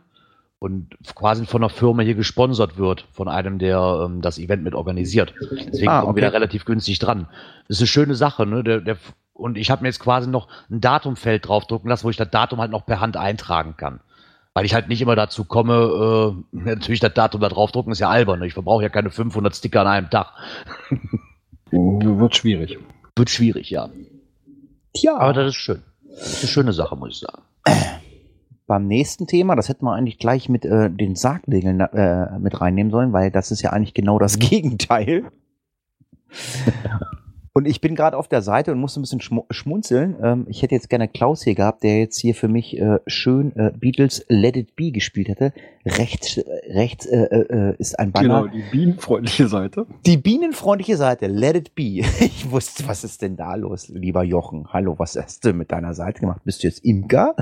und 0.59 0.95
quasi 1.16 1.45
von 1.45 1.61
einer 1.61 1.70
Firma 1.70 2.03
hier 2.03 2.16
gesponsert 2.16 2.78
wird, 2.78 3.05
von 3.11 3.28
einem, 3.28 3.59
der 3.59 4.03
ähm, 4.05 4.22
das 4.22 4.38
Event 4.38 4.64
mit 4.64 4.76
organisiert. 4.76 5.34
Deswegen 5.68 5.89
Ah, 5.89 6.01
kommen 6.01 6.16
wir 6.16 6.22
okay. 6.24 6.32
da 6.32 6.38
relativ 6.38 6.64
günstig 6.66 6.99
dran. 6.99 7.28
Das 7.68 7.78
ist 7.78 7.82
eine 7.82 7.88
schöne 7.88 8.16
Sache, 8.16 8.45
ne? 8.45 8.64
Der, 8.64 8.80
der 8.80 8.97
Und 9.34 9.57
ich 9.57 9.72
habe 9.72 9.82
mir 9.82 9.89
jetzt 9.89 9.99
quasi 9.99 10.30
noch 10.30 10.47
ein 10.70 10.80
Datumfeld 10.80 11.47
draufdrucken 11.47 11.89
lassen, 11.89 12.05
wo 12.05 12.11
ich 12.11 12.18
das 12.18 12.30
Datum 12.30 12.61
halt 12.61 12.72
noch 12.72 12.86
per 12.86 13.01
Hand 13.01 13.18
eintragen 13.18 13.76
kann. 13.76 13.99
Weil 14.54 14.66
ich 14.66 14.74
halt 14.74 14.88
nicht 14.88 15.01
immer 15.01 15.16
dazu 15.16 15.45
komme, 15.45 16.36
äh, 16.54 16.58
natürlich 16.70 16.99
das 16.99 17.14
Datum 17.14 17.41
da 17.41 17.49
draufdrucken 17.49 17.91
ist 17.91 17.99
ja 17.99 18.10
albern. 18.10 18.39
ne? 18.39 18.47
Ich 18.47 18.54
verbrauche 18.54 18.84
ja 18.84 18.89
keine 18.89 19.10
500 19.10 19.56
Sticker 19.56 19.82
an 19.82 19.88
einem 19.88 20.10
Tag. 20.10 20.32
Wird 21.72 22.36
schwierig. 22.36 22.78
Wird 23.16 23.30
schwierig, 23.30 23.70
ja. 23.70 23.89
Tja, 24.93 25.18
Aber 25.18 25.34
das 25.34 25.49
ist 25.49 25.56
schön. 25.56 25.82
Das 26.08 26.28
ist 26.28 26.43
eine 26.43 26.49
schöne 26.49 26.74
Sache, 26.74 26.95
muss 26.95 27.10
ich 27.10 27.20
sagen. 27.20 27.41
beim 28.68 28.88
nächsten 28.88 29.28
Thema, 29.28 29.56
das 29.56 29.70
hätten 29.70 29.86
wir 29.86 29.93
eigentlich 29.93 30.18
gleich 30.18 30.49
mit 30.49 30.66
äh, 30.66 30.89
den 30.89 31.16
Sargnägeln 31.16 31.80
äh, 31.80 32.39
mit 32.39 32.60
reinnehmen 32.62 32.91
sollen, 32.91 33.14
weil 33.14 33.32
das 33.32 33.51
ist 33.51 33.62
ja 33.62 33.72
eigentlich 33.72 33.93
genau 33.93 34.20
das 34.20 34.39
Gegenteil. 34.39 35.26
Und 37.56 37.68
ich 37.68 37.82
bin 37.82 37.93
gerade 37.93 38.18
auf 38.18 38.28
der 38.28 38.41
Seite 38.41 38.72
und 38.72 38.80
musste 38.80 38.99
ein 38.99 39.04
bisschen 39.04 39.22
schmu 39.22 39.45
schmunzeln. 39.51 40.16
Ähm, 40.24 40.47
ich 40.49 40.64
hätte 40.64 40.74
jetzt 40.74 40.89
gerne 40.89 41.08
Klaus 41.08 41.43
hier 41.43 41.54
gehabt, 41.54 41.84
der 41.84 41.99
jetzt 41.99 42.20
hier 42.20 42.34
für 42.34 42.47
mich 42.47 42.80
äh, 42.80 42.97
schön 43.06 43.56
äh, 43.56 43.72
Beatles 43.78 44.26
Let 44.28 44.58
It 44.58 44.76
Be 44.76 44.91
gespielt 44.91 45.28
hätte. 45.28 45.54
Rechts, 45.86 46.38
äh, 46.38 46.43
rechts 46.72 47.06
äh, 47.06 47.20
äh, 47.20 47.76
ist 47.78 47.99
ein 47.99 48.12
Banner. 48.12 48.41
Genau, 48.41 48.47
die 48.47 48.64
bienenfreundliche 48.72 49.47
Seite. 49.47 49.86
Die 50.08 50.18
bienenfreundliche 50.18 50.97
Seite, 50.97 51.28
Let 51.28 51.56
It 51.56 51.76
Be. 51.76 52.01
Ich 52.24 52.49
wusste, 52.49 52.88
was 52.88 53.04
ist 53.04 53.22
denn 53.22 53.36
da 53.36 53.54
los, 53.54 53.88
lieber 53.89 54.24
Jochen? 54.24 54.74
Hallo, 54.74 54.97
was 54.97 55.16
hast 55.16 55.45
du 55.45 55.54
mit 55.54 55.72
deiner 55.72 55.93
Seite 55.93 56.22
gemacht? 56.22 56.41
Bist 56.45 56.64
du 56.64 56.68
jetzt 56.68 56.84
Imker? 56.84 57.36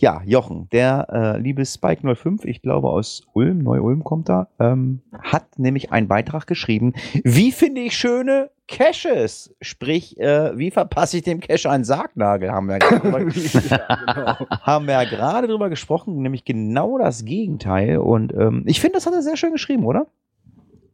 Ja, 0.00 0.22
Jochen, 0.24 0.68
der 0.70 1.08
äh, 1.12 1.38
liebe 1.38 1.64
Spike 1.64 2.14
05, 2.14 2.44
ich 2.44 2.62
glaube 2.62 2.88
aus 2.88 3.22
Ulm, 3.32 3.58
Neu-Ulm 3.58 4.04
kommt 4.04 4.28
da, 4.28 4.48
ähm, 4.58 5.00
hat 5.20 5.58
nämlich 5.58 5.92
einen 5.92 6.08
Beitrag 6.08 6.46
geschrieben. 6.46 6.94
Wie 7.22 7.52
finde 7.52 7.82
ich 7.82 7.96
schöne 7.96 8.50
Caches? 8.66 9.54
Sprich, 9.60 10.18
äh, 10.18 10.56
wie 10.56 10.70
verpasse 10.70 11.18
ich 11.18 11.22
dem 11.22 11.40
Cache 11.40 11.70
einen 11.70 11.84
Sargnagel? 11.84 12.50
Haben 12.50 12.68
wir, 12.68 12.78
ja 12.78 12.88
genau. 12.88 13.18
haben 14.62 14.86
wir 14.86 14.94
ja 14.94 15.04
gerade 15.04 15.48
drüber 15.48 15.68
gesprochen, 15.68 16.22
nämlich 16.22 16.44
genau 16.44 16.98
das 16.98 17.24
Gegenteil. 17.24 17.98
Und 17.98 18.32
ähm, 18.34 18.64
ich 18.66 18.80
finde, 18.80 18.94
das 18.94 19.06
hat 19.06 19.14
er 19.14 19.22
sehr 19.22 19.36
schön 19.36 19.52
geschrieben, 19.52 19.84
oder? 19.84 20.06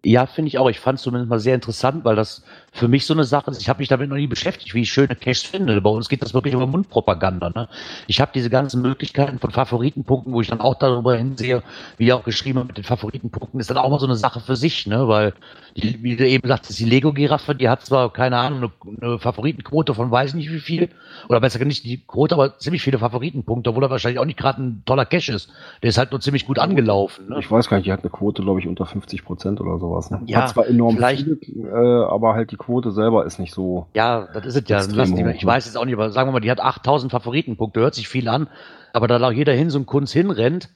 Ja, 0.03 0.25
finde 0.25 0.49
ich 0.49 0.57
auch. 0.57 0.71
Ich 0.71 0.81
fand 0.81 0.97
es 0.99 1.03
zumindest 1.03 1.29
mal 1.29 1.41
sehr 1.41 1.55
interessant, 1.55 2.07
weil 2.07 2.17
das 2.17 2.43
für 2.73 2.89
mich 2.89 3.05
so 3.05 3.13
eine 3.13 3.25
Sache 3.25 3.51
ist. 3.51 3.61
Ich 3.61 3.69
habe 3.69 3.81
mich 3.81 3.89
damit 3.89 4.09
noch 4.09 4.17
nie 4.17 4.27
beschäftigt, 4.27 4.73
wie 4.73 4.81
ich 4.81 4.91
schöne 4.91 5.15
Caches 5.15 5.43
finde. 5.43 5.79
Bei 5.83 5.91
uns 5.91 6.09
geht 6.09 6.23
das 6.23 6.33
wirklich 6.33 6.55
über 6.55 6.67
Mundpropaganda. 6.67 7.51
Ne? 7.51 7.69
Ich 8.07 8.19
habe 8.19 8.31
diese 8.35 8.49
ganzen 8.49 8.81
Möglichkeiten 8.81 9.39
von 9.39 9.51
Favoritenpunkten, 9.51 10.33
wo 10.33 10.41
ich 10.41 10.49
dann 10.49 10.63
auch 10.63 10.77
darüber 10.77 11.17
hinsehe, 11.17 11.63
wie 11.99 12.15
auch 12.15 12.25
geschrieben 12.25 12.67
mit 12.67 12.79
den 12.79 12.85
Favoritenpunkten, 12.85 13.61
ist 13.61 13.69
dann 13.69 13.77
auch 13.77 13.91
mal 13.91 14.01
so 14.01 14.07
eine 14.07 14.17
Sache 14.17 14.41
für 14.41 14.57
sich, 14.57 14.87
ne? 14.87 15.07
Weil, 15.07 15.35
die, 15.77 16.03
wie 16.03 16.17
du 16.17 16.27
eben 16.27 16.47
sagtest, 16.49 16.79
die 16.79 16.85
Lego-Giraffe, 16.85 17.55
die 17.55 17.69
hat 17.69 17.85
zwar, 17.85 18.13
keine 18.13 18.37
Ahnung, 18.39 18.73
eine, 18.85 18.97
eine 19.01 19.19
Favoritenquote 19.19 19.95
von 19.95 20.11
weiß 20.11 20.35
nicht 20.35 20.51
wie 20.51 20.61
viel, 20.61 20.89
oder 21.29 21.41
besser 21.41 21.59
gesagt 21.59 21.69
nicht 21.69 21.85
die 21.85 22.05
Quote, 22.07 22.35
aber 22.35 22.59
ziemlich 22.59 22.83
viele 22.83 22.99
Favoritenpunkte, 22.99 23.71
obwohl 23.71 23.85
er 23.85 23.91
wahrscheinlich 23.91 24.19
auch 24.19 24.25
nicht 24.25 24.39
gerade 24.39 24.63
ein 24.63 24.83
toller 24.85 25.05
Cache 25.05 25.33
ist. 25.33 25.51
Der 25.83 25.91
ist 25.91 25.99
halt 25.99 26.11
nur 26.11 26.21
ziemlich 26.21 26.47
gut 26.47 26.59
angelaufen. 26.59 27.29
Ne? 27.29 27.37
Ich 27.41 27.51
weiß 27.51 27.69
gar 27.69 27.77
nicht, 27.77 27.87
die 27.87 27.93
hat 27.93 28.01
eine 28.01 28.11
Quote, 28.11 28.43
glaube 28.43 28.61
ich, 28.61 28.67
unter 28.67 28.87
50 28.87 29.25
Prozent 29.25 29.61
oder 29.61 29.79
sowas. 29.79 30.11
Ne? 30.11 30.21
Ja, 30.27 30.43
hat 30.43 30.51
zwar 30.51 30.67
enorm 30.67 30.99
viele, 30.99 31.33
äh, 31.33 32.05
aber 32.07 32.35
halt 32.35 32.51
die 32.51 32.57
Quote 32.57 32.91
selber 32.91 33.25
ist 33.25 33.39
nicht 33.39 33.55
so. 33.55 33.87
Ja, 33.95 34.29
das 34.33 34.47
ist 34.47 34.57
es 34.57 34.69
ja. 34.69 34.87
Die, 34.87 35.01
ich 35.01 35.43
ne? 35.43 35.47
weiß 35.47 35.67
jetzt 35.67 35.77
auch 35.77 35.85
nicht, 35.85 35.95
aber 35.95 36.11
sagen 36.11 36.29
wir 36.29 36.33
mal, 36.33 36.41
die 36.41 36.51
hat 36.51 36.61
8000 36.61 37.13
Favoritenpunkte, 37.13 37.81
hört 37.81 37.95
sich 37.95 38.09
viel 38.09 38.29
an, 38.29 38.49
aber 38.93 39.09
da 39.09 39.21
auch 39.21 39.33
jeder 39.33 39.53
hin 39.53 39.71
so 39.71 39.79
ein 39.79 39.87
Kunst 39.87 40.13
hinrennt, 40.13 40.71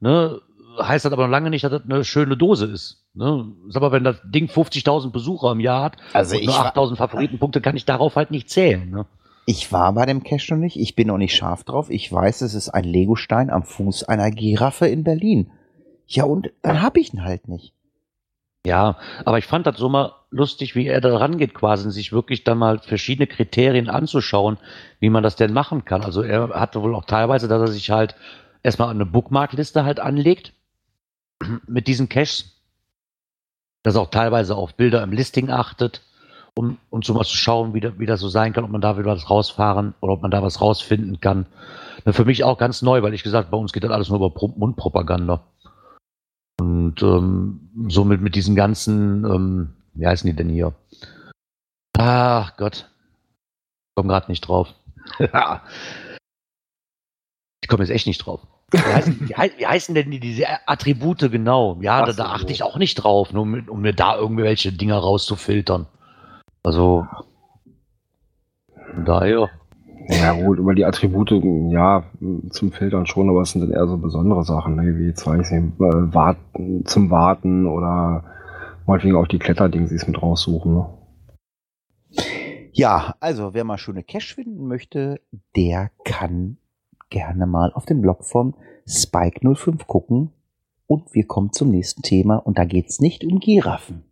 ne, 0.00 0.40
heißt 0.80 1.04
das 1.04 1.12
aber 1.12 1.24
noch 1.24 1.30
lange 1.30 1.50
nicht, 1.50 1.64
dass 1.64 1.72
das 1.72 1.82
eine 1.84 2.04
schöne 2.04 2.36
Dose 2.36 2.66
ist. 2.66 3.05
Ne? 3.16 3.52
Sag 3.68 3.80
mal, 3.80 3.92
wenn 3.92 4.04
das 4.04 4.20
Ding 4.24 4.46
50.000 4.46 5.10
Besucher 5.10 5.52
im 5.52 5.60
Jahr 5.60 5.82
hat 5.84 5.96
Also 6.12 6.36
und 6.36 6.44
nur 6.44 6.54
war- 6.54 6.66
8000 6.66 6.98
Favoritenpunkte, 6.98 7.60
kann 7.60 7.76
ich 7.76 7.84
darauf 7.86 8.14
halt 8.16 8.30
nicht 8.30 8.50
zählen. 8.50 8.88
Ne? 8.90 9.06
Ich 9.46 9.72
war 9.72 9.92
bei 9.94 10.04
dem 10.06 10.22
Cache 10.22 10.52
noch 10.54 10.60
nicht. 10.60 10.76
Ich 10.78 10.94
bin 10.96 11.08
noch 11.08 11.16
nicht 11.18 11.34
scharf 11.34 11.64
drauf. 11.64 11.88
Ich 11.90 12.12
weiß, 12.12 12.42
es 12.42 12.54
ist 12.54 12.68
ein 12.68 12.84
Legostein 12.84 13.48
am 13.50 13.62
Fuß 13.62 14.04
einer 14.04 14.30
Giraffe 14.30 14.86
in 14.86 15.02
Berlin. 15.04 15.50
Ja, 16.06 16.24
und 16.24 16.50
dann 16.62 16.82
hab 16.82 16.96
ich 16.96 17.12
ihn 17.14 17.24
halt 17.24 17.48
nicht. 17.48 17.72
Ja, 18.66 18.96
aber 19.24 19.38
ich 19.38 19.46
fand 19.46 19.66
das 19.66 19.76
so 19.78 19.88
mal 19.88 20.12
lustig, 20.30 20.74
wie 20.74 20.86
er 20.88 21.00
da 21.00 21.16
rangeht 21.16 21.54
quasi, 21.54 21.90
sich 21.92 22.12
wirklich 22.12 22.42
dann 22.44 22.58
mal 22.58 22.80
verschiedene 22.80 23.28
Kriterien 23.28 23.88
anzuschauen, 23.88 24.58
wie 24.98 25.08
man 25.08 25.22
das 25.22 25.36
denn 25.36 25.52
machen 25.52 25.84
kann. 25.84 26.02
Also 26.02 26.22
er 26.22 26.48
hatte 26.50 26.82
wohl 26.82 26.94
auch 26.96 27.04
teilweise, 27.04 27.46
dass 27.48 27.60
er 27.60 27.68
sich 27.72 27.90
halt 27.90 28.16
erstmal 28.64 28.90
eine 28.90 29.06
Bookmarkliste 29.06 29.84
halt 29.84 30.00
anlegt 30.00 30.52
mit 31.68 31.86
diesen 31.86 32.08
Caches, 32.08 32.55
dass 33.86 33.94
er 33.94 34.00
auch 34.00 34.10
teilweise 34.10 34.56
auf 34.56 34.74
Bilder 34.74 35.00
im 35.04 35.12
Listing 35.12 35.48
achtet, 35.48 36.02
um, 36.54 36.76
um 36.90 37.04
so 37.04 37.14
mal 37.14 37.22
zu 37.22 37.36
schauen, 37.36 37.72
wie, 37.72 37.80
wie 38.00 38.06
das 38.06 38.18
so 38.18 38.28
sein 38.28 38.52
kann, 38.52 38.64
ob 38.64 38.70
man 38.70 38.80
da 38.80 38.98
wieder 38.98 39.12
was 39.12 39.30
rausfahren 39.30 39.94
oder 40.00 40.14
ob 40.14 40.22
man 40.22 40.32
da 40.32 40.42
was 40.42 40.60
rausfinden 40.60 41.20
kann. 41.20 41.46
Na, 42.04 42.10
Für 42.10 42.24
mich 42.24 42.42
auch 42.42 42.58
ganz 42.58 42.82
neu, 42.82 43.02
weil 43.02 43.14
ich 43.14 43.22
gesagt, 43.22 43.52
bei 43.52 43.56
uns 43.56 43.72
geht 43.72 43.84
das 43.84 43.92
alles 43.92 44.08
nur 44.08 44.16
über 44.16 44.30
Pro 44.30 44.48
Mundpropaganda. 44.48 45.46
Und 46.58 47.00
ähm, 47.00 47.70
somit 47.86 48.20
mit 48.20 48.34
diesen 48.34 48.56
ganzen, 48.56 49.24
ähm, 49.24 49.74
wie 49.94 50.08
heißen 50.08 50.28
die 50.28 50.34
denn 50.34 50.48
hier? 50.48 50.74
Ach 51.96 52.56
Gott. 52.56 52.90
Ich 53.90 53.94
komme 53.94 54.08
gerade 54.08 54.32
nicht 54.32 54.40
drauf. 54.40 54.74
ich 55.20 55.28
komme 57.68 57.84
jetzt 57.84 57.90
echt 57.90 58.08
nicht 58.08 58.26
drauf. 58.26 58.40
Wie 58.72 58.78
heißen, 58.78 59.28
wie, 59.28 59.34
hei- 59.36 59.52
wie 59.58 59.66
heißen 59.66 59.94
denn 59.94 60.10
die, 60.10 60.20
diese 60.20 60.46
Attribute 60.66 61.30
genau? 61.30 61.78
Ja, 61.80 62.04
da, 62.04 62.12
so. 62.12 62.22
da 62.22 62.30
achte 62.30 62.52
ich 62.52 62.62
auch 62.62 62.78
nicht 62.78 62.96
drauf, 62.96 63.32
nur 63.32 63.46
mit, 63.46 63.68
um 63.68 63.80
mir 63.80 63.92
da 63.92 64.16
irgendwelche 64.16 64.72
Dinger 64.72 64.98
rauszufiltern. 64.98 65.86
Also, 66.64 67.06
daher. 69.04 69.50
Ja, 70.08 70.32
gut, 70.32 70.58
über 70.58 70.74
die 70.74 70.84
Attribute, 70.84 71.32
ja, 71.72 72.04
zum 72.50 72.72
Filtern 72.72 73.06
schon, 73.06 73.28
aber 73.28 73.42
es 73.42 73.50
sind 73.50 73.62
dann 73.62 73.72
eher 73.72 73.86
so 73.88 73.98
besondere 73.98 74.44
Sachen, 74.44 74.76
ne, 74.76 74.96
wie 74.98 75.06
jetzt 75.06 75.26
weiß 75.26 75.50
ich 75.50 75.58
äh, 75.58 76.14
warten, 76.14 76.84
zum 76.86 77.10
Warten 77.10 77.66
oder 77.66 78.24
meinetwegen 78.86 79.16
auch 79.16 79.26
die 79.26 79.40
Kletterdings, 79.40 79.88
die 79.90 79.96
es 79.96 80.06
mit 80.06 80.22
raussuchen. 80.22 80.74
Ne? 80.74 80.86
Ja, 82.72 83.14
also 83.20 83.52
wer 83.54 83.64
mal 83.64 83.78
schöne 83.78 84.04
Cache 84.04 84.34
finden 84.34 84.68
möchte, 84.68 85.20
der 85.56 85.90
kann 86.04 86.58
gerne 87.10 87.46
mal 87.46 87.72
auf 87.72 87.86
den 87.86 88.00
Blog 88.00 88.24
von 88.24 88.54
Spike05 88.86 89.86
gucken. 89.86 90.32
Und 90.86 91.14
wir 91.14 91.26
kommen 91.26 91.52
zum 91.52 91.70
nächsten 91.70 92.02
Thema 92.02 92.36
und 92.36 92.58
da 92.58 92.64
geht's 92.64 93.00
nicht 93.00 93.24
um 93.24 93.40
Giraffen. 93.40 94.04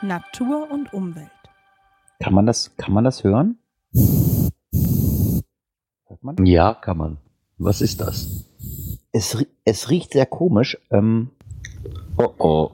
Natur 0.00 0.70
und 0.70 0.92
Umwelt. 0.92 1.30
Kann 2.20 2.34
man 2.34 2.46
das, 2.46 2.76
kann 2.76 2.94
man 2.94 3.04
das 3.04 3.22
hören? 3.22 3.58
Hört 6.06 6.22
man? 6.22 6.46
Ja, 6.46 6.74
kann 6.74 6.96
man. 6.96 7.18
Was 7.58 7.80
ist 7.80 8.00
das? 8.00 8.46
Es, 9.12 9.44
es 9.64 9.90
riecht 9.90 10.12
sehr 10.12 10.26
komisch. 10.26 10.78
Ähm, 10.90 11.30
Oh 12.16 12.34
oh. 12.38 12.70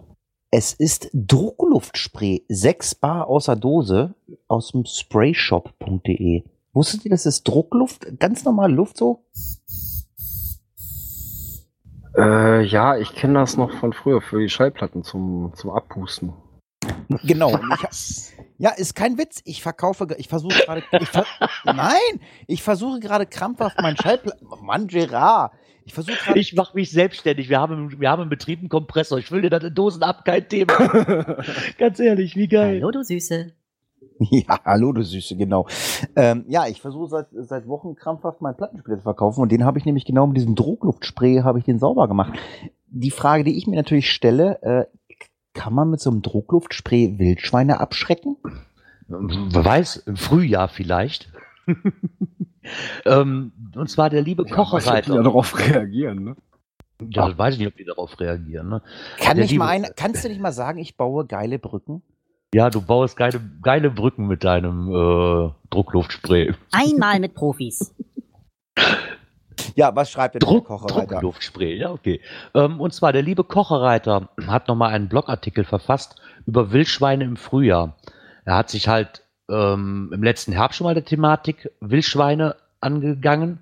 Es 0.51 0.73
ist 0.73 1.11
Druckluftspray, 1.13 2.45
6 2.49 2.95
Bar 2.97 3.27
außer 3.27 3.57
Dose 3.57 4.15
aus 4.47 4.73
dem 4.73 4.85
sprayshop.de. 4.87 6.45
Wusstet 6.73 7.05
ihr, 7.05 7.11
das 7.11 7.27
ist 7.27 7.47
Druckluft? 7.47 8.19
Ganz 8.19 8.45
normale 8.45 8.73
Luft 8.73 8.97
so? 8.97 9.25
Äh, 12.17 12.65
ja, 12.65 12.97
ich 12.97 13.15
kenne 13.15 13.41
das 13.41 13.57
noch 13.57 13.73
von 13.73 13.93
früher 13.93 14.21
für 14.21 14.41
die 14.41 14.49
Schallplatten 14.49 15.03
zum, 15.03 15.53
zum 15.55 15.71
Abpusten. 15.71 16.33
Genau. 17.25 17.59
Ich, 17.91 18.33
ja, 18.59 18.71
ist 18.71 18.97
kein 18.97 19.19
Witz. 19.19 19.41
Ich 19.45 19.63
verkaufe, 19.63 20.09
ich 20.19 20.29
versuche 20.29 20.59
gerade, 20.65 20.83
ver 21.05 21.25
nein, 21.65 22.21
ich 22.49 22.63
versuche 22.63 22.99
gerade 22.99 23.25
krampfhaft 23.25 23.81
meinen 23.81 23.97
Schallplatten. 23.97 24.49
Mann, 24.63 24.89
Gerard. 24.89 25.53
Ich 25.89 25.95
versuche 25.95 26.17
gerade. 26.17 26.39
Ich 26.39 26.55
mache 26.55 26.77
mich 26.77 26.91
selbstständig. 26.91 27.49
Wir 27.49 27.59
haben, 27.61 27.91
im- 27.93 28.01
wir 28.01 28.11
haben 28.11 28.23
im 28.23 28.29
Betrieb 28.29 28.61
einen 28.61 28.69
Kompressor. 28.69 29.19
Ich 29.19 29.27
fülle 29.27 29.43
dir 29.43 29.51
das 29.51 29.65
in 29.65 29.75
Dosen 29.75 30.03
ab, 30.03 30.25
kein 30.25 30.47
Thema. 30.49 30.75
Ganz 31.79 31.99
ehrlich, 31.99 32.37
wie 32.37 32.47
geil. 32.47 32.81
Hallo, 32.83 32.91
du 32.91 33.03
Süße. 33.03 33.53
Ja, 34.21 34.61
hallo, 34.65 34.93
du 34.93 35.03
Süße, 35.03 35.37
genau. 35.37 35.67
Ähm, 36.15 36.45
ja, 36.49 36.67
ich 36.67 36.81
versuche 36.81 37.09
seit, 37.09 37.27
seit 37.33 37.67
Wochen 37.69 37.95
krampfhaft 37.95 38.41
meinen 38.43 38.57
Plattenspieler 38.57 38.97
zu 38.99 39.03
verkaufen 39.05 39.41
und 39.41 39.51
den 39.51 39.65
habe 39.65 39.79
ich 39.79 39.85
nämlich 39.87 40.05
genau 40.05 40.27
mit 40.27 40.37
diesem 40.37 40.57
Druckluftspray 40.57 41.41
habe 41.43 41.59
ich 41.61 41.65
den 41.65 41.79
sauber 41.79 42.07
gemacht. 42.09 42.39
Die 42.89 43.11
Frage, 43.13 43.45
die 43.45 43.57
ich 43.57 43.67
mir 43.67 43.77
natürlich 43.77 44.11
stelle, 44.11 44.61
äh, 44.63 44.85
kann 45.55 45.73
man 45.73 45.89
mit 45.91 46.01
so 46.01 46.11
einem 46.11 46.21
Druckluftspray 46.23 47.19
Wildschweine 47.19 47.81
abschrecken? 47.81 48.37
Wer 49.07 49.65
weiß, 49.65 49.97
im 50.07 50.17
Frühjahr 50.17 50.69
vielleicht. 50.69 51.33
ähm, 53.05 53.53
und 53.75 53.89
zwar 53.91 54.11
der 54.11 54.23
liebe 54.23 54.45
Ja, 54.49 54.57
weiß 54.57 54.57
nicht, 54.57 54.59
ob 54.59 54.71
die 54.71 54.81
Kocherreiter. 54.81 55.15
ja 55.15 55.23
darauf 55.23 55.59
reagieren, 55.69 56.25
ne? 56.25 56.37
Ja, 57.11 57.29
das 57.29 57.39
weiß 57.39 57.55
ich 57.55 57.61
nicht, 57.61 57.69
ob 57.69 57.77
die 57.77 57.85
darauf 57.85 58.19
reagieren. 58.19 58.69
Ne? 58.69 58.83
Kann 59.19 59.37
nicht 59.37 59.51
liebe- 59.53 59.61
mal 59.65 59.69
ein, 59.71 59.87
kannst 59.97 60.25
du 60.25 60.29
nicht 60.29 60.41
mal 60.41 60.53
sagen, 60.53 60.79
ich 60.81 60.97
baue 60.97 61.27
geile 61.27 61.59
Brücken? 61.59 62.03
Ja, 62.55 62.71
du 62.71 62.81
baust 62.81 63.17
geile, 63.17 63.41
geile 63.63 63.91
Brücken 63.91 64.27
mit 64.27 64.43
deinem 64.43 64.89
äh, 64.89 65.51
Druckluftspray. 65.71 66.55
Einmal 66.73 67.21
mit 67.21 67.35
Profis. 67.35 67.95
Ja, 69.75 69.95
was 69.95 70.11
schreibt 70.11 70.35
denn 70.35 70.41
Druck, 70.41 70.67
der 70.69 70.77
Kocherreiter? 70.79 71.07
Druckluftspray, 71.15 71.77
ja, 71.77 71.91
okay. 71.91 72.21
Ähm, 72.55 72.81
und 72.81 72.93
zwar 72.95 73.13
der 73.13 73.23
liebe 73.23 73.45
Kocherreiter 73.45 74.29
hat 74.47 74.67
nochmal 74.69 74.93
einen 74.93 75.09
Blogartikel 75.09 75.65
verfasst 75.65 76.17
über 76.47 76.73
Wildschweine 76.73 77.25
im 77.25 77.37
Frühjahr. 77.37 77.97
Er 78.45 78.57
hat 78.57 78.71
sich 78.71 78.89
halt 78.89 79.25
ähm, 79.49 80.11
im 80.13 80.23
letzten 80.23 80.53
Herbst 80.53 80.79
schon 80.79 80.85
mal 80.87 80.95
der 80.95 81.05
Thematik 81.05 81.71
Wildschweine 81.81 82.57
angegangen 82.81 83.61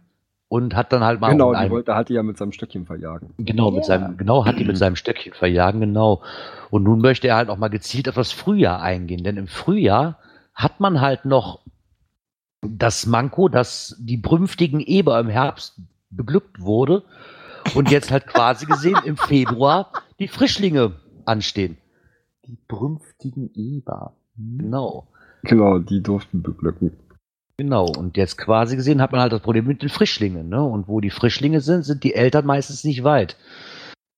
und 0.49 0.75
hat 0.75 0.93
dann 0.93 1.03
halt 1.03 1.21
mal 1.21 1.31
Genau, 1.33 1.53
die 1.53 1.59
einem- 1.59 1.71
wollte, 1.71 1.95
hat 1.95 2.09
die 2.09 2.15
ja 2.15 2.23
mit 2.23 2.37
seinem 2.39 2.53
Stöckchen 2.53 2.87
verjagen. 2.87 3.31
Genau, 3.39 3.71
mit 3.71 3.85
seinem, 3.85 4.17
genau, 4.17 4.45
hat 4.45 4.59
die 4.59 4.65
mit 4.65 4.77
seinem 4.77 4.97
Stöckchen 4.97 5.33
verjagen, 5.33 5.81
genau. 5.81 6.23
Und 6.71 6.83
nun 6.85 7.01
möchte 7.01 7.29
er 7.29 7.37
halt 7.37 7.49
auch 7.49 7.57
mal 7.57 7.69
gezielt 7.69 8.09
auf 8.09 8.15
das 8.15 8.33
Frühjahr 8.33 8.81
eingehen, 8.81 9.25
denn 9.25 9.37
im 9.37 9.49
Frühjahr 9.49 10.19
hat 10.55 10.81
man 10.81 11.01
halt 11.01 11.25
noch 11.25 11.61
das 12.63 13.07
Manko, 13.07 13.49
dass 13.49 13.97
die 14.01 14.17
brünftigen 14.17 14.81
Eber 14.81 15.19
im 15.21 15.29
Herbst 15.29 15.81
beglückt 16.11 16.61
wurde 16.61 17.03
und 17.75 17.91
jetzt 17.91 18.11
halt 18.11 18.27
quasi 18.27 18.67
gesehen 18.67 18.99
im 19.05 19.17
Februar 19.17 19.93
die 20.19 20.29
Frischlinge 20.29 20.93
anstehen. 21.25 21.77
Die 22.47 22.57
brünftigen 22.69 23.51
Eber. 23.55 24.15
Hm. 24.37 24.59
Genau. 24.59 25.09
Genau, 25.47 25.79
die 25.79 26.03
durften 26.03 26.43
beglücken. 26.43 26.93
Genau, 27.59 27.87
und 27.87 28.17
jetzt 28.17 28.37
quasi 28.37 28.77
gesehen 28.77 29.01
hat 29.01 29.13
man 29.13 29.21
halt 29.21 29.33
das 29.33 29.41
Problem 29.41 29.67
mit 29.67 29.83
den 29.83 29.89
Frischlingen, 29.89 30.49
ne? 30.49 30.63
Und 30.63 30.89
wo 30.89 31.01
die 31.01 31.11
Frischlinge 31.11 31.61
sind, 31.61 31.85
sind 31.85 32.05
die 32.05 32.15
Eltern 32.15 32.45
meistens 32.45 32.85
nicht 32.85 33.03
weit. 33.03 33.37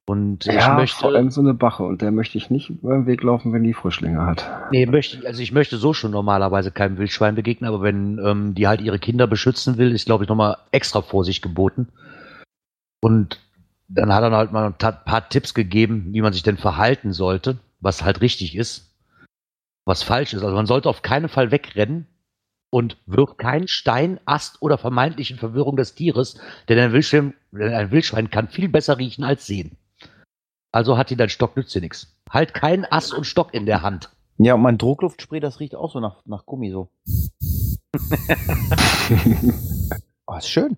Und 0.08 0.46
ich 0.46 0.54
ja, 0.54 0.74
möchte. 0.74 0.96
vor 0.96 1.10
allem 1.10 1.30
so 1.30 1.42
eine 1.42 1.54
Bache. 1.54 1.82
Und 1.84 2.00
der 2.00 2.10
möchte 2.10 2.38
ich 2.38 2.50
nicht 2.50 2.70
über 2.70 2.94
den 2.94 3.06
Weg 3.06 3.22
laufen, 3.22 3.52
wenn 3.52 3.62
die 3.62 3.74
Frischlinge 3.74 4.24
hat. 4.24 4.48
Nee, 4.72 4.86
möchte 4.86 5.18
ich, 5.18 5.26
also 5.26 5.42
ich 5.42 5.52
möchte 5.52 5.76
so 5.76 5.92
schon 5.92 6.10
normalerweise 6.10 6.72
keinem 6.72 6.96
Wildschwein 6.96 7.34
begegnen, 7.34 7.68
aber 7.68 7.82
wenn 7.82 8.18
ähm, 8.24 8.54
die 8.54 8.66
halt 8.66 8.80
ihre 8.80 8.98
Kinder 8.98 9.26
beschützen 9.26 9.76
will, 9.76 9.92
ist, 9.92 10.06
glaube 10.06 10.24
ich, 10.24 10.28
nochmal 10.30 10.56
extra 10.72 11.02
Vorsicht 11.02 11.42
geboten. 11.42 11.88
Und 13.00 13.38
dann 13.88 14.12
hat 14.12 14.22
er 14.22 14.30
halt 14.30 14.50
mal 14.50 14.66
ein 14.66 14.74
paar 14.74 15.28
Tipps 15.28 15.54
gegeben, 15.54 16.08
wie 16.10 16.22
man 16.22 16.32
sich 16.32 16.42
denn 16.42 16.56
verhalten 16.56 17.12
sollte, 17.12 17.58
was 17.80 18.02
halt 18.02 18.20
richtig 18.22 18.56
ist, 18.56 18.87
was 19.88 20.04
falsch 20.04 20.34
ist. 20.34 20.44
Also 20.44 20.54
man 20.54 20.66
sollte 20.66 20.88
auf 20.88 21.02
keinen 21.02 21.28
Fall 21.28 21.50
wegrennen 21.50 22.06
und 22.70 22.98
wirft 23.06 23.38
keinen 23.38 23.66
Stein, 23.66 24.20
Ast 24.26 24.62
oder 24.62 24.78
vermeintlichen 24.78 25.38
Verwirrung 25.38 25.76
des 25.76 25.94
Tieres, 25.94 26.38
denn 26.68 26.78
ein 26.78 26.92
Wildschwein, 26.92 27.34
denn 27.50 27.72
ein 27.72 27.90
Wildschwein 27.90 28.30
kann 28.30 28.48
viel 28.48 28.68
besser 28.68 28.98
riechen 28.98 29.24
als 29.24 29.46
sehen. 29.46 29.76
Also 30.70 30.98
hat 30.98 31.10
dir 31.10 31.16
dein 31.16 31.30
Stock 31.30 31.56
nützt 31.56 31.74
dir 31.74 31.80
nichts. 31.80 32.14
Halt 32.30 32.52
keinen 32.52 32.84
Ast 32.84 33.14
und 33.14 33.24
Stock 33.24 33.54
in 33.54 33.64
der 33.64 33.82
Hand. 33.82 34.10
Ja, 34.36 34.54
und 34.54 34.60
mein 34.62 34.78
Druckluftspray, 34.78 35.40
das 35.40 35.58
riecht 35.58 35.74
auch 35.74 35.90
so 35.90 35.98
nach, 35.98 36.22
nach 36.26 36.44
Gummi 36.44 36.70
so. 36.70 36.90
oh, 40.26 40.36
ist 40.36 40.50
schön. 40.50 40.76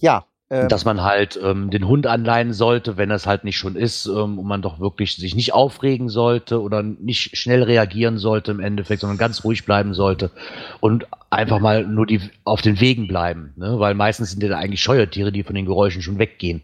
Ja. 0.00 0.26
Ähm, 0.54 0.68
dass 0.68 0.84
man 0.84 1.02
halt 1.02 1.36
ähm, 1.42 1.70
den 1.70 1.88
Hund 1.88 2.06
anleihen 2.06 2.52
sollte, 2.52 2.96
wenn 2.96 3.10
es 3.10 3.26
halt 3.26 3.42
nicht 3.42 3.58
schon 3.58 3.74
ist, 3.74 4.06
ähm, 4.06 4.38
und 4.38 4.46
man 4.46 4.62
doch 4.62 4.78
wirklich 4.78 5.16
sich 5.16 5.34
nicht 5.34 5.52
aufregen 5.52 6.08
sollte 6.08 6.62
oder 6.62 6.80
nicht 6.84 7.36
schnell 7.36 7.64
reagieren 7.64 8.18
sollte 8.18 8.52
im 8.52 8.60
Endeffekt, 8.60 9.00
sondern 9.00 9.18
ganz 9.18 9.42
ruhig 9.42 9.64
bleiben 9.64 9.94
sollte 9.94 10.30
und 10.78 11.08
einfach 11.28 11.58
mal 11.58 11.84
nur 11.84 12.06
die 12.06 12.20
auf 12.44 12.62
den 12.62 12.78
Wegen 12.78 13.08
bleiben, 13.08 13.52
ne? 13.56 13.80
weil 13.80 13.94
meistens 13.94 14.30
sind 14.30 14.44
ja 14.44 14.56
eigentlich 14.56 14.80
Scheuertiere, 14.80 15.32
die 15.32 15.42
von 15.42 15.56
den 15.56 15.66
Geräuschen 15.66 16.02
schon 16.02 16.20
weggehen. 16.20 16.62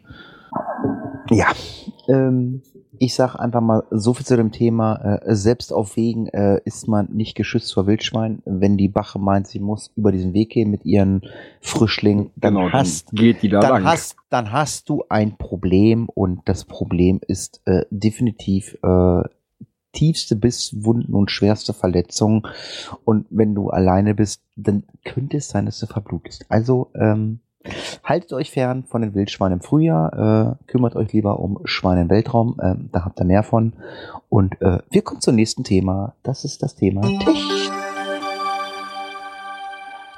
Ja, 1.30 1.48
ähm, 2.08 2.62
ich 3.02 3.14
sag 3.14 3.34
einfach 3.34 3.62
mal 3.62 3.84
so 3.90 4.12
viel 4.12 4.26
zu 4.26 4.36
dem 4.36 4.52
Thema. 4.52 5.20
Äh, 5.24 5.34
selbst 5.34 5.72
auf 5.72 5.96
Wegen 5.96 6.26
äh, 6.26 6.60
ist 6.66 6.86
man 6.86 7.08
nicht 7.10 7.34
geschützt 7.34 7.72
vor 7.72 7.86
Wildschwein. 7.86 8.42
Wenn 8.44 8.76
die 8.76 8.88
Bache 8.88 9.18
meint, 9.18 9.46
sie 9.46 9.58
muss 9.58 9.90
über 9.96 10.12
diesen 10.12 10.34
Weg 10.34 10.50
gehen 10.50 10.70
mit 10.70 10.84
ihren 10.84 11.22
Frischlingen, 11.62 12.30
dann 12.36 12.56
Genau, 12.56 12.70
hast 12.70 13.08
dann 13.08 13.16
geht 13.16 13.42
die 13.42 13.48
da 13.48 13.60
dann 13.60 13.84
hast, 13.84 14.16
dann 14.28 14.52
hast 14.52 14.90
du 14.90 15.02
ein 15.08 15.38
Problem 15.38 16.10
und 16.10 16.42
das 16.44 16.66
Problem 16.66 17.20
ist 17.26 17.62
äh, 17.64 17.86
definitiv 17.90 18.76
äh, 18.82 19.22
tiefste 19.92 20.36
Bisswunden 20.36 21.14
und 21.14 21.30
schwerste 21.30 21.72
Verletzungen. 21.72 22.42
Und 23.06 23.26
wenn 23.30 23.54
du 23.54 23.70
alleine 23.70 24.14
bist, 24.14 24.42
dann 24.56 24.84
könnte 25.06 25.38
es 25.38 25.48
sein, 25.48 25.64
dass 25.64 25.80
du 25.80 25.86
verblutest. 25.86 26.44
Also 26.50 26.90
ähm, 26.94 27.40
haltet 28.04 28.32
euch 28.32 28.50
fern 28.50 28.84
von 28.84 29.02
den 29.02 29.14
Wildschweinen 29.14 29.58
im 29.58 29.60
Frühjahr, 29.60 30.58
äh, 30.58 30.64
kümmert 30.66 30.96
euch 30.96 31.12
lieber 31.12 31.38
um 31.38 31.60
Schweine 31.64 32.02
im 32.02 32.10
Weltraum, 32.10 32.58
ähm, 32.62 32.88
da 32.92 33.04
habt 33.04 33.20
ihr 33.20 33.24
mehr 33.24 33.42
von. 33.42 33.74
Und 34.28 34.60
äh, 34.62 34.78
wir 34.90 35.02
kommen 35.02 35.20
zum 35.20 35.34
nächsten 35.34 35.64
Thema. 35.64 36.14
Das 36.22 36.44
ist 36.44 36.62
das 36.62 36.74
Thema 36.74 37.02
Technik. 37.02 37.72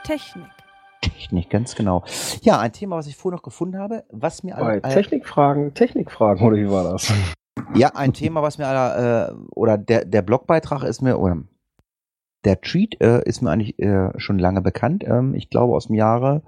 Technik. 0.05 0.51
Technik, 1.01 1.51
ganz 1.51 1.75
genau. 1.75 2.05
Ja, 2.43 2.61
ein 2.61 2.73
Thema, 2.73 2.97
was 2.97 3.07
ich 3.07 3.17
vorher 3.17 3.37
noch 3.37 3.43
gefunden 3.43 3.79
habe, 3.79 4.05
was 4.11 4.43
mir 4.43 4.55
Bei 4.55 4.63
alle, 4.63 4.77
äh, 4.83 4.95
Technikfragen, 4.95 5.75
Technikfragen, 5.75 6.47
oder 6.47 6.57
wie 6.57 6.71
war 6.71 6.85
das? 6.85 7.13
Ja, 7.75 7.89
ein 7.95 8.13
Thema, 8.13 8.43
was 8.43 8.59
mir 8.59 8.67
aller, 8.67 9.31
äh, 9.31 9.35
oder 9.55 9.79
der, 9.79 10.05
der 10.05 10.23
Blogbeitrag 10.23 10.85
ist 10.85 11.03
mir, 11.03 11.19
oder 11.19 11.39
der 12.45 12.61
Tweet 12.61 13.01
äh, 13.01 13.23
ist 13.25 13.41
mir 13.41 13.51
eigentlich 13.51 13.79
äh, 13.79 14.11
schon 14.19 14.39
lange 14.39 14.63
bekannt. 14.63 15.05
Ähm, 15.07 15.35
ich 15.35 15.51
glaube 15.51 15.75
aus 15.75 15.87
dem 15.87 15.95
Jahre, 15.95 16.43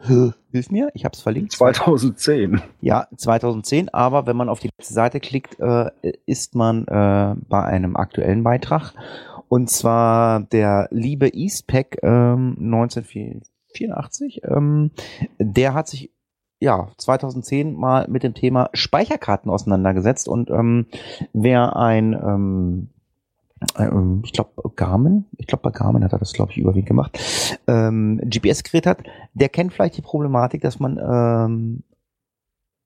hilf 0.51 0.71
mir, 0.71 0.91
ich 0.95 1.05
habe 1.05 1.15
es 1.15 1.21
verlinkt. 1.21 1.53
2010. 1.53 2.61
Ja, 2.81 3.07
2010, 3.17 3.93
aber 3.93 4.27
wenn 4.27 4.37
man 4.37 4.49
auf 4.49 4.61
die 4.61 4.71
letzte 4.77 4.95
Seite 4.95 5.21
klickt, 5.21 5.59
äh, 5.61 5.91
ist 6.27 6.55
man 6.55 6.87
äh, 6.87 7.35
bei 7.49 7.65
einem 7.65 7.97
aktuellen 7.97 8.43
Beitrag. 8.43 8.93
Und 9.49 9.71
zwar 9.71 10.41
der 10.41 10.89
liebe 10.91 11.29
Eastpack 11.29 11.99
ähm, 12.03 12.57
1984, 12.59 14.43
ähm, 14.45 14.91
der 15.39 15.75
hat 15.75 15.89
sich 15.89 16.11
ja 16.61 16.89
2010 16.97 17.75
mal 17.75 18.07
mit 18.09 18.23
dem 18.23 18.35
Thema 18.35 18.71
Speicherkarten 18.73 19.51
auseinandergesetzt 19.51 20.29
und 20.29 20.51
ähm, 20.51 20.87
wer 21.33 21.77
ein 21.77 22.15
ähm, 22.15 22.89
ich 24.25 24.33
glaube 24.33 24.71
Garmin, 24.77 25.25
ich 25.39 25.47
glaube 25.47 25.63
bei 25.63 25.71
Garmin 25.71 26.05
hat 26.05 26.13
er 26.13 26.19
das 26.19 26.33
glaube 26.33 26.53
ich 26.53 26.59
überwiegend 26.59 26.89
gemacht, 26.89 27.59
ähm, 27.67 28.21
GPS-Gerät 28.25 28.87
hat, 28.87 29.05
der 29.33 29.49
kennt 29.49 29.73
vielleicht 29.73 29.97
die 29.97 30.03
Problematik, 30.03 30.61
dass 30.61 30.81
man 30.81 30.99
ähm, 30.99 31.83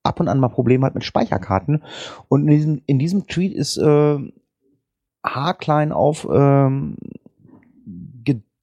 ab 0.03 0.21
und 0.21 0.29
an 0.29 0.41
mal 0.41 0.49
Probleme 0.49 0.87
hat 0.87 0.95
mit 0.95 1.05
Speicherkarten 1.05 1.83
und 2.29 2.43
in 2.43 2.49
diesem, 2.49 2.83
in 2.87 2.99
diesem 2.99 3.27
Tweet 3.27 3.55
ist 3.55 3.77
äh, 3.77 4.19
haarklein 5.25 5.93
auf 5.93 6.29
ähm, 6.31 6.97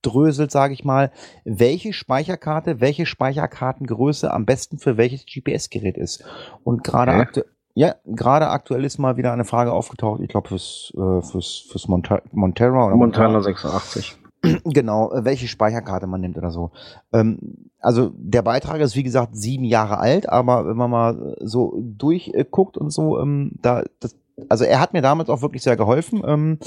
gedröselt, 0.05 0.51
sage 0.51 0.73
ich 0.73 0.85
mal, 0.85 1.11
welche 1.43 1.91
Speicherkarte, 1.91 2.79
welche 2.79 3.05
Speicherkartengröße 3.05 4.31
am 4.31 4.45
besten 4.45 4.77
für 4.77 4.97
welches 4.97 5.25
GPS-Gerät 5.25 5.97
ist. 5.97 6.23
Und 6.63 6.83
gerade 6.83 7.11
Okay. 7.11 7.21
aktu 7.21 7.41
ja, 7.75 7.95
gerade 8.05 8.47
aktuell 8.47 8.85
ist 8.85 8.97
mal 8.97 9.17
wieder 9.17 9.33
eine 9.33 9.43
Frage 9.43 9.73
aufgetaucht, 9.73 10.21
ich 10.21 10.29
glaube 10.29 10.47
fürs, 10.47 10.93
äh, 10.95 11.21
fürs, 11.21 11.65
fürs 11.69 11.87
Monta 11.89 12.21
Montera 12.31 12.87
oder 12.87 12.95
Montana 12.95 13.41
86. 13.41 14.17
Genau, 14.63 15.11
äh, 15.11 15.25
welche 15.25 15.47
Speicherkarte 15.47 16.05
man 16.05 16.21
nimmt 16.21 16.37
oder 16.37 16.51
so. 16.51 16.69
Ähm, 17.11 17.39
also 17.79 18.11
der 18.15 18.43
Beitrag 18.43 18.79
ist 18.79 18.95
wie 18.95 19.01
gesagt 19.01 19.35
sieben 19.35 19.63
Jahre 19.63 19.97
alt, 19.97 20.29
aber 20.29 20.67
wenn 20.67 20.77
man 20.77 20.91
mal 20.91 21.35
so 21.41 21.75
durchguckt 21.81 22.77
und 22.77 22.91
so, 22.91 23.19
ähm, 23.19 23.53
da, 23.61 23.83
das, 23.99 24.15
also 24.49 24.65
er 24.65 24.81
hat 24.81 24.93
mir 24.93 25.01
damals 25.01 25.29
auch 25.29 25.41
wirklich 25.41 25.63
sehr 25.63 25.77
geholfen. 25.77 26.21
Ähm, 26.25 26.59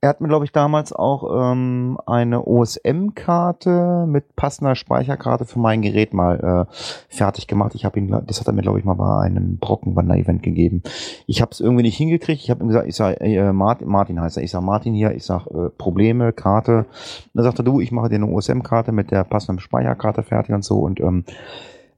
er 0.00 0.08
hat 0.08 0.20
mir, 0.20 0.28
glaube 0.28 0.44
ich, 0.44 0.52
damals 0.52 0.92
auch 0.92 1.52
ähm, 1.52 1.96
eine 2.06 2.44
OSM-Karte 2.46 4.06
mit 4.08 4.34
passender 4.34 4.74
Speicherkarte 4.74 5.44
für 5.44 5.60
mein 5.60 5.80
Gerät 5.80 6.12
mal 6.12 6.66
äh, 6.68 6.74
fertig 7.08 7.46
gemacht. 7.46 7.74
Ich 7.74 7.84
habe 7.84 7.98
ihn, 8.00 8.08
das 8.26 8.40
hat 8.40 8.48
er 8.48 8.52
mir, 8.52 8.62
glaube 8.62 8.80
ich, 8.80 8.84
mal 8.84 8.94
bei 8.94 9.20
einem 9.20 9.58
Brockenwander-Event 9.58 10.42
gegeben. 10.42 10.82
Ich 11.26 11.40
habe 11.40 11.52
es 11.52 11.60
irgendwie 11.60 11.84
nicht 11.84 11.96
hingekriegt. 11.96 12.42
Ich 12.42 12.50
habe 12.50 12.64
ihm 12.64 12.68
gesagt, 12.68 12.88
ich 12.88 12.96
sag, 12.96 13.20
äh, 13.20 13.52
Martin, 13.52 13.88
Martin 13.88 14.20
heißt 14.20 14.36
er. 14.36 14.42
Ich 14.42 14.50
sag 14.50 14.62
Martin 14.62 14.92
hier, 14.92 15.12
ich 15.12 15.24
sag 15.24 15.46
äh, 15.46 15.70
Probleme, 15.78 16.32
Karte. 16.32 16.86
Dann 17.32 17.44
sagte 17.44 17.62
du, 17.62 17.80
ich 17.80 17.92
mache 17.92 18.08
dir 18.08 18.16
eine 18.16 18.26
OSM-Karte 18.26 18.90
mit 18.90 19.12
der 19.12 19.22
passenden 19.22 19.60
Speicherkarte 19.60 20.24
fertig 20.24 20.54
und 20.54 20.64
so. 20.64 20.78
Und 20.78 20.98
ähm, 20.98 21.24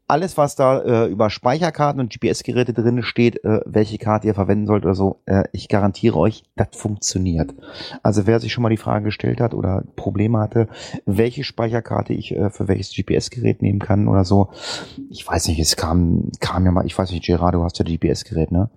alles, 0.08 0.36
was 0.36 0.54
da 0.54 0.80
äh, 0.82 1.06
über 1.06 1.30
Speicherkarten 1.30 2.00
und 2.00 2.12
GPS-Geräte 2.12 2.72
drin 2.72 3.02
steht, 3.02 3.44
äh, 3.44 3.60
welche 3.64 3.98
Karte 3.98 4.28
ihr 4.28 4.34
verwenden 4.34 4.66
sollt 4.66 4.84
oder 4.84 4.94
so, 4.94 5.20
äh, 5.26 5.44
ich 5.52 5.68
garantiere 5.68 6.16
euch, 6.16 6.44
das 6.54 6.68
funktioniert. 6.72 7.54
Also 8.02 8.26
wer 8.26 8.38
sich 8.38 8.52
schon 8.52 8.62
mal 8.62 8.68
die 8.68 8.76
Frage 8.76 9.06
gestellt 9.06 9.40
hat 9.40 9.52
oder 9.52 9.82
Probleme 9.96 10.38
hatte, 10.38 10.68
welche 11.06 11.42
Speicherkarte 11.42 12.12
ich 12.12 12.32
äh, 12.36 12.50
für 12.50 12.68
welches 12.68 12.94
GPS-Gerät 12.94 13.62
nehmen 13.62 13.80
kann 13.80 14.06
oder 14.06 14.24
so, 14.24 14.50
ich 15.10 15.26
weiß 15.26 15.48
nicht, 15.48 15.58
es 15.58 15.76
kam, 15.76 16.30
kam 16.40 16.64
ja 16.64 16.70
mal, 16.70 16.86
ich 16.86 16.96
weiß 16.96 17.10
nicht, 17.10 17.24
Gerard, 17.24 17.54
du 17.54 17.64
hast 17.64 17.78
ja 17.78 17.84
GPS-Gerät, 17.84 18.52
ne? 18.52 18.70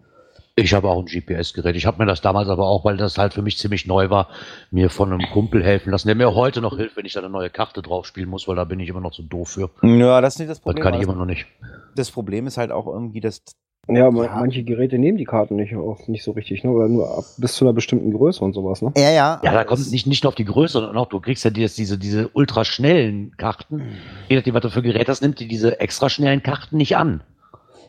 Ich 0.55 0.73
habe 0.73 0.89
auch 0.89 0.99
ein 0.99 1.05
GPS-Gerät. 1.05 1.75
Ich 1.77 1.85
habe 1.85 1.99
mir 1.99 2.05
das 2.05 2.19
damals 2.21 2.49
aber 2.49 2.67
auch, 2.67 2.83
weil 2.83 2.97
das 2.97 3.17
halt 3.17 3.33
für 3.33 3.41
mich 3.41 3.57
ziemlich 3.57 3.87
neu 3.87 4.09
war, 4.09 4.27
mir 4.71 4.89
von 4.89 5.13
einem 5.13 5.21
Kumpel 5.31 5.63
helfen 5.63 5.91
lassen, 5.91 6.07
der 6.09 6.15
mir 6.15 6.35
heute 6.35 6.59
noch 6.59 6.75
hilft, 6.75 6.97
wenn 6.97 7.05
ich 7.05 7.13
da 7.13 7.21
eine 7.21 7.29
neue 7.29 7.49
Karte 7.49 7.81
drauf 7.81 8.05
spielen 8.05 8.27
muss, 8.29 8.47
weil 8.47 8.57
da 8.57 8.65
bin 8.65 8.79
ich 8.81 8.89
immer 8.89 8.99
noch 8.99 9.11
zu 9.13 9.23
doof 9.23 9.49
für. 9.49 9.69
Ja, 9.83 10.19
das 10.19 10.35
ist 10.35 10.39
nicht 10.39 10.49
das 10.49 10.57
Das 10.57 10.63
Problem. 10.63 10.83
kann 10.83 10.93
ich 10.95 11.03
aber 11.03 11.13
immer 11.13 11.19
noch 11.21 11.25
nicht. 11.25 11.45
das 11.95 12.11
Problem 12.11 12.45
ist 12.45 12.57
halt 12.57 12.71
auch 12.71 12.87
irgendwie, 12.87 13.21
dass 13.21 13.41
Ja, 13.87 14.09
Ja. 14.09 14.09
manche 14.11 14.63
Geräte 14.63 14.99
nehmen 14.99 15.17
die 15.17 15.23
Karten 15.23 15.55
nicht, 15.55 15.73
auch 15.75 16.07
nicht 16.07 16.23
so 16.23 16.31
richtig, 16.31 16.63
ne? 16.63 16.69
Oder 16.71 16.87
nur 16.89 17.17
ab, 17.17 17.23
bis 17.37 17.53
zu 17.55 17.65
einer 17.65 17.73
bestimmten 17.73 18.11
Größe 18.11 18.43
und 18.43 18.53
sowas, 18.53 18.81
ne? 18.83 18.91
ja, 18.97 19.09
ja, 19.09 19.41
Ja, 19.43 19.51
da 19.53 19.63
kommt 19.63 19.79
es- 19.79 19.89
nicht, 19.91 20.05
nicht 20.05 20.23
nur 20.23 20.29
auf 20.29 20.35
die 20.35 20.45
Größe, 20.45 20.73
sondern 20.73 20.95
auch, 20.97 21.07
du 21.07 21.19
kriegst 21.21 21.43
ja 21.45 21.49
die- 21.49 21.65
diese, 21.65 21.97
diese 21.97 22.27
ultraschnellen 22.33 23.35
Karten. 23.37 23.81
Je 24.27 24.35
nachdem, 24.35 24.53
was 24.53 24.61
du 24.61 24.69
für 24.69 24.81
Gerät 24.83 25.07
hast, 25.09 25.21
nimmt 25.21 25.39
die 25.39 25.47
diese 25.47 25.79
extra 25.79 26.09
schnellen 26.09 26.43
Karten 26.43 26.75
nicht 26.77 26.97
an. 26.97 27.23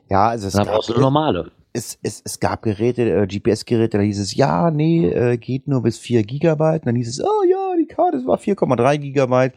ja, 0.09 0.29
also 0.29 0.47
es 0.47 0.55
Dann 0.55 0.65
gab, 0.67 0.77
brauchst 0.77 0.89
du 0.89 0.95
eine 0.95 1.03
normale. 1.03 1.51
Es, 1.73 1.99
es, 2.03 2.23
es 2.25 2.41
gab 2.41 2.62
Geräte, 2.62 3.03
äh, 3.03 3.27
GPS-Geräte, 3.27 3.99
da 3.99 4.03
hieß 4.03 4.18
es, 4.18 4.35
ja, 4.35 4.71
nee, 4.71 5.07
äh, 5.07 5.37
geht 5.37 5.68
nur 5.68 5.83
bis 5.83 5.99
4 5.99 6.23
Gigabyte. 6.25 6.83
Und 6.83 6.87
dann 6.87 6.97
hieß 6.97 7.09
es, 7.09 7.21
oh 7.23 7.45
ja, 7.49 7.77
die 7.79 7.87
Karte 7.87 8.25
war 8.27 8.39
4,3 8.39 8.99
Gigabyte. 8.99 9.55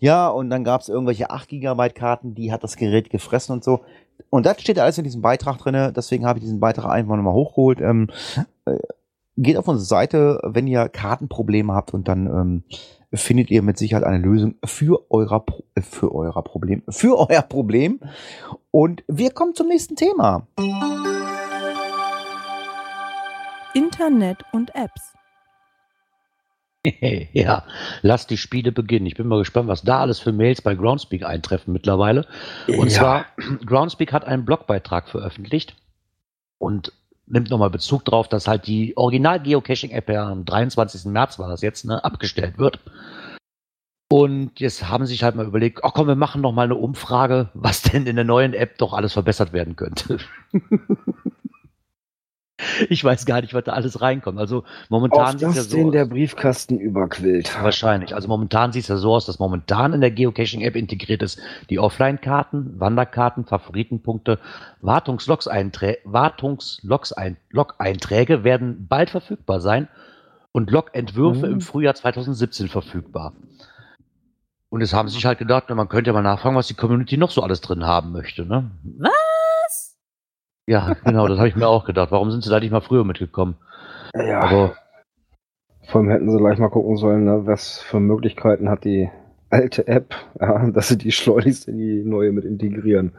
Ja, 0.00 0.28
und 0.28 0.50
dann 0.50 0.64
gab 0.64 0.82
es 0.82 0.88
irgendwelche 0.88 1.30
8 1.30 1.48
Gigabyte 1.48 1.94
Karten, 1.94 2.34
die 2.34 2.52
hat 2.52 2.64
das 2.64 2.76
Gerät 2.76 3.10
gefressen 3.10 3.52
und 3.52 3.64
so. 3.64 3.80
Und 4.30 4.46
das 4.46 4.60
steht 4.60 4.78
alles 4.78 4.98
in 4.98 5.04
diesem 5.04 5.22
Beitrag 5.22 5.58
drinne. 5.58 5.92
Deswegen 5.92 6.26
habe 6.26 6.38
ich 6.38 6.44
diesen 6.44 6.60
Beitrag 6.60 6.92
einfach 6.92 7.16
nochmal 7.16 7.34
hochgeholt. 7.34 7.80
Ähm, 7.80 8.08
äh, 8.66 8.78
geht 9.36 9.56
auf 9.56 9.68
unsere 9.68 9.86
Seite, 9.86 10.40
wenn 10.44 10.66
ihr 10.66 10.88
Kartenprobleme 10.88 11.72
habt 11.72 11.94
und 11.94 12.08
dann 12.08 12.26
ähm, 12.26 12.62
findet 13.12 13.50
ihr 13.50 13.62
mit 13.62 13.78
Sicherheit 13.78 14.04
eine 14.04 14.18
Lösung 14.18 14.56
für 14.64 15.10
euer, 15.10 15.44
äh, 15.74 15.80
für 15.82 16.14
euer 16.14 16.42
Problem, 16.44 16.82
für 16.88 17.18
euer 17.30 17.42
Problem. 17.42 18.00
Und 18.70 19.02
wir 19.08 19.30
kommen 19.30 19.54
zum 19.54 19.68
nächsten 19.68 19.96
Thema. 19.96 20.46
Internet 23.74 24.38
und 24.52 24.74
Apps. 24.74 25.14
ja, 27.32 27.64
lass 28.02 28.26
die 28.26 28.36
Spiele 28.36 28.72
beginnen. 28.72 29.06
Ich 29.06 29.14
bin 29.14 29.26
mal 29.26 29.38
gespannt, 29.38 29.68
was 29.68 29.82
da 29.82 30.00
alles 30.00 30.20
für 30.20 30.32
Mails 30.32 30.62
bei 30.62 30.74
Groundspeak 30.74 31.24
eintreffen 31.24 31.72
mittlerweile. 31.72 32.26
Und 32.66 32.90
Ja. 32.92 32.98
zwar, 32.98 33.26
Groundspeak 33.66 34.12
hat 34.12 34.24
einen 34.24 34.44
Blogbeitrag 34.44 35.08
veröffentlicht 35.08 35.76
und 36.58 36.92
nimmt 37.30 37.50
nochmal 37.50 37.70
Bezug 37.70 38.04
darauf, 38.04 38.28
dass 38.28 38.48
halt 38.48 38.66
die 38.66 38.96
Original-Geocaching-App 38.96 40.08
ja 40.08 40.28
am 40.28 40.44
23. 40.44 41.06
März 41.06 41.38
war 41.38 41.48
das 41.48 41.62
jetzt, 41.62 41.84
ne, 41.84 42.02
abgestellt 42.02 42.58
wird. 42.58 42.80
Und 44.10 44.58
jetzt 44.58 44.88
haben 44.88 45.04
sie 45.04 45.12
sich 45.12 45.22
halt 45.22 45.34
mal 45.34 45.46
überlegt, 45.46 45.84
ach 45.84 45.92
komm, 45.92 46.06
wir 46.06 46.16
machen 46.16 46.40
noch 46.40 46.52
mal 46.52 46.62
eine 46.62 46.76
Umfrage, 46.76 47.50
was 47.52 47.82
denn 47.82 48.06
in 48.06 48.16
der 48.16 48.24
neuen 48.24 48.54
App 48.54 48.78
doch 48.78 48.94
alles 48.94 49.12
verbessert 49.12 49.52
werden 49.52 49.76
könnte. 49.76 50.18
ich 52.88 53.02
weiß 53.04 53.24
gar 53.26 53.40
nicht, 53.40 53.54
was 53.54 53.64
da 53.64 53.72
alles 53.72 54.00
reinkommt. 54.00 54.38
Also 54.38 54.64
momentan 54.88 55.34
Auf 55.36 55.40
das 55.40 55.56
ja 55.56 55.62
so 55.62 55.76
den 55.76 55.86
aus. 55.86 55.92
der 55.92 56.04
Briefkasten 56.06 56.78
überquillt. 56.78 57.56
Wahrscheinlich. 57.62 58.14
Also 58.14 58.28
momentan 58.28 58.72
sieht 58.72 58.82
es 58.82 58.88
ja 58.88 58.96
so 58.96 59.14
aus, 59.14 59.26
dass 59.26 59.38
momentan 59.38 59.92
in 59.92 60.00
der 60.00 60.10
Geocaching-App 60.10 60.74
integriert 60.76 61.22
ist 61.22 61.40
die 61.70 61.78
Offline-Karten, 61.78 62.80
Wanderkarten, 62.80 63.44
Favoritenpunkte, 63.44 64.38
Wartungslogs-Einträge 64.80 65.98
Wartungslogs 66.04 67.12
-Ein 67.16 67.36
Log-Einträge 67.50 68.44
werden 68.44 68.86
bald 68.88 69.10
verfügbar 69.10 69.60
sein 69.60 69.88
und 70.52 70.70
Log-Entwürfe 70.70 71.46
Mhm. 71.46 71.52
im 71.54 71.60
Frühjahr 71.60 71.94
2017 71.94 72.68
verfügbar. 72.68 73.34
Und 74.70 74.80
jetzt 74.80 74.92
haben 74.92 75.08
sich 75.08 75.24
halt 75.24 75.38
gedacht, 75.38 75.70
man 75.70 75.88
könnte 75.88 76.10
ja 76.10 76.14
mal 76.14 76.22
nachfragen, 76.22 76.56
was 76.56 76.66
die 76.66 76.74
Community 76.74 77.16
noch 77.16 77.30
so 77.30 77.42
alles 77.42 77.60
drin 77.60 77.86
haben 77.86 78.12
möchte. 78.12 78.44
Ne? 78.44 78.70
Was? 78.98 79.10
Ja, 80.68 80.92
genau, 81.02 81.26
das 81.26 81.38
habe 81.38 81.48
ich 81.48 81.56
mir 81.56 81.66
auch 81.66 81.86
gedacht. 81.86 82.10
Warum 82.10 82.30
sind 82.30 82.44
sie 82.44 82.50
da 82.50 82.60
nicht 82.60 82.70
mal 82.70 82.82
früher 82.82 83.02
mitgekommen? 83.02 83.56
Ja, 84.14 84.42
Aber 84.42 84.74
vor 85.86 86.02
allem 86.02 86.10
hätten 86.10 86.30
sie 86.30 86.36
gleich 86.36 86.58
mal 86.58 86.68
gucken 86.68 86.98
sollen, 86.98 87.24
ne, 87.24 87.46
was 87.46 87.78
für 87.80 88.00
Möglichkeiten 88.00 88.68
hat 88.68 88.84
die 88.84 89.08
alte 89.48 89.88
App, 89.88 90.14
ja, 90.40 90.70
dass 90.70 90.88
sie 90.88 90.98
die 90.98 91.10
schleunigst 91.10 91.68
in 91.68 91.78
die 91.78 92.04
neue 92.04 92.32
mit 92.32 92.44
integrieren. 92.44 93.16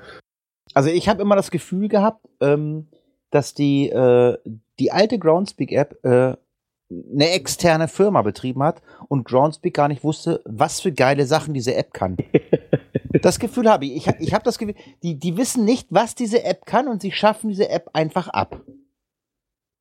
Also 0.75 0.91
ich 0.91 1.09
habe 1.09 1.23
immer 1.23 1.35
das 1.35 1.49
Gefühl 1.49 1.87
gehabt, 1.87 2.23
ähm, 2.39 2.87
dass 3.31 3.55
die, 3.55 3.89
äh, 3.89 4.37
die 4.77 4.91
alte 4.91 5.17
Groundspeak-App 5.17 6.05
äh, 6.05 6.37
eine 6.89 7.29
externe 7.29 7.87
Firma 7.87 8.21
betrieben 8.21 8.63
hat 8.63 8.81
und 9.07 9.25
Groundspeak 9.25 9.73
gar 9.75 9.87
nicht 9.87 10.03
wusste, 10.03 10.41
was 10.45 10.79
für 10.79 10.91
geile 10.91 11.25
Sachen 11.25 11.53
diese 11.53 11.75
App 11.75 11.93
kann. 11.93 12.17
Das 13.21 13.39
Gefühl 13.39 13.67
habe 13.67 13.85
ich. 13.85 13.95
Ich 13.95 14.07
habe 14.07 14.17
ich 14.21 14.33
hab 14.35 14.43
das 14.43 14.59
Gefühl, 14.59 14.75
die, 15.01 15.17
die 15.17 15.35
wissen 15.35 15.65
nicht, 15.65 15.87
was 15.89 16.13
diese 16.13 16.43
App 16.43 16.67
kann 16.67 16.87
und 16.87 17.01
sie 17.01 17.11
schaffen 17.11 17.49
diese 17.49 17.67
App 17.69 17.89
einfach 17.93 18.27
ab. 18.27 18.61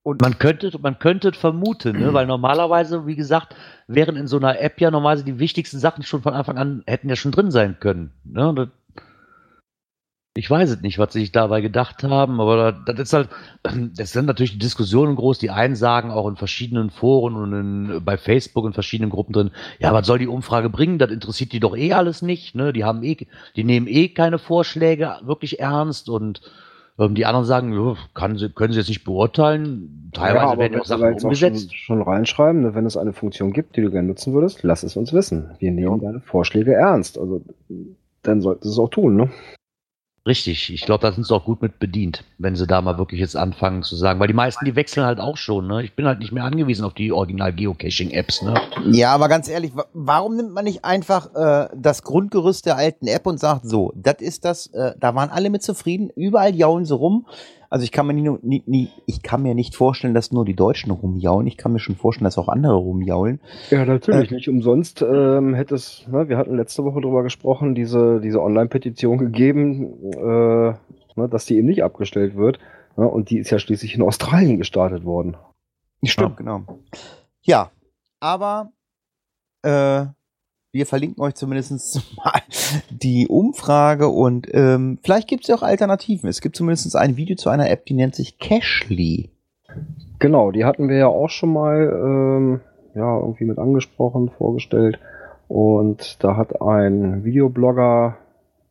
Und 0.03 0.23
Man 0.23 0.39
könnte, 0.39 0.79
man 0.81 0.99
könnte 0.99 1.33
vermuten, 1.33 1.99
ne? 1.99 2.13
weil 2.15 2.27
normalerweise, 2.27 3.07
wie 3.07 3.17
gesagt, 3.17 3.55
wären 3.87 4.17
in 4.17 4.27
so 4.27 4.39
einer 4.39 4.59
App 4.61 4.81
ja 4.81 4.91
normalerweise 4.91 5.25
die 5.25 5.39
wichtigsten 5.39 5.79
Sachen 5.79 6.03
schon 6.03 6.23
von 6.23 6.33
Anfang 6.33 6.57
an 6.57 6.83
hätten 6.87 7.11
ja 7.11 7.17
schon 7.17 7.33
drin 7.33 7.51
sein 7.51 7.79
können. 7.79 8.13
Ne? 8.25 8.71
Ich 10.39 10.49
weiß 10.49 10.70
es 10.70 10.82
nicht, 10.82 11.01
was 11.01 11.12
sie 11.12 11.18
sich 11.18 11.32
dabei 11.32 11.61
gedacht 11.61 12.05
haben, 12.05 12.41
aber 12.41 12.70
das, 12.70 13.01
ist 13.01 13.12
halt, 13.12 13.28
das 13.97 14.12
sind 14.12 14.26
natürlich 14.26 14.53
die 14.53 14.61
Diskussionen 14.61 15.16
groß. 15.16 15.41
Die 15.41 15.51
einen 15.51 15.74
sagen 15.74 16.12
auch 16.12 16.28
in 16.28 16.36
verschiedenen 16.36 16.91
Foren 16.91 17.34
und 17.34 17.53
in, 17.53 18.05
bei 18.05 18.16
Facebook 18.16 18.64
in 18.64 18.72
verschiedenen 18.72 19.11
Gruppen 19.11 19.32
drin, 19.32 19.51
ja, 19.80 19.93
was 19.93 20.07
soll 20.07 20.20
die 20.20 20.28
Umfrage 20.28 20.70
bringen? 20.70 21.01
Das 21.01 21.11
interessiert 21.11 21.53
die 21.53 21.59
doch 21.59 21.76
eh 21.76 21.93
alles 21.93 22.22
nicht. 22.22 22.55
Ne? 22.55 22.72
Die 22.72 22.84
haben 22.84 23.03
eh, 23.03 23.16
die 23.57 23.64
nehmen 23.64 23.89
eh 23.89 24.11
keine 24.11 24.39
Vorschläge 24.39 25.16
wirklich 25.22 25.59
ernst 25.59 26.09
und 26.09 26.41
ähm, 27.01 27.16
die 27.16 27.26
anderen 27.26 27.45
sagen, 27.45 27.72
jo, 27.72 27.97
kann 28.14 28.39
sie, 28.39 28.49
können 28.49 28.72
sie 28.72 28.78
jetzt 28.78 28.89
nicht 28.91 29.03
beurteilen. 29.03 30.12
Teilweise 30.12 30.57
werden 30.57 30.74
ja 30.74 30.80
auch 30.80 30.84
Sachen 30.84 31.09
jetzt 31.09 31.22
auch 31.22 31.24
umgesetzt. 31.24 31.74
Schon, 31.74 31.99
schon 31.99 32.03
reinschreiben, 32.03 32.62
ne, 32.62 32.76
wenn 32.76 32.86
es 32.86 32.97
eine 32.97 33.12
Funktion 33.12 33.53
gibt, 33.53 33.74
die 33.74 33.82
du 33.82 33.91
gerne 33.91 34.07
nutzen 34.07 34.32
würdest, 34.34 34.62
lass 34.62 34.84
es 34.84 34.97
uns 34.97 35.12
wissen. 35.12 35.51
Wir 35.59 35.72
nehmen 35.72 36.01
deine 36.01 36.20
Vorschläge 36.20 36.74
ernst. 36.74 37.18
Also 37.18 37.43
dann 38.22 38.41
sollten 38.41 38.62
sie 38.62 38.70
es 38.70 38.78
auch 38.78 38.91
tun, 38.91 39.16
ne? 39.16 39.30
Richtig, 40.29 40.70
ich 40.74 40.83
glaube, 40.83 41.01
da 41.01 41.11
sind 41.11 41.26
sie 41.26 41.35
auch 41.35 41.47
gut 41.47 41.62
mit 41.62 41.79
bedient, 41.79 42.22
wenn 42.37 42.55
sie 42.55 42.66
da 42.66 42.83
mal 42.83 42.99
wirklich 42.99 43.18
jetzt 43.18 43.35
anfangen 43.35 43.83
zu 43.83 43.97
sagen. 43.97 44.20
Weil 44.20 44.29
die 44.29 44.35
meisten, 44.35 44.62
die 44.66 44.76
wechseln 44.76 45.07
halt 45.07 45.20
auch 45.20 45.39
schon. 45.39 45.66
Ne? 45.66 45.83
Ich 45.83 45.95
bin 45.95 46.07
halt 46.07 46.18
nicht 46.18 46.33
mehr 46.33 46.45
angewiesen 46.45 46.85
auf 46.85 46.93
die 46.93 47.12
Original-Geocaching-Apps. 47.12 48.43
Ne? 48.43 48.61
Ja, 48.93 49.14
aber 49.14 49.29
ganz 49.29 49.49
ehrlich, 49.49 49.74
wa- 49.74 49.87
warum 49.95 50.37
nimmt 50.37 50.53
man 50.53 50.64
nicht 50.64 50.85
einfach 50.85 51.35
äh, 51.35 51.68
das 51.74 52.03
Grundgerüst 52.03 52.66
der 52.66 52.76
alten 52.76 53.07
App 53.07 53.26
und 53.26 53.41
sagt, 53.41 53.66
so, 53.66 53.93
das 53.97 54.16
ist 54.20 54.45
das, 54.45 54.66
äh, 54.68 54.93
da 55.01 55.14
waren 55.14 55.31
alle 55.31 55.49
mit 55.49 55.62
zufrieden, 55.62 56.11
überall 56.14 56.55
jaulen 56.55 56.85
sie 56.85 56.95
rum. 56.95 57.26
Also 57.71 57.85
ich 57.85 57.93
kann 57.93 58.07
mir 58.07 58.14
nie, 58.14 58.31
nie, 58.43 58.62
nie, 58.66 58.89
ich 59.07 59.23
kann 59.23 59.43
mir 59.43 59.55
nicht 59.55 59.77
vorstellen, 59.77 60.14
dass 60.14 60.33
nur 60.33 60.45
die 60.45 60.57
Deutschen 60.57 60.91
rumjaulen. 60.91 61.47
Ich 61.47 61.59
kann 61.59 61.73
mir 61.73 61.81
schon 61.81 61.97
vorstellen, 61.97 62.25
dass 62.25 62.39
auch 62.39 62.49
andere 62.49 62.77
rumjaulen. 62.77 63.41
Ja, 63.71 63.85
natürlich. 63.85 64.31
Nicht 64.31 64.49
umsonst 64.49 65.03
ähm, 65.03 65.55
hätte 65.55 65.75
es, 65.75 66.07
ne, 66.09 66.29
wir 66.29 66.39
hatten 66.39 66.57
letzte 66.57 66.85
Woche 66.85 67.03
drüber 67.03 67.23
gesprochen, 67.23 67.75
diese, 67.75 68.21
diese 68.21 68.41
Online-Petition 68.41 69.19
gegeben, 69.19 70.12
äh, 70.14 70.75
ne, 71.16 71.29
dass 71.31 71.45
die 71.45 71.59
eben 71.59 71.66
nicht 71.66 71.85
abgestellt 71.85 72.37
wird. 72.37 72.59
Ne, 72.97 73.07
und 73.07 73.29
die 73.29 73.39
ist 73.39 73.51
ja 73.51 73.59
schließlich 73.59 73.95
in 73.95 74.03
Australien 74.03 74.57
gestartet 74.57 75.05
worden. 75.05 75.37
Stimmt, 76.05 76.39
genau. 76.39 76.62
Ja, 77.43 77.71
aber 78.21 78.73
äh, 79.62 80.07
wir 80.79 80.87
verlinken 80.87 81.22
euch 81.22 81.35
zumindest 81.35 82.16
mal 82.16 82.41
die 82.91 83.26
Umfrage 83.26 84.09
und 84.09 84.47
ähm, 84.53 84.99
vielleicht 85.03 85.26
gibt 85.26 85.43
es 85.43 85.49
ja 85.49 85.57
auch 85.57 85.62
Alternativen. 85.62 86.29
Es 86.29 86.41
gibt 86.41 86.55
zumindest 86.55 86.95
ein 86.95 87.16
Video 87.16 87.35
zu 87.37 87.51
einer 87.51 87.68
App, 87.68 87.85
die 87.87 87.95
nennt 87.95 88.14
sich 88.14 88.39
Cashly. 88.39 89.31
Genau, 90.20 90.53
die 90.53 90.64
hatten 90.64 90.89
wir 90.89 90.97
ja 90.97 91.09
auch 91.09 91.31
schon 91.31 91.53
mal 91.53 91.93
ähm, 91.93 92.61
ja, 92.95 93.18
irgendwie 93.18 93.45
mit 93.45 93.59
angesprochen, 93.59 94.31
vorgestellt. 94.31 95.01
Und 95.49 96.22
da 96.22 96.37
hat 96.37 96.62
ein 96.62 97.24
Videoblogger 97.24 98.16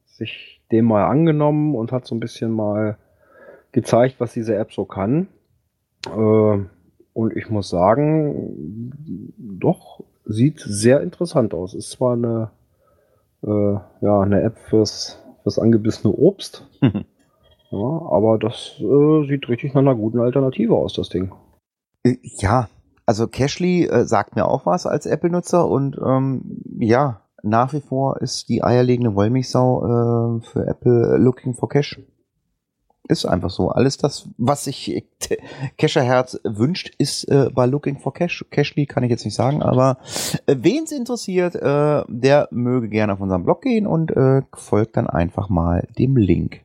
sich 0.06 0.62
dem 0.72 0.86
mal 0.86 1.06
angenommen 1.06 1.76
und 1.76 1.92
hat 1.92 2.06
so 2.06 2.16
ein 2.16 2.20
bisschen 2.22 2.52
mal 2.52 2.98
gezeigt, 3.74 4.16
was 4.20 4.34
diese 4.34 4.56
App 4.56 4.72
so 4.72 4.86
kann. 4.86 5.28
Äh, 6.06 6.60
und 7.14 7.36
ich 7.36 7.50
muss 7.50 7.70
sagen, 7.70 8.94
doch, 9.38 10.04
sieht 10.28 10.60
sehr 10.60 11.02
interessant 11.02 11.54
aus. 11.54 11.74
Ist 11.74 11.92
zwar 11.92 12.14
eine, 12.14 12.52
äh, 13.44 14.06
ja, 14.06 14.22
eine 14.22 14.42
App 14.42 14.58
fürs, 14.58 15.24
fürs 15.44 15.60
angebissene 15.60 16.14
Obst, 16.14 16.68
ja, 16.82 18.02
aber 18.10 18.38
das 18.40 18.76
äh, 18.80 19.28
sieht 19.28 19.50
richtig 19.50 19.74
nach 19.74 19.82
einer 19.82 19.96
guten 19.96 20.20
Alternative 20.20 20.76
aus, 20.76 20.94
das 20.94 21.10
Ding. 21.10 21.32
Äh, 22.04 22.18
Ja, 22.22 22.70
also 23.06 23.28
Cashly 23.28 23.86
äh, 23.86 24.06
sagt 24.06 24.36
mir 24.36 24.46
auch 24.46 24.66
was 24.66 24.86
als 24.86 25.06
Apple-Nutzer 25.06 25.68
und 25.68 25.98
ähm, 26.06 26.62
ja, 26.80 27.22
nach 27.44 27.74
wie 27.74 27.82
vor 27.82 28.22
ist 28.22 28.50
die 28.50 28.64
eierlegende 28.64 29.16
Wollmilchsau 29.16 29.86
äh, 29.86 30.42
für 30.42 30.68
Apple 30.68 31.18
looking 31.18 31.54
for 31.54 31.70
Cash. 31.70 32.00
Ist 33.08 33.26
einfach 33.26 33.50
so. 33.50 33.70
Alles 33.70 33.98
das, 33.98 34.28
was 34.38 34.66
sich 34.66 35.06
Cacherherz 35.78 36.40
wünscht, 36.44 36.94
ist 36.98 37.24
äh, 37.26 37.50
bei 37.54 37.66
Looking 37.66 38.00
for 38.00 38.14
Cash. 38.14 38.46
Cashly 38.52 38.86
kann 38.86 39.04
ich 39.04 39.10
jetzt 39.10 39.26
nicht 39.26 39.36
sagen, 39.36 39.62
aber 39.62 39.98
äh, 40.46 40.56
wen 40.60 40.84
es 40.84 40.92
interessiert, 40.92 41.56
äh, 41.56 42.04
der 42.08 42.48
möge 42.52 42.90
gerne 42.90 43.14
auf 43.14 43.22
unseren 43.22 43.44
Blog 43.44 43.62
gehen 43.62 43.88
und 43.88 44.12
äh, 44.12 44.42
folgt 44.54 44.98
dann 44.98 45.08
einfach 45.08 45.50
mal 45.50 45.88
dem 45.98 46.18
Link. 46.18 46.62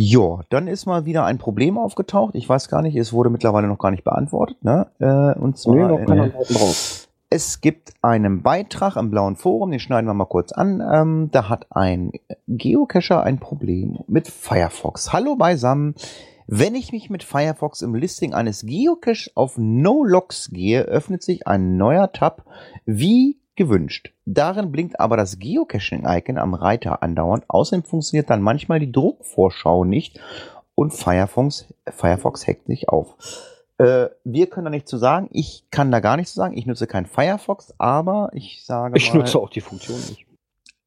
Ja, 0.00 0.42
dann 0.50 0.68
ist 0.68 0.86
mal 0.86 1.06
wieder 1.06 1.24
ein 1.24 1.38
Problem 1.38 1.76
aufgetaucht. 1.76 2.36
Ich 2.36 2.48
weiß 2.48 2.68
gar 2.68 2.82
nicht, 2.82 2.94
es 2.94 3.12
wurde 3.12 3.30
mittlerweile 3.30 3.66
noch 3.66 3.78
gar 3.78 3.90
nicht 3.90 4.04
beantwortet. 4.04 4.62
Ne? 4.62 4.86
Äh, 5.00 5.36
und 5.36 5.58
zwar, 5.58 5.74
Nee, 5.74 6.06
noch 6.06 6.08
äh. 6.08 7.07
Es 7.30 7.60
gibt 7.60 7.92
einen 8.00 8.42
Beitrag 8.42 8.96
im 8.96 9.10
blauen 9.10 9.36
Forum, 9.36 9.70
den 9.70 9.80
schneiden 9.80 10.08
wir 10.08 10.14
mal 10.14 10.24
kurz 10.24 10.52
an. 10.52 10.80
Ähm, 10.80 11.28
da 11.30 11.48
hat 11.48 11.66
ein 11.70 12.12
Geocacher 12.46 13.22
ein 13.22 13.38
Problem 13.38 13.98
mit 14.06 14.28
Firefox. 14.28 15.12
Hallo 15.12 15.36
beisammen. 15.36 15.94
Wenn 16.46 16.74
ich 16.74 16.92
mich 16.92 17.10
mit 17.10 17.22
Firefox 17.22 17.82
im 17.82 17.94
Listing 17.94 18.32
eines 18.32 18.64
Geocaches 18.64 19.32
auf 19.34 19.58
No-Logs 19.58 20.50
gehe, 20.50 20.82
öffnet 20.82 21.22
sich 21.22 21.46
ein 21.46 21.76
neuer 21.76 22.12
Tab. 22.12 22.46
Wie 22.86 23.38
gewünscht. 23.54 24.14
Darin 24.24 24.72
blinkt 24.72 24.98
aber 24.98 25.18
das 25.18 25.38
Geocaching-Icon 25.38 26.38
am 26.38 26.54
Reiter 26.54 27.02
andauernd. 27.02 27.44
Außerdem 27.48 27.84
funktioniert 27.84 28.30
dann 28.30 28.40
manchmal 28.40 28.80
die 28.80 28.92
Druckvorschau 28.92 29.84
nicht 29.84 30.18
und 30.74 30.94
Firefox, 30.94 31.66
Firefox 31.90 32.46
hackt 32.46 32.68
sich 32.68 32.88
auf. 32.88 33.16
Äh, 33.78 34.08
wir 34.24 34.48
können 34.48 34.64
da 34.64 34.70
nichts 34.70 34.90
zu 34.90 34.96
sagen. 34.98 35.28
Ich 35.32 35.64
kann 35.70 35.90
da 35.90 36.00
gar 36.00 36.16
nichts 36.16 36.32
zu 36.32 36.38
sagen. 36.38 36.56
Ich 36.56 36.66
nutze 36.66 36.86
kein 36.86 37.06
Firefox, 37.06 37.72
aber 37.78 38.30
ich 38.32 38.64
sage 38.64 38.96
Ich 38.96 39.12
mal, 39.12 39.20
nutze 39.20 39.38
auch 39.38 39.50
die 39.50 39.60
Funktion 39.60 39.96
nicht. 40.08 40.26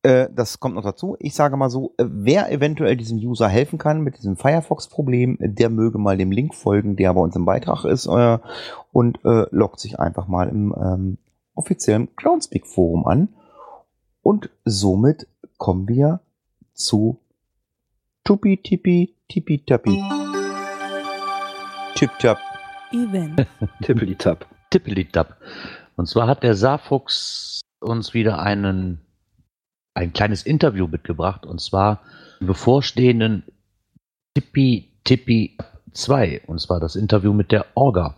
äh, 0.03 0.27
das 0.35 0.59
kommt 0.59 0.75
noch 0.75 0.83
dazu. 0.83 1.15
Ich 1.19 1.33
sage 1.33 1.55
mal 1.55 1.69
so, 1.69 1.93
äh, 1.97 2.03
wer 2.07 2.51
eventuell 2.51 2.97
diesem 2.97 3.17
User 3.17 3.47
helfen 3.47 3.79
kann 3.79 4.01
mit 4.01 4.17
diesem 4.17 4.35
Firefox-Problem, 4.35 5.37
der 5.39 5.69
möge 5.69 5.99
mal 5.99 6.17
dem 6.17 6.31
Link 6.31 6.53
folgen, 6.53 6.95
der 6.97 7.13
bei 7.13 7.21
uns 7.21 7.35
im 7.35 7.45
Beitrag 7.45 7.85
ist 7.85 8.07
äh, 8.07 8.39
und 8.91 9.19
äh, 9.23 9.45
loggt 9.51 9.79
sich 9.79 9.99
einfach 9.99 10.27
mal 10.27 10.49
im 10.49 10.75
ähm, 10.77 11.17
offiziellen 11.55 12.09
Groundspeak-Forum 12.17 13.05
an. 13.07 13.29
Und 14.21 14.49
somit 14.65 15.27
kommen 15.57 15.87
wir 15.87 16.19
zu 16.73 17.19
Tupi 18.25 18.57
Tipi 18.57 19.15
Tipi 19.29 19.59
Tappi. 19.65 20.01
Tip 21.95 22.11
Tap. 22.19 22.37
Event. 22.93 23.45
Tippeli-Tap. 23.81 24.45
Tippelitab. 24.69 25.37
Und 25.95 26.07
zwar 26.07 26.27
hat 26.27 26.43
der 26.43 26.55
Saarfuchs 26.55 27.61
uns 27.81 28.13
wieder 28.13 28.39
einen, 28.39 29.01
ein 29.93 30.13
kleines 30.13 30.43
Interview 30.43 30.87
mitgebracht, 30.87 31.45
und 31.45 31.61
zwar 31.61 32.01
im 32.39 32.47
bevorstehenden 32.47 33.43
Tippi 34.33 34.91
Tippi 35.03 35.57
2, 35.93 36.43
und 36.47 36.59
zwar 36.59 36.79
das 36.79 36.95
Interview 36.95 37.33
mit 37.33 37.51
der 37.51 37.65
Orga. 37.75 38.15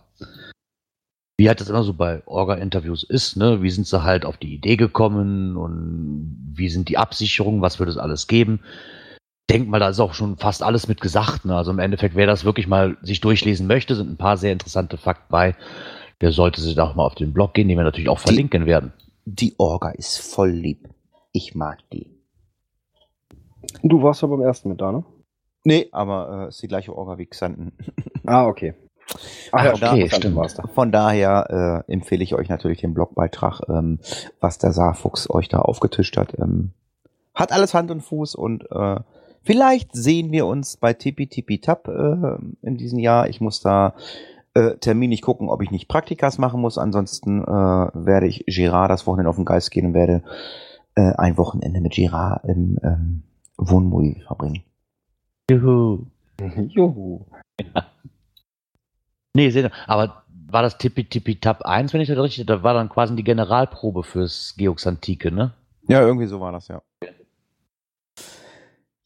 Wie 1.36 1.48
halt 1.48 1.60
das 1.60 1.68
immer 1.68 1.82
so 1.82 1.94
bei 1.94 2.22
Orga-Interviews 2.26 3.02
ist, 3.02 3.36
ne? 3.36 3.60
Wie 3.62 3.70
sind 3.70 3.88
sie 3.88 4.04
halt 4.04 4.24
auf 4.24 4.36
die 4.36 4.54
Idee 4.54 4.76
gekommen 4.76 5.56
und 5.56 6.52
wie 6.54 6.68
sind 6.68 6.88
die 6.88 6.98
Absicherungen, 6.98 7.60
was 7.60 7.80
wird 7.80 7.88
es 7.88 7.98
alles 7.98 8.28
geben? 8.28 8.60
Denk 9.50 9.68
mal, 9.68 9.78
da 9.78 9.88
ist 9.90 10.00
auch 10.00 10.14
schon 10.14 10.36
fast 10.38 10.62
alles 10.62 10.88
mit 10.88 11.00
gesagt. 11.00 11.44
Ne? 11.44 11.54
Also 11.54 11.70
im 11.70 11.78
Endeffekt, 11.78 12.14
wer 12.16 12.26
das 12.26 12.44
wirklich 12.44 12.66
mal 12.66 12.96
sich 13.02 13.20
durchlesen 13.20 13.66
möchte, 13.66 13.94
sind 13.94 14.10
ein 14.10 14.16
paar 14.16 14.36
sehr 14.38 14.52
interessante 14.52 14.96
Fakten 14.96 15.26
bei. 15.30 15.54
Der 16.20 16.32
sollte 16.32 16.60
sich 16.60 16.78
auch 16.80 16.94
mal 16.94 17.04
auf 17.04 17.14
den 17.14 17.32
Blog 17.34 17.52
gehen, 17.54 17.68
den 17.68 17.76
wir 17.76 17.84
natürlich 17.84 18.08
auch 18.08 18.18
Die- 18.20 18.28
verlinken 18.28 18.66
werden. 18.66 18.92
Die 19.26 19.54
Orga 19.58 19.90
ist 19.90 20.18
voll 20.18 20.50
lieb. 20.50 20.88
Ich 21.32 21.54
mag 21.54 21.78
die. 21.92 22.10
Du 23.82 24.02
warst 24.02 24.22
ja 24.22 24.28
beim 24.28 24.40
ersten 24.42 24.68
mit 24.68 24.80
da, 24.80 24.92
ne? 24.92 25.04
Nee, 25.64 25.88
aber 25.92 26.44
äh, 26.44 26.48
ist 26.48 26.62
die 26.62 26.68
gleiche 26.68 26.94
Orga 26.96 27.18
wie 27.18 27.26
Xanten. 27.26 27.72
Ah, 28.26 28.46
okay. 28.46 28.72
Ah, 29.52 29.66
ja, 29.66 29.74
okay, 29.74 30.06
Xanten 30.08 30.32
stimmt. 30.46 30.58
da. 30.58 30.66
Von 30.68 30.90
daher 30.92 31.84
äh, 31.86 31.92
empfehle 31.92 32.24
ich 32.24 32.34
euch 32.34 32.48
natürlich 32.48 32.80
den 32.80 32.94
Blogbeitrag, 32.94 33.60
ähm, 33.68 33.98
was 34.40 34.56
der 34.56 34.72
Saarfuchs 34.72 35.28
euch 35.28 35.48
da 35.50 35.58
aufgetischt 35.58 36.16
hat. 36.16 36.32
Ähm, 36.38 36.70
hat 37.34 37.52
alles 37.52 37.74
Hand 37.74 37.90
und 37.90 38.00
Fuß 38.00 38.34
und 38.34 38.64
äh, 38.70 39.00
vielleicht 39.44 39.94
sehen 39.94 40.32
wir 40.32 40.46
uns 40.46 40.76
bei 40.76 40.92
Tipi 40.92 41.26
Tipi 41.26 41.60
Tap 41.60 41.88
äh, 41.88 42.38
in 42.62 42.76
diesem 42.76 42.98
Jahr. 42.98 43.28
Ich 43.28 43.40
muss 43.40 43.60
da 43.60 43.94
äh, 44.54 44.76
terminlich 44.76 45.22
gucken, 45.22 45.48
ob 45.48 45.62
ich 45.62 45.70
nicht 45.70 45.88
Praktikas 45.88 46.38
machen 46.38 46.60
muss. 46.60 46.78
Ansonsten 46.78 47.42
äh, 47.42 47.46
werde 47.46 48.26
ich 48.26 48.44
Girard 48.46 48.90
das 48.90 49.06
Wochenende 49.06 49.30
auf 49.30 49.36
den 49.36 49.44
Geist 49.44 49.70
gehen 49.70 49.86
und 49.86 49.94
werde 49.94 50.22
äh, 50.94 51.12
ein 51.16 51.36
Wochenende 51.36 51.80
mit 51.80 51.92
Girard 51.92 52.44
im 52.44 52.78
ähm, 52.82 53.22
Wohnmobil 53.56 54.22
verbringen. 54.26 54.62
Juhu. 55.50 56.06
Juhu. 56.68 57.26
Nee, 59.36 59.50
seht 59.50 59.64
ihr, 59.64 59.72
aber 59.88 60.22
war 60.46 60.62
das 60.62 60.78
Tippi 60.78 61.04
Tippi 61.04 61.40
Tap 61.40 61.62
1, 61.62 61.92
wenn 61.92 62.00
ich 62.00 62.06
das 62.06 62.18
richtig, 62.18 62.46
da 62.46 62.62
war 62.62 62.74
dann 62.74 62.88
quasi 62.88 63.16
die 63.16 63.24
Generalprobe 63.24 64.04
fürs 64.04 64.54
Geox 64.56 64.86
Antike, 64.86 65.32
ne? 65.32 65.52
Ja, 65.88 66.02
irgendwie 66.02 66.26
so 66.26 66.40
war 66.40 66.52
das, 66.52 66.68
ja. 66.68 66.82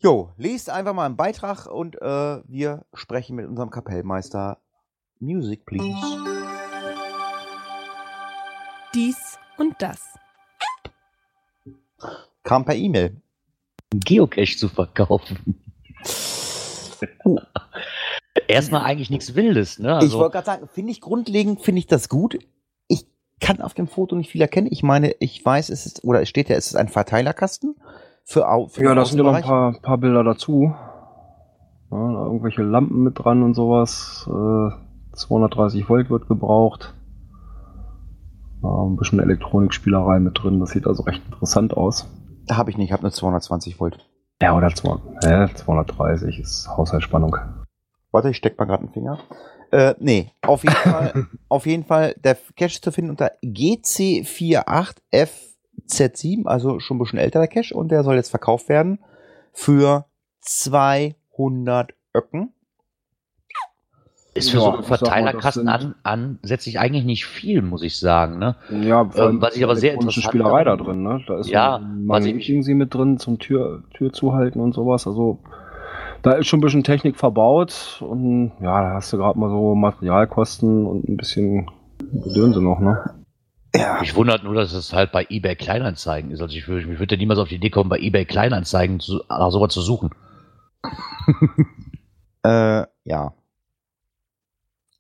Jo, 0.01 0.31
lest 0.37 0.71
einfach 0.71 0.95
mal 0.95 1.07
einen 1.07 1.17
Beitrag 1.17 1.67
und 1.67 2.01
äh, 2.01 2.41
wir 2.47 2.85
sprechen 2.95 3.35
mit 3.35 3.47
unserem 3.47 3.71
Kapellmeister. 3.71 4.59
Music, 5.19 5.67
please. 5.67 5.97
Dies 8.95 9.17
und 9.59 9.75
das. 9.81 10.01
Kam 12.45 12.65
per 12.65 12.77
E-Mail. 12.77 13.21
Geocache 13.91 14.57
zu 14.57 14.69
verkaufen. 14.69 15.61
Erstmal 18.47 18.83
eigentlich 18.83 19.11
nichts 19.11 19.35
Wildes, 19.35 19.81
ne? 19.81 19.89
ich 19.99 20.05
Also, 20.05 20.19
wollte 20.21 20.35
gerade 20.35 20.47
sagen, 20.47 20.69
finde 20.73 20.93
ich 20.93 21.01
grundlegend, 21.01 21.61
finde 21.63 21.81
ich 21.81 21.89
das 21.89 22.09
gut. 22.09 22.39
Ich 22.87 23.05
kann 23.41 23.61
auf 23.61 23.75
dem 23.75 23.89
Foto 23.89 24.15
nicht 24.15 24.31
viel 24.31 24.43
erkennen. 24.43 24.69
Ich 24.71 24.85
meine, 24.85 25.17
ich 25.19 25.45
weiß, 25.45 25.71
es 25.71 25.87
ist, 25.87 26.05
oder 26.05 26.23
es 26.23 26.29
steht 26.29 26.49
ja, 26.49 26.57
es 26.57 26.69
ist 26.69 26.77
ein 26.77 26.89
Verteilerkasten 26.89 27.75
für, 28.29 28.69
für 28.69 28.85
Ja, 28.85 28.95
da 28.95 29.07
sind 29.07 29.17
ja 29.17 29.25
noch 29.25 29.35
ein 29.35 29.43
paar, 29.43 29.73
paar 29.81 29.97
Bilder 29.97 30.23
dazu. 30.23 30.75
Ja, 31.91 32.13
da 32.13 32.27
irgendwelche 32.27 32.63
Lampen 32.63 33.03
mit 33.03 33.19
dran 33.19 33.43
und 33.43 33.55
sowas. 33.55 34.29
Äh, 34.29 35.17
230 35.17 35.89
Volt 35.89 36.11
wird 36.11 36.29
gebraucht. 36.29 36.95
Ja, 38.63 38.69
ein 38.85 38.97
bisschen 38.97 39.21
Elektronikspielerei 39.21 40.21
mit 40.21 40.43
drin. 40.43 40.61
Das 40.61 40.71
sieht 40.71 40.87
also 40.87 41.05
recht 41.05 41.23
interessant 41.25 41.75
aus. 41.75 42.07
Habe 42.51 42.71
ich 42.71 42.77
nicht, 42.77 42.89
ich 42.89 42.93
habe 42.93 43.03
nur 43.03 43.13
220 43.13 43.81
Volt. 43.81 43.99
Ja, 44.43 44.55
oder 44.55 44.75
200, 44.75 45.25
äh, 45.25 45.55
230 45.55 46.39
ist 46.39 46.69
Haushaltsspannung. 46.69 47.35
Warte, 48.13 48.29
ich 48.29 48.37
steck 48.37 48.59
mal 48.59 48.67
gerade 48.67 48.83
einen 48.83 48.93
Finger. 48.93 49.19
Äh, 49.71 49.95
nee, 50.01 50.31
auf 50.43 50.65
jeden 50.65 50.77
Fall, 50.77 51.27
auf 51.49 51.65
jeden 51.65 51.85
Fall, 51.85 52.15
der 52.23 52.37
Cache 52.57 52.67
ist 52.67 52.85
zu 52.85 52.93
finden 52.93 53.11
unter 53.11 53.33
GC48FZ7, 55.89 56.47
also 56.47 56.81
schon 56.81 56.97
ein 56.97 57.01
bisschen 57.01 57.19
älter 57.19 57.41
der 57.41 57.49
Cache, 57.49 57.75
und 57.75 57.91
der 57.91 58.03
soll 58.03 58.17
jetzt 58.17 58.31
verkauft 58.31 58.69
werden 58.69 58.99
für 59.53 60.05
200 60.41 61.95
Öcken. 62.15 62.53
ist 64.35 64.51
für 64.51 64.59
Ja, 64.59 64.63
so 64.65 64.71
einen 64.73 64.83
Verteilerkasten 64.85 65.69
an, 65.69 65.95
ansätzlich 66.05 66.79
eigentlich 66.79 67.05
nicht 67.05 67.27
viel, 67.27 67.61
muss 67.61 67.83
ich 67.83 67.99
sagen, 67.99 68.39
ne? 68.39 68.55
Ja, 68.71 69.09
Ähm, 69.17 69.41
was 69.43 69.57
ich 69.57 69.65
aber 69.65 69.75
sehr 69.75 69.95
interessant 69.95 70.25
Spielerei 70.27 70.63
da 70.65 70.77
drin, 70.77 71.03
ne? 71.03 71.25
Da 71.27 71.41
ist 71.41 71.49
Ja, 71.49 71.79
so 71.81 71.85
ein 71.85 72.05
was 72.09 72.25
ich- 72.25 72.33
Magnet 72.35 72.49
irgendwie 72.49 72.75
mit 72.75 72.95
drin 72.95 73.19
zum 73.19 73.39
Tür, 73.41 73.83
Tür 73.95 74.13
zuhalten 74.13 74.61
und 74.61 74.75
sowas. 74.75 75.07
Also 75.09 75.39
da 76.23 76.33
ist 76.33 76.47
schon 76.47 76.59
ein 76.59 76.63
bisschen 76.63 76.85
Technik 76.85 77.17
verbaut 77.17 78.01
und 78.07 78.53
ja, 78.61 78.81
da 78.81 78.95
hast 78.95 79.13
du 79.13 79.17
gerade 79.17 79.39
mal 79.39 79.51
so 79.51 79.75
Materialkosten 79.75 80.87
und 80.87 81.09
ein 81.09 81.17
bisschen 81.17 81.69
Gedönse 82.13 82.63
noch, 82.63 82.79
ne? 82.79 83.11
Ja, 83.79 84.01
Mich 84.01 84.15
wundert 84.17 84.43
nur, 84.43 84.55
dass 84.55 84.73
es 84.73 84.93
halt 84.93 85.13
bei 85.13 85.27
eBay 85.29 85.55
Kleinanzeigen 85.55 86.31
ist. 86.31 86.41
Also 86.41 86.57
ich 86.57 86.67
würde, 86.67 86.93
ich 86.93 86.99
würde 86.99 87.17
niemals 87.17 87.39
auf 87.39 87.49
die 87.49 87.57
Idee 87.57 87.71
kommen, 87.71 87.89
bei 87.89 87.99
eBay 87.99 88.25
Kleinanzeigen 88.25 88.99
zu, 88.99 89.23
nach 89.29 89.51
sowas 89.51 89.73
zu 89.73 89.81
suchen. 89.81 90.11
äh, 92.43 92.49
ja. 92.49 92.89
Ja. 93.05 93.33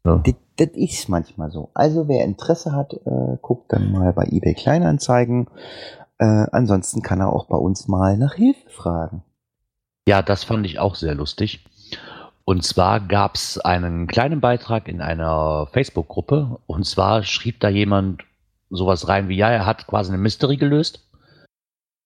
Das, 0.04 0.34
das 0.56 0.68
ist 0.74 1.08
manchmal 1.08 1.50
so. 1.50 1.70
Also 1.74 2.08
wer 2.08 2.24
Interesse 2.24 2.72
hat, 2.72 2.92
äh, 2.92 3.36
guckt 3.42 3.72
dann 3.72 3.90
mal 3.90 4.12
bei 4.12 4.24
eBay 4.24 4.54
Kleinanzeigen. 4.54 5.48
Äh, 6.18 6.46
ansonsten 6.52 7.02
kann 7.02 7.20
er 7.20 7.32
auch 7.32 7.46
bei 7.46 7.56
uns 7.56 7.88
mal 7.88 8.16
nach 8.16 8.34
Hilfe 8.34 8.68
fragen. 8.70 9.22
Ja, 10.06 10.22
das 10.22 10.44
fand 10.44 10.64
ich 10.66 10.78
auch 10.78 10.94
sehr 10.94 11.14
lustig. 11.14 11.64
Und 12.44 12.64
zwar 12.64 13.00
gab 13.00 13.34
es 13.34 13.58
einen 13.58 14.06
kleinen 14.06 14.40
Beitrag 14.40 14.88
in 14.88 15.00
einer 15.00 15.68
Facebook-Gruppe. 15.72 16.58
Und 16.66 16.86
zwar 16.86 17.22
schrieb 17.22 17.60
da 17.60 17.68
jemand 17.68 18.22
sowas 18.70 19.08
rein 19.08 19.28
wie, 19.28 19.36
ja, 19.36 19.50
er 19.50 19.66
hat 19.66 19.86
quasi 19.86 20.12
eine 20.12 20.22
Mystery 20.22 20.56
gelöst. 20.56 21.08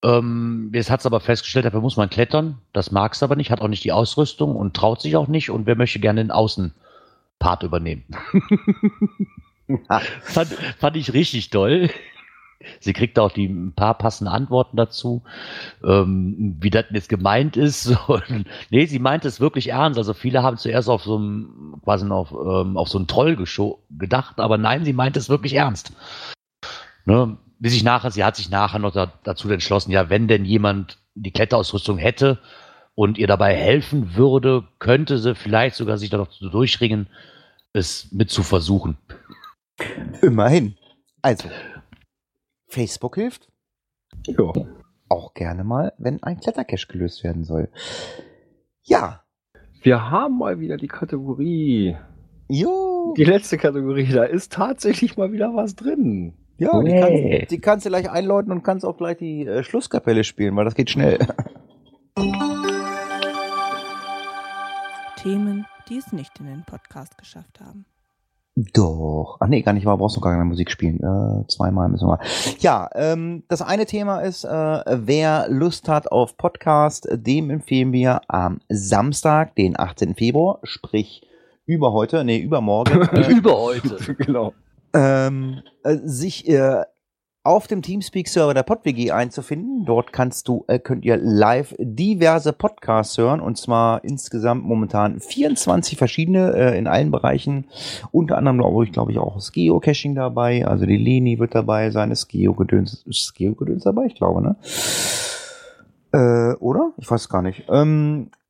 Ähm, 0.04 0.70
jetzt 0.74 0.90
hat 0.90 1.00
es 1.00 1.06
aber 1.06 1.20
festgestellt, 1.20 1.64
dafür 1.64 1.80
muss 1.80 1.96
man 1.96 2.10
klettern. 2.10 2.58
Das 2.72 2.90
mag 2.90 3.12
es 3.12 3.22
aber 3.22 3.36
nicht, 3.36 3.50
hat 3.50 3.60
auch 3.60 3.68
nicht 3.68 3.84
die 3.84 3.92
Ausrüstung 3.92 4.56
und 4.56 4.74
traut 4.74 5.00
sich 5.00 5.16
auch 5.16 5.28
nicht. 5.28 5.50
Und 5.50 5.66
wer 5.66 5.76
möchte 5.76 6.00
gerne 6.00 6.22
den 6.22 6.30
Außenpart 6.30 7.62
übernehmen? 7.62 8.04
fand, 10.22 10.48
fand 10.78 10.96
ich 10.96 11.12
richtig 11.12 11.50
toll. 11.50 11.90
Sie 12.80 12.92
kriegt 12.92 13.18
auch 13.18 13.32
die 13.32 13.46
ein 13.46 13.72
paar 13.74 13.94
passende 13.98 14.30
Antworten 14.30 14.76
dazu, 14.76 15.22
ähm, 15.84 16.56
wie 16.60 16.70
das 16.70 16.86
jetzt 16.90 17.08
gemeint 17.08 17.56
ist. 17.56 17.96
Nee, 18.70 18.86
sie 18.86 18.98
meint 18.98 19.24
es 19.24 19.40
wirklich 19.40 19.68
ernst. 19.68 19.98
Also 19.98 20.14
viele 20.14 20.42
haben 20.42 20.56
zuerst 20.56 20.88
auf 20.88 21.02
so 21.02 21.16
einem, 21.16 21.80
quasi 21.82 22.08
auf, 22.08 22.32
ähm, 22.32 22.76
auf 22.76 22.88
so 22.88 22.98
einen 22.98 23.06
Troll 23.06 23.36
gedacht, 23.90 24.38
aber 24.40 24.58
nein, 24.58 24.84
sie 24.84 24.92
meint 24.92 25.16
es 25.16 25.28
wirklich 25.28 25.54
ernst. 25.54 25.92
Ne? 27.04 27.38
Bis 27.58 27.74
ich 27.74 27.84
nachher, 27.84 28.10
sie 28.10 28.24
hat 28.24 28.36
sich 28.36 28.50
nachher 28.50 28.78
noch 28.78 28.92
da, 28.92 29.12
dazu 29.24 29.48
entschlossen, 29.50 29.92
ja, 29.92 30.10
wenn 30.10 30.28
denn 30.28 30.44
jemand 30.44 30.98
die 31.14 31.30
Kletterausrüstung 31.30 31.98
hätte 31.98 32.38
und 32.94 33.18
ihr 33.18 33.26
dabei 33.26 33.54
helfen 33.54 34.16
würde, 34.16 34.64
könnte 34.78 35.18
sie 35.18 35.34
vielleicht 35.34 35.76
sogar 35.76 35.98
sich 35.98 36.10
da 36.10 36.16
noch 36.16 36.30
zu 36.30 36.48
durchringen, 36.48 37.08
es 37.72 38.10
mit 38.12 38.30
zu 38.30 38.42
versuchen. 38.42 38.98
Immerhin. 40.20 40.76
Also, 41.22 41.48
Facebook 42.68 43.14
hilft 43.16 43.48
Ja. 44.26 44.52
auch 45.08 45.34
gerne 45.34 45.64
mal, 45.64 45.92
wenn 45.98 46.22
ein 46.22 46.40
Klettercache 46.40 46.86
gelöst 46.88 47.22
werden 47.24 47.44
soll. 47.44 47.70
Ja. 48.82 49.22
Wir 49.82 50.10
haben 50.10 50.38
mal 50.38 50.60
wieder 50.60 50.76
die 50.76 50.88
Kategorie. 50.88 51.96
Jo. 52.48 53.14
Die 53.16 53.24
letzte 53.24 53.58
Kategorie, 53.58 54.08
da 54.12 54.24
ist 54.24 54.52
tatsächlich 54.52 55.16
mal 55.16 55.32
wieder 55.32 55.54
was 55.54 55.74
drin. 55.74 56.34
Ja, 56.62 56.80
die, 56.80 56.92
Nee. 56.92 57.00
kannst, 57.38 57.50
die 57.50 57.60
kannst 57.60 57.86
du 57.86 57.90
gleich 57.90 58.10
einläuten 58.10 58.52
und 58.52 58.62
kannst 58.62 58.84
auch 58.84 58.96
gleich 58.96 59.18
die 59.18 59.46
äh, 59.46 59.62
Schlusskapelle 59.62 60.24
spielen, 60.24 60.54
weil 60.56 60.64
das 60.64 60.74
geht 60.74 60.90
schnell. 60.90 61.18
Themen, 65.16 65.66
die 65.88 65.98
es 65.98 66.12
nicht 66.12 66.38
in 66.40 66.46
den 66.46 66.64
Podcast 66.64 67.16
geschafft 67.18 67.60
haben. 67.60 67.86
Doch. 68.74 69.38
Ach 69.40 69.46
nee, 69.46 69.62
gar 69.62 69.72
nicht 69.72 69.86
wahr, 69.86 69.96
brauchst 69.96 70.16
du 70.16 70.20
gar 70.20 70.32
keine 70.32 70.44
Musik 70.44 70.70
spielen. 70.70 70.98
Äh, 70.98 71.46
zweimal 71.48 71.88
müssen 71.88 72.06
wir 72.06 72.18
mal. 72.18 72.26
Ja, 72.58 72.90
ähm, 72.94 73.44
das 73.48 73.62
eine 73.62 73.86
Thema 73.86 74.20
ist, 74.20 74.44
äh, 74.44 74.48
wer 74.50 75.46
Lust 75.48 75.88
hat 75.88 76.12
auf 76.12 76.36
Podcast, 76.36 77.08
dem 77.10 77.48
empfehlen 77.50 77.92
wir 77.92 78.20
am 78.28 78.60
Samstag, 78.68 79.54
den 79.56 79.78
18. 79.78 80.14
Februar, 80.16 80.58
sprich 80.64 81.26
über 81.64 81.92
heute, 81.92 82.24
nee, 82.24 82.38
übermorgen, 82.40 83.00
äh, 83.12 83.30
Über 83.32 83.56
heute. 83.58 83.96
genau. 84.18 84.52
Ähm, 84.94 85.62
äh, 85.84 85.96
sich 86.04 86.48
äh, 86.48 86.84
auf 87.44 87.66
dem 87.66 87.82
Teamspeak-Server 87.82 88.54
der 88.54 88.62
PodWG 88.62 89.10
einzufinden. 89.10 89.84
Dort 89.84 90.12
kannst 90.12 90.46
du, 90.46 90.64
äh, 90.68 90.78
könnt 90.78 91.04
ihr 91.04 91.16
live 91.16 91.74
diverse 91.78 92.52
Podcasts 92.52 93.18
hören 93.18 93.40
und 93.40 93.58
zwar 93.58 94.04
insgesamt 94.04 94.64
momentan 94.64 95.18
24 95.18 95.98
verschiedene 95.98 96.54
äh, 96.54 96.78
in 96.78 96.86
allen 96.86 97.10
Bereichen. 97.10 97.66
Unter 98.12 98.38
anderem 98.38 98.58
glaube 98.58 98.84
ich, 98.84 98.92
glaube 98.92 99.10
ich, 99.10 99.18
auch 99.18 99.34
das 99.34 99.50
Geocaching 99.50 100.14
dabei. 100.14 100.66
Also 100.66 100.86
die 100.86 100.96
Leni 100.96 101.38
wird 101.40 101.54
dabei 101.54 101.90
sein, 101.90 102.10
das 102.10 102.28
Geogedöns, 102.28 103.02
ist 103.06 103.34
Geogedöns 103.34 103.84
dabei, 103.84 104.06
ich 104.06 104.14
glaube, 104.14 104.40
ne? 104.42 104.56
Äh, 106.12 106.54
oder? 106.60 106.92
Ich 106.98 107.10
weiß 107.10 107.28
gar 107.28 107.42
nicht. 107.42 107.64
Ähm, 107.68 108.30
äh, 108.30 108.41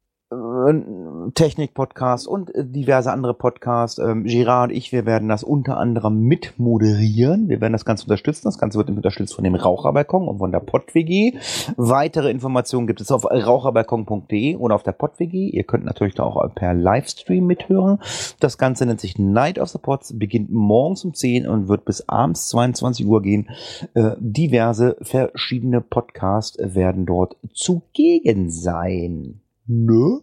Technik-Podcast 1.35 2.27
und 2.27 2.51
diverse 2.55 3.13
andere 3.13 3.35
Podcasts. 3.35 3.99
Ähm, 3.99 4.25
Gerard 4.25 4.73
und 4.73 4.77
ich, 4.77 4.93
wir 4.93 5.07
werden 5.07 5.29
das 5.29 5.45
unter 5.45 5.77
anderem 5.77 6.21
mit 6.23 6.55
moderieren. 6.59 7.49
Wir 7.49 7.61
werden 7.61 7.73
das 7.73 7.85
Ganze 7.85 8.05
unterstützen. 8.05 8.43
Das 8.45 8.59
Ganze 8.59 8.79
wird 8.79 8.91
unterstützt 8.91 9.35
von 9.35 9.45
dem 9.45 9.55
Raucherbalkon 9.55 10.27
und 10.29 10.39
von 10.39 10.53
der 10.53 10.61
PodWG. 10.61 11.39
Weitere 11.77 12.31
Informationen 12.31 12.87
gibt 12.87 13.01
es 13.01 13.13
auf 13.13 13.25
raucherbalkon.de 13.25 14.57
oder 14.57 14.75
auf 14.75 14.83
der 14.83 14.93
PodWG. 14.93 15.51
Ihr 15.51 15.65
könnt 15.65 15.85
natürlich 15.85 16.15
da 16.15 16.25
auch 16.25 16.43
per 16.55 16.75
Livestream 16.75 17.47
mithören. 17.47 17.99
Das 18.41 18.59
Ganze 18.59 18.87
nennt 18.87 19.01
sich 19.01 19.19
Night 19.19 19.59
of 19.59 19.69
the 19.69 19.79
Pods, 19.79 20.19
beginnt 20.19 20.51
morgens 20.51 21.05
um 21.05 21.15
10 21.15 21.47
und 21.47 21.69
wird 21.69 21.85
bis 21.85 22.09
abends 22.09 22.49
22 22.49 23.07
Uhr 23.07 23.23
gehen. 23.23 23.51
Äh, 23.95 24.13
diverse 24.19 24.97
verschiedene 25.03 25.81
Podcasts 25.81 26.59
werden 26.59 27.07
dort 27.07 27.37
zugegen 27.53 28.51
sein. 28.51 29.41
Nö? 29.67 30.21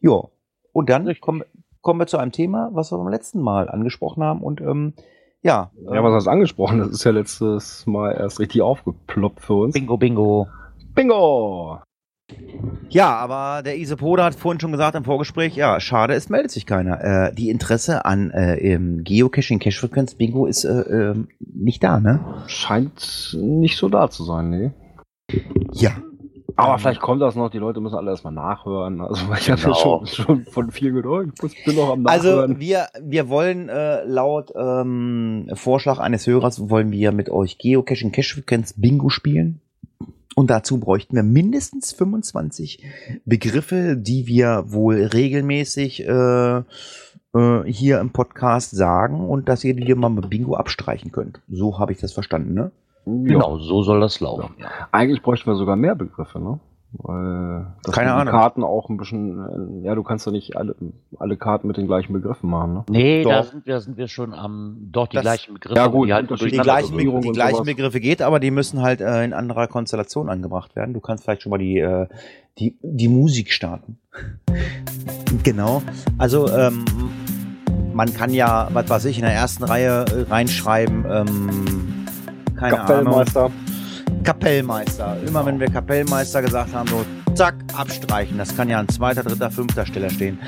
Ja. 0.00 0.24
Und 0.72 0.88
dann 0.88 1.14
kommen, 1.20 1.42
kommen 1.80 2.00
wir 2.00 2.06
zu 2.06 2.18
einem 2.18 2.32
Thema, 2.32 2.70
was 2.72 2.92
wir 2.92 2.98
beim 2.98 3.08
letzten 3.08 3.40
Mal 3.40 3.68
angesprochen 3.68 4.22
haben. 4.22 4.42
Und 4.42 4.60
ähm, 4.60 4.94
ja, 5.42 5.70
Ja, 5.90 6.04
was 6.04 6.12
hast 6.14 6.26
du 6.26 6.30
angesprochen? 6.30 6.78
Das 6.78 6.90
ist 6.90 7.04
ja 7.04 7.10
letztes 7.10 7.86
Mal 7.86 8.12
erst 8.12 8.40
richtig 8.40 8.62
aufgeploppt 8.62 9.40
für 9.40 9.54
uns. 9.54 9.74
Bingo, 9.74 9.96
bingo. 9.96 10.48
Bingo! 10.94 11.80
ja, 12.88 13.14
aber 13.16 13.62
der 13.62 13.78
Isopode 13.78 14.22
hat 14.22 14.34
vorhin 14.34 14.60
schon 14.60 14.72
gesagt 14.72 14.94
im 14.94 15.04
Vorgespräch, 15.04 15.56
ja, 15.56 15.80
schade, 15.80 16.14
es 16.14 16.28
meldet 16.28 16.50
sich 16.50 16.66
keiner. 16.66 17.02
Äh, 17.02 17.34
die 17.34 17.50
Interesse 17.50 18.04
an 18.04 18.30
äh, 18.30 18.78
Geocaching, 19.02 19.58
Cache-Frequenz, 19.58 20.14
Bingo 20.14 20.46
ist 20.46 20.64
äh, 20.64 20.80
ähm, 20.80 21.28
nicht 21.38 21.82
da, 21.82 22.00
ne? 22.00 22.20
Scheint 22.46 23.36
nicht 23.38 23.76
so 23.76 23.88
da 23.88 24.10
zu 24.10 24.24
sein, 24.24 24.50
nee. 24.50 24.70
Ja. 25.72 25.92
Aber 26.56 26.78
vielleicht 26.78 27.00
kommt 27.00 27.20
das 27.22 27.34
noch, 27.36 27.50
die 27.50 27.58
Leute 27.58 27.80
müssen 27.80 27.94
alle 27.96 28.10
erstmal 28.10 28.32
nachhören. 28.32 29.00
Also 29.00 29.22
ich 29.36 29.50
habe 29.50 29.60
ja 29.60 29.66
Genau. 29.66 29.74
schon, 29.74 30.06
schon 30.06 30.44
von 30.44 30.70
viel 30.70 30.92
gedacht, 30.92 31.26
ich 31.34 31.42
muss- 31.42 31.52
bin 31.64 31.76
noch 31.76 31.90
am 31.92 32.06
Also 32.06 32.28
Nachhören. 32.28 32.60
wir, 32.60 32.86
wir 33.00 33.28
wollen 33.28 33.68
äh, 33.68 34.04
laut 34.04 34.52
ähm, 34.56 35.50
Vorschlag 35.54 35.98
eines 35.98 36.26
Hörers 36.26 36.68
wollen 36.70 36.90
wir 36.92 37.12
mit 37.12 37.30
euch 37.30 37.58
Geocaching 37.58 38.12
Cache-Frequenz 38.12 38.74
Bingo 38.76 39.08
spielen. 39.08 39.60
Und 40.34 40.48
dazu 40.50 40.80
bräuchten 40.80 41.14
wir 41.14 41.22
mindestens 41.22 41.92
25 41.92 42.82
Begriffe, 43.26 43.96
die 43.98 44.26
wir 44.26 44.64
wohl 44.68 45.04
regelmäßig 45.04 46.06
äh, 46.08 46.62
äh, 47.34 47.62
hier 47.66 48.00
im 48.00 48.10
Podcast 48.10 48.70
sagen 48.70 49.20
und 49.28 49.48
dass 49.50 49.62
ihr 49.62 49.74
die 49.74 49.94
mal 49.94 50.08
mit 50.08 50.30
Bingo 50.30 50.54
abstreichen 50.54 51.12
könnt. 51.12 51.40
So 51.50 51.78
habe 51.78 51.92
ich 51.92 51.98
das 51.98 52.12
verstanden, 52.14 52.54
ne? 52.54 52.70
Genau, 53.04 53.58
so 53.58 53.82
soll 53.82 54.00
das 54.00 54.20
laufen. 54.20 54.54
Ja. 54.58 54.68
Eigentlich 54.92 55.22
bräuchten 55.22 55.50
wir 55.50 55.56
sogar 55.56 55.76
mehr 55.76 55.94
Begriffe, 55.94 56.38
ne? 56.38 56.60
Weil 56.94 57.68
das 57.84 57.94
Keine 57.94 58.12
Ahnung. 58.12 58.32
Karten 58.34 58.62
auch 58.62 58.90
ein 58.90 58.98
bisschen, 58.98 59.80
äh, 59.82 59.86
ja, 59.86 59.94
du 59.94 60.02
kannst 60.02 60.26
ja 60.26 60.32
nicht 60.32 60.56
alle, 60.58 60.76
alle 61.18 61.38
Karten 61.38 61.66
mit 61.66 61.78
den 61.78 61.86
gleichen 61.86 62.12
Begriffen 62.12 62.50
machen, 62.50 62.74
ne? 62.74 62.84
Nee, 62.90 63.24
da 63.24 63.40
Doch. 63.40 63.50
sind 63.50 63.66
wir, 63.66 63.80
sind 63.80 63.96
wir 63.96 64.08
schon 64.08 64.34
am, 64.34 64.76
dort 64.92 65.12
die 65.12 65.16
Das- 65.16 65.22
gleichen 65.22 65.54
Begriffe, 65.54 65.74
Ja, 65.74 65.86
gut, 65.86 66.08
die 66.08 66.12
halt 66.12 66.28
Die 66.30 66.50
gleichen, 66.58 66.94
Regierung 66.94 67.22
die 67.22 67.30
gleichen. 67.32 67.64
Begriffe 67.64 67.98
geht, 67.98 68.20
aber 68.20 68.40
die 68.40 68.50
müssen 68.50 68.82
halt 68.82 69.00
äh, 69.00 69.24
in 69.24 69.32
anderer 69.32 69.68
Konstellation 69.68 70.28
angebracht 70.28 70.76
werden. 70.76 70.92
Du 70.92 71.00
kannst 71.00 71.24
vielleicht 71.24 71.40
schon 71.42 71.48
mal 71.50 71.58
die, 71.58 71.78
äh, 71.78 72.08
die, 72.58 72.76
die 72.82 73.08
Musik 73.08 73.52
starten. 73.52 73.96
genau. 75.42 75.80
Also 76.18 76.46
ähm, 76.50 76.84
man 77.94 78.12
kann 78.12 78.34
ja, 78.34 78.68
was 78.74 78.90
weiß 78.90 79.04
ich, 79.06 79.16
in 79.18 79.24
der 79.24 79.32
ersten 79.34 79.64
Reihe 79.64 80.04
äh, 80.04 80.30
reinschreiben, 80.30 81.04
ähm, 81.08 81.91
keine 82.62 82.80
Ahnung. 82.80 83.04
Kapellmeister. 83.04 83.50
Kapellmeister. 84.24 85.16
Immer 85.26 85.44
wenn 85.46 85.58
wir 85.58 85.68
Kapellmeister 85.68 86.42
gesagt 86.42 86.72
haben, 86.74 86.88
so 86.88 87.04
zack, 87.34 87.54
abstreichen. 87.74 88.38
Das 88.38 88.54
kann 88.56 88.68
ja 88.68 88.78
an 88.78 88.88
zweiter, 88.88 89.22
dritter, 89.22 89.50
fünfter 89.50 89.86
Stelle 89.86 90.10
stehen. 90.10 90.38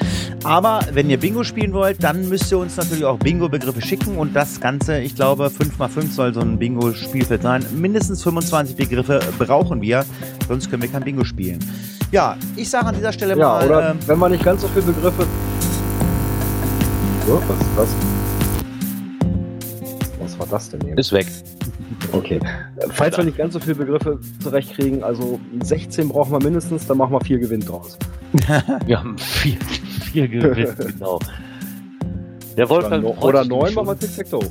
Aber 0.44 0.80
wenn 0.92 1.10
ihr 1.10 1.18
Bingo 1.18 1.42
spielen 1.42 1.72
wollt, 1.72 2.02
dann 2.04 2.28
müsst 2.28 2.52
ihr 2.52 2.58
uns 2.58 2.76
natürlich 2.76 3.04
auch 3.04 3.18
Bingo-Begriffe 3.18 3.80
schicken 3.80 4.16
und 4.16 4.34
das 4.36 4.60
Ganze, 4.60 4.98
ich 4.98 5.14
glaube, 5.14 5.46
5x5 5.46 6.10
soll 6.12 6.34
so 6.34 6.40
ein 6.40 6.58
Bingo-Spielfeld 6.58 7.42
sein. 7.42 7.64
Mindestens 7.74 8.22
25 8.22 8.76
Begriffe 8.76 9.20
brauchen 9.38 9.80
wir, 9.82 10.04
sonst 10.46 10.70
können 10.70 10.82
wir 10.82 10.90
kein 10.90 11.02
Bingo 11.02 11.24
spielen. 11.24 11.58
Ja, 12.12 12.36
ich 12.54 12.68
sage 12.70 12.86
an 12.86 12.94
dieser 12.94 13.12
Stelle 13.12 13.36
Ja, 13.36 13.48
mal, 13.48 13.66
oder 13.66 13.90
ähm, 13.90 13.98
wenn 14.06 14.18
wir 14.18 14.28
nicht 14.28 14.44
ganz 14.44 14.60
so 14.62 14.68
viele 14.68 14.86
Begriffe. 14.86 15.26
So, 17.26 17.42
was 17.48 17.58
ist 17.58 17.68
das? 17.76 17.88
Was 20.20 20.38
war 20.38 20.46
das 20.46 20.70
denn 20.70 20.80
eben? 20.86 20.98
Ist 20.98 21.12
weg. 21.12 21.26
Okay. 22.12 22.40
Falls 22.90 23.16
wir 23.16 23.24
nicht 23.24 23.38
ganz 23.38 23.54
so 23.54 23.60
viele 23.60 23.74
Begriffe 23.74 24.18
zurechtkriegen, 24.40 25.02
also 25.02 25.40
16 25.62 26.08
brauchen 26.08 26.32
wir 26.32 26.42
mindestens, 26.42 26.86
dann 26.86 26.98
machen 26.98 27.12
wir 27.12 27.20
vier 27.20 27.38
Gewinn 27.38 27.60
draus. 27.60 27.98
Wir 28.86 28.98
haben 28.98 29.16
vier, 29.16 29.56
vier 30.12 30.26
Gewinne, 30.26 30.74
genau. 30.78 31.20
Der 32.56 32.68
Wolfgang 32.68 33.04
Oder, 33.04 33.14
freut 33.14 33.24
oder 33.24 33.44
neun 33.44 33.74
machen 33.74 33.86
wir 33.86 33.98
Tic-Tac-Toe. 33.98 34.50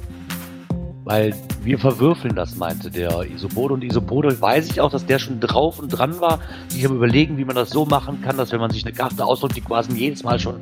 Weil 1.06 1.34
wir 1.64 1.78
verwürfeln 1.80 2.36
das, 2.36 2.56
meinte 2.56 2.90
der 2.90 3.24
Isopode. 3.30 3.74
Und 3.74 3.84
Isopode 3.84 4.40
weiß 4.40 4.70
ich 4.70 4.80
auch, 4.80 4.90
dass 4.90 5.06
der 5.06 5.20
schon 5.20 5.40
drauf 5.42 5.80
und 5.80 5.90
dran 5.90 6.20
war, 6.22 6.40
sich 6.70 6.86
am 6.86 6.96
überlegen, 6.96 7.38
wie 7.38 7.46
man 7.46 7.56
das 7.56 7.72
so 7.72 7.86
machen 7.86 8.22
kann, 8.22 8.38
dass 8.38 8.52
wenn 8.54 8.60
man 8.60 8.72
sich 8.72 8.86
eine 8.86 8.94
Karte 8.94 9.26
ausdrückt, 9.26 9.58
die 9.58 9.62
quasi 9.62 9.92
jedes 9.94 10.24
Mal 10.24 10.40
schon 10.40 10.62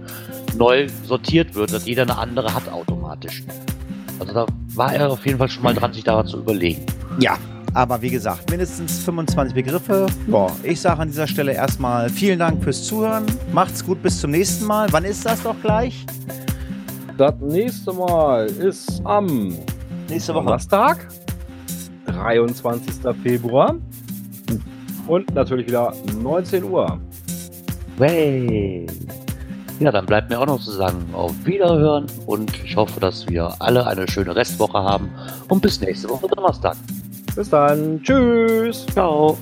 neu 0.57 0.87
sortiert 1.05 1.53
wird, 1.55 1.73
dass 1.73 1.85
jeder 1.85 2.03
eine 2.03 2.17
andere 2.17 2.53
hat 2.53 2.69
automatisch. 2.69 3.43
Also 4.21 4.33
da 4.33 4.45
war 4.75 4.93
er 4.93 5.09
auf 5.09 5.25
jeden 5.25 5.39
Fall 5.39 5.49
schon 5.49 5.63
mal 5.63 5.73
dran, 5.73 5.91
sich 5.93 6.03
daran 6.03 6.27
zu 6.27 6.37
überlegen. 6.37 6.85
Ja, 7.19 7.37
aber 7.73 7.99
wie 8.03 8.11
gesagt, 8.11 8.51
mindestens 8.51 8.99
25 8.99 9.55
Begriffe. 9.55 10.05
Ja, 10.27 10.47
ich 10.61 10.79
sage 10.79 11.01
an 11.01 11.07
dieser 11.07 11.25
Stelle 11.25 11.53
erstmal 11.53 12.07
vielen 12.07 12.37
Dank 12.37 12.63
fürs 12.63 12.83
Zuhören. 12.83 13.25
Macht's 13.51 13.83
gut, 13.83 13.99
bis 14.03 14.21
zum 14.21 14.29
nächsten 14.29 14.65
Mal. 14.65 14.87
Wann 14.91 15.05
ist 15.05 15.25
das 15.25 15.41
doch 15.41 15.55
gleich? 15.63 16.05
Das 17.17 17.33
nächste 17.41 17.93
Mal 17.93 18.45
ist 18.45 19.01
am 19.05 19.57
Nächste 20.07 20.33
Donnerstag, 20.33 21.07
23. 22.05 22.95
Februar. 23.23 23.75
Und 25.07 25.33
natürlich 25.33 25.65
wieder 25.65 25.95
19 26.21 26.63
Uhr. 26.63 26.99
Way. 27.97 28.85
Ja, 29.81 29.91
dann 29.91 30.05
bleibt 30.05 30.29
mir 30.29 30.39
auch 30.39 30.45
noch 30.45 30.61
zu 30.61 30.69
sagen, 30.69 31.09
auf 31.11 31.33
Wiederhören 31.43 32.05
und 32.27 32.51
ich 32.63 32.75
hoffe, 32.75 32.99
dass 32.99 33.27
wir 33.27 33.51
alle 33.57 33.87
eine 33.87 34.07
schöne 34.07 34.35
Restwoche 34.35 34.77
haben 34.77 35.09
und 35.49 35.59
bis 35.63 35.81
nächste 35.81 36.07
Woche 36.07 36.27
Donnerstag. 36.27 36.77
Bis 37.35 37.49
dann. 37.49 37.99
Tschüss. 38.03 38.85
Ciao. 38.93 39.39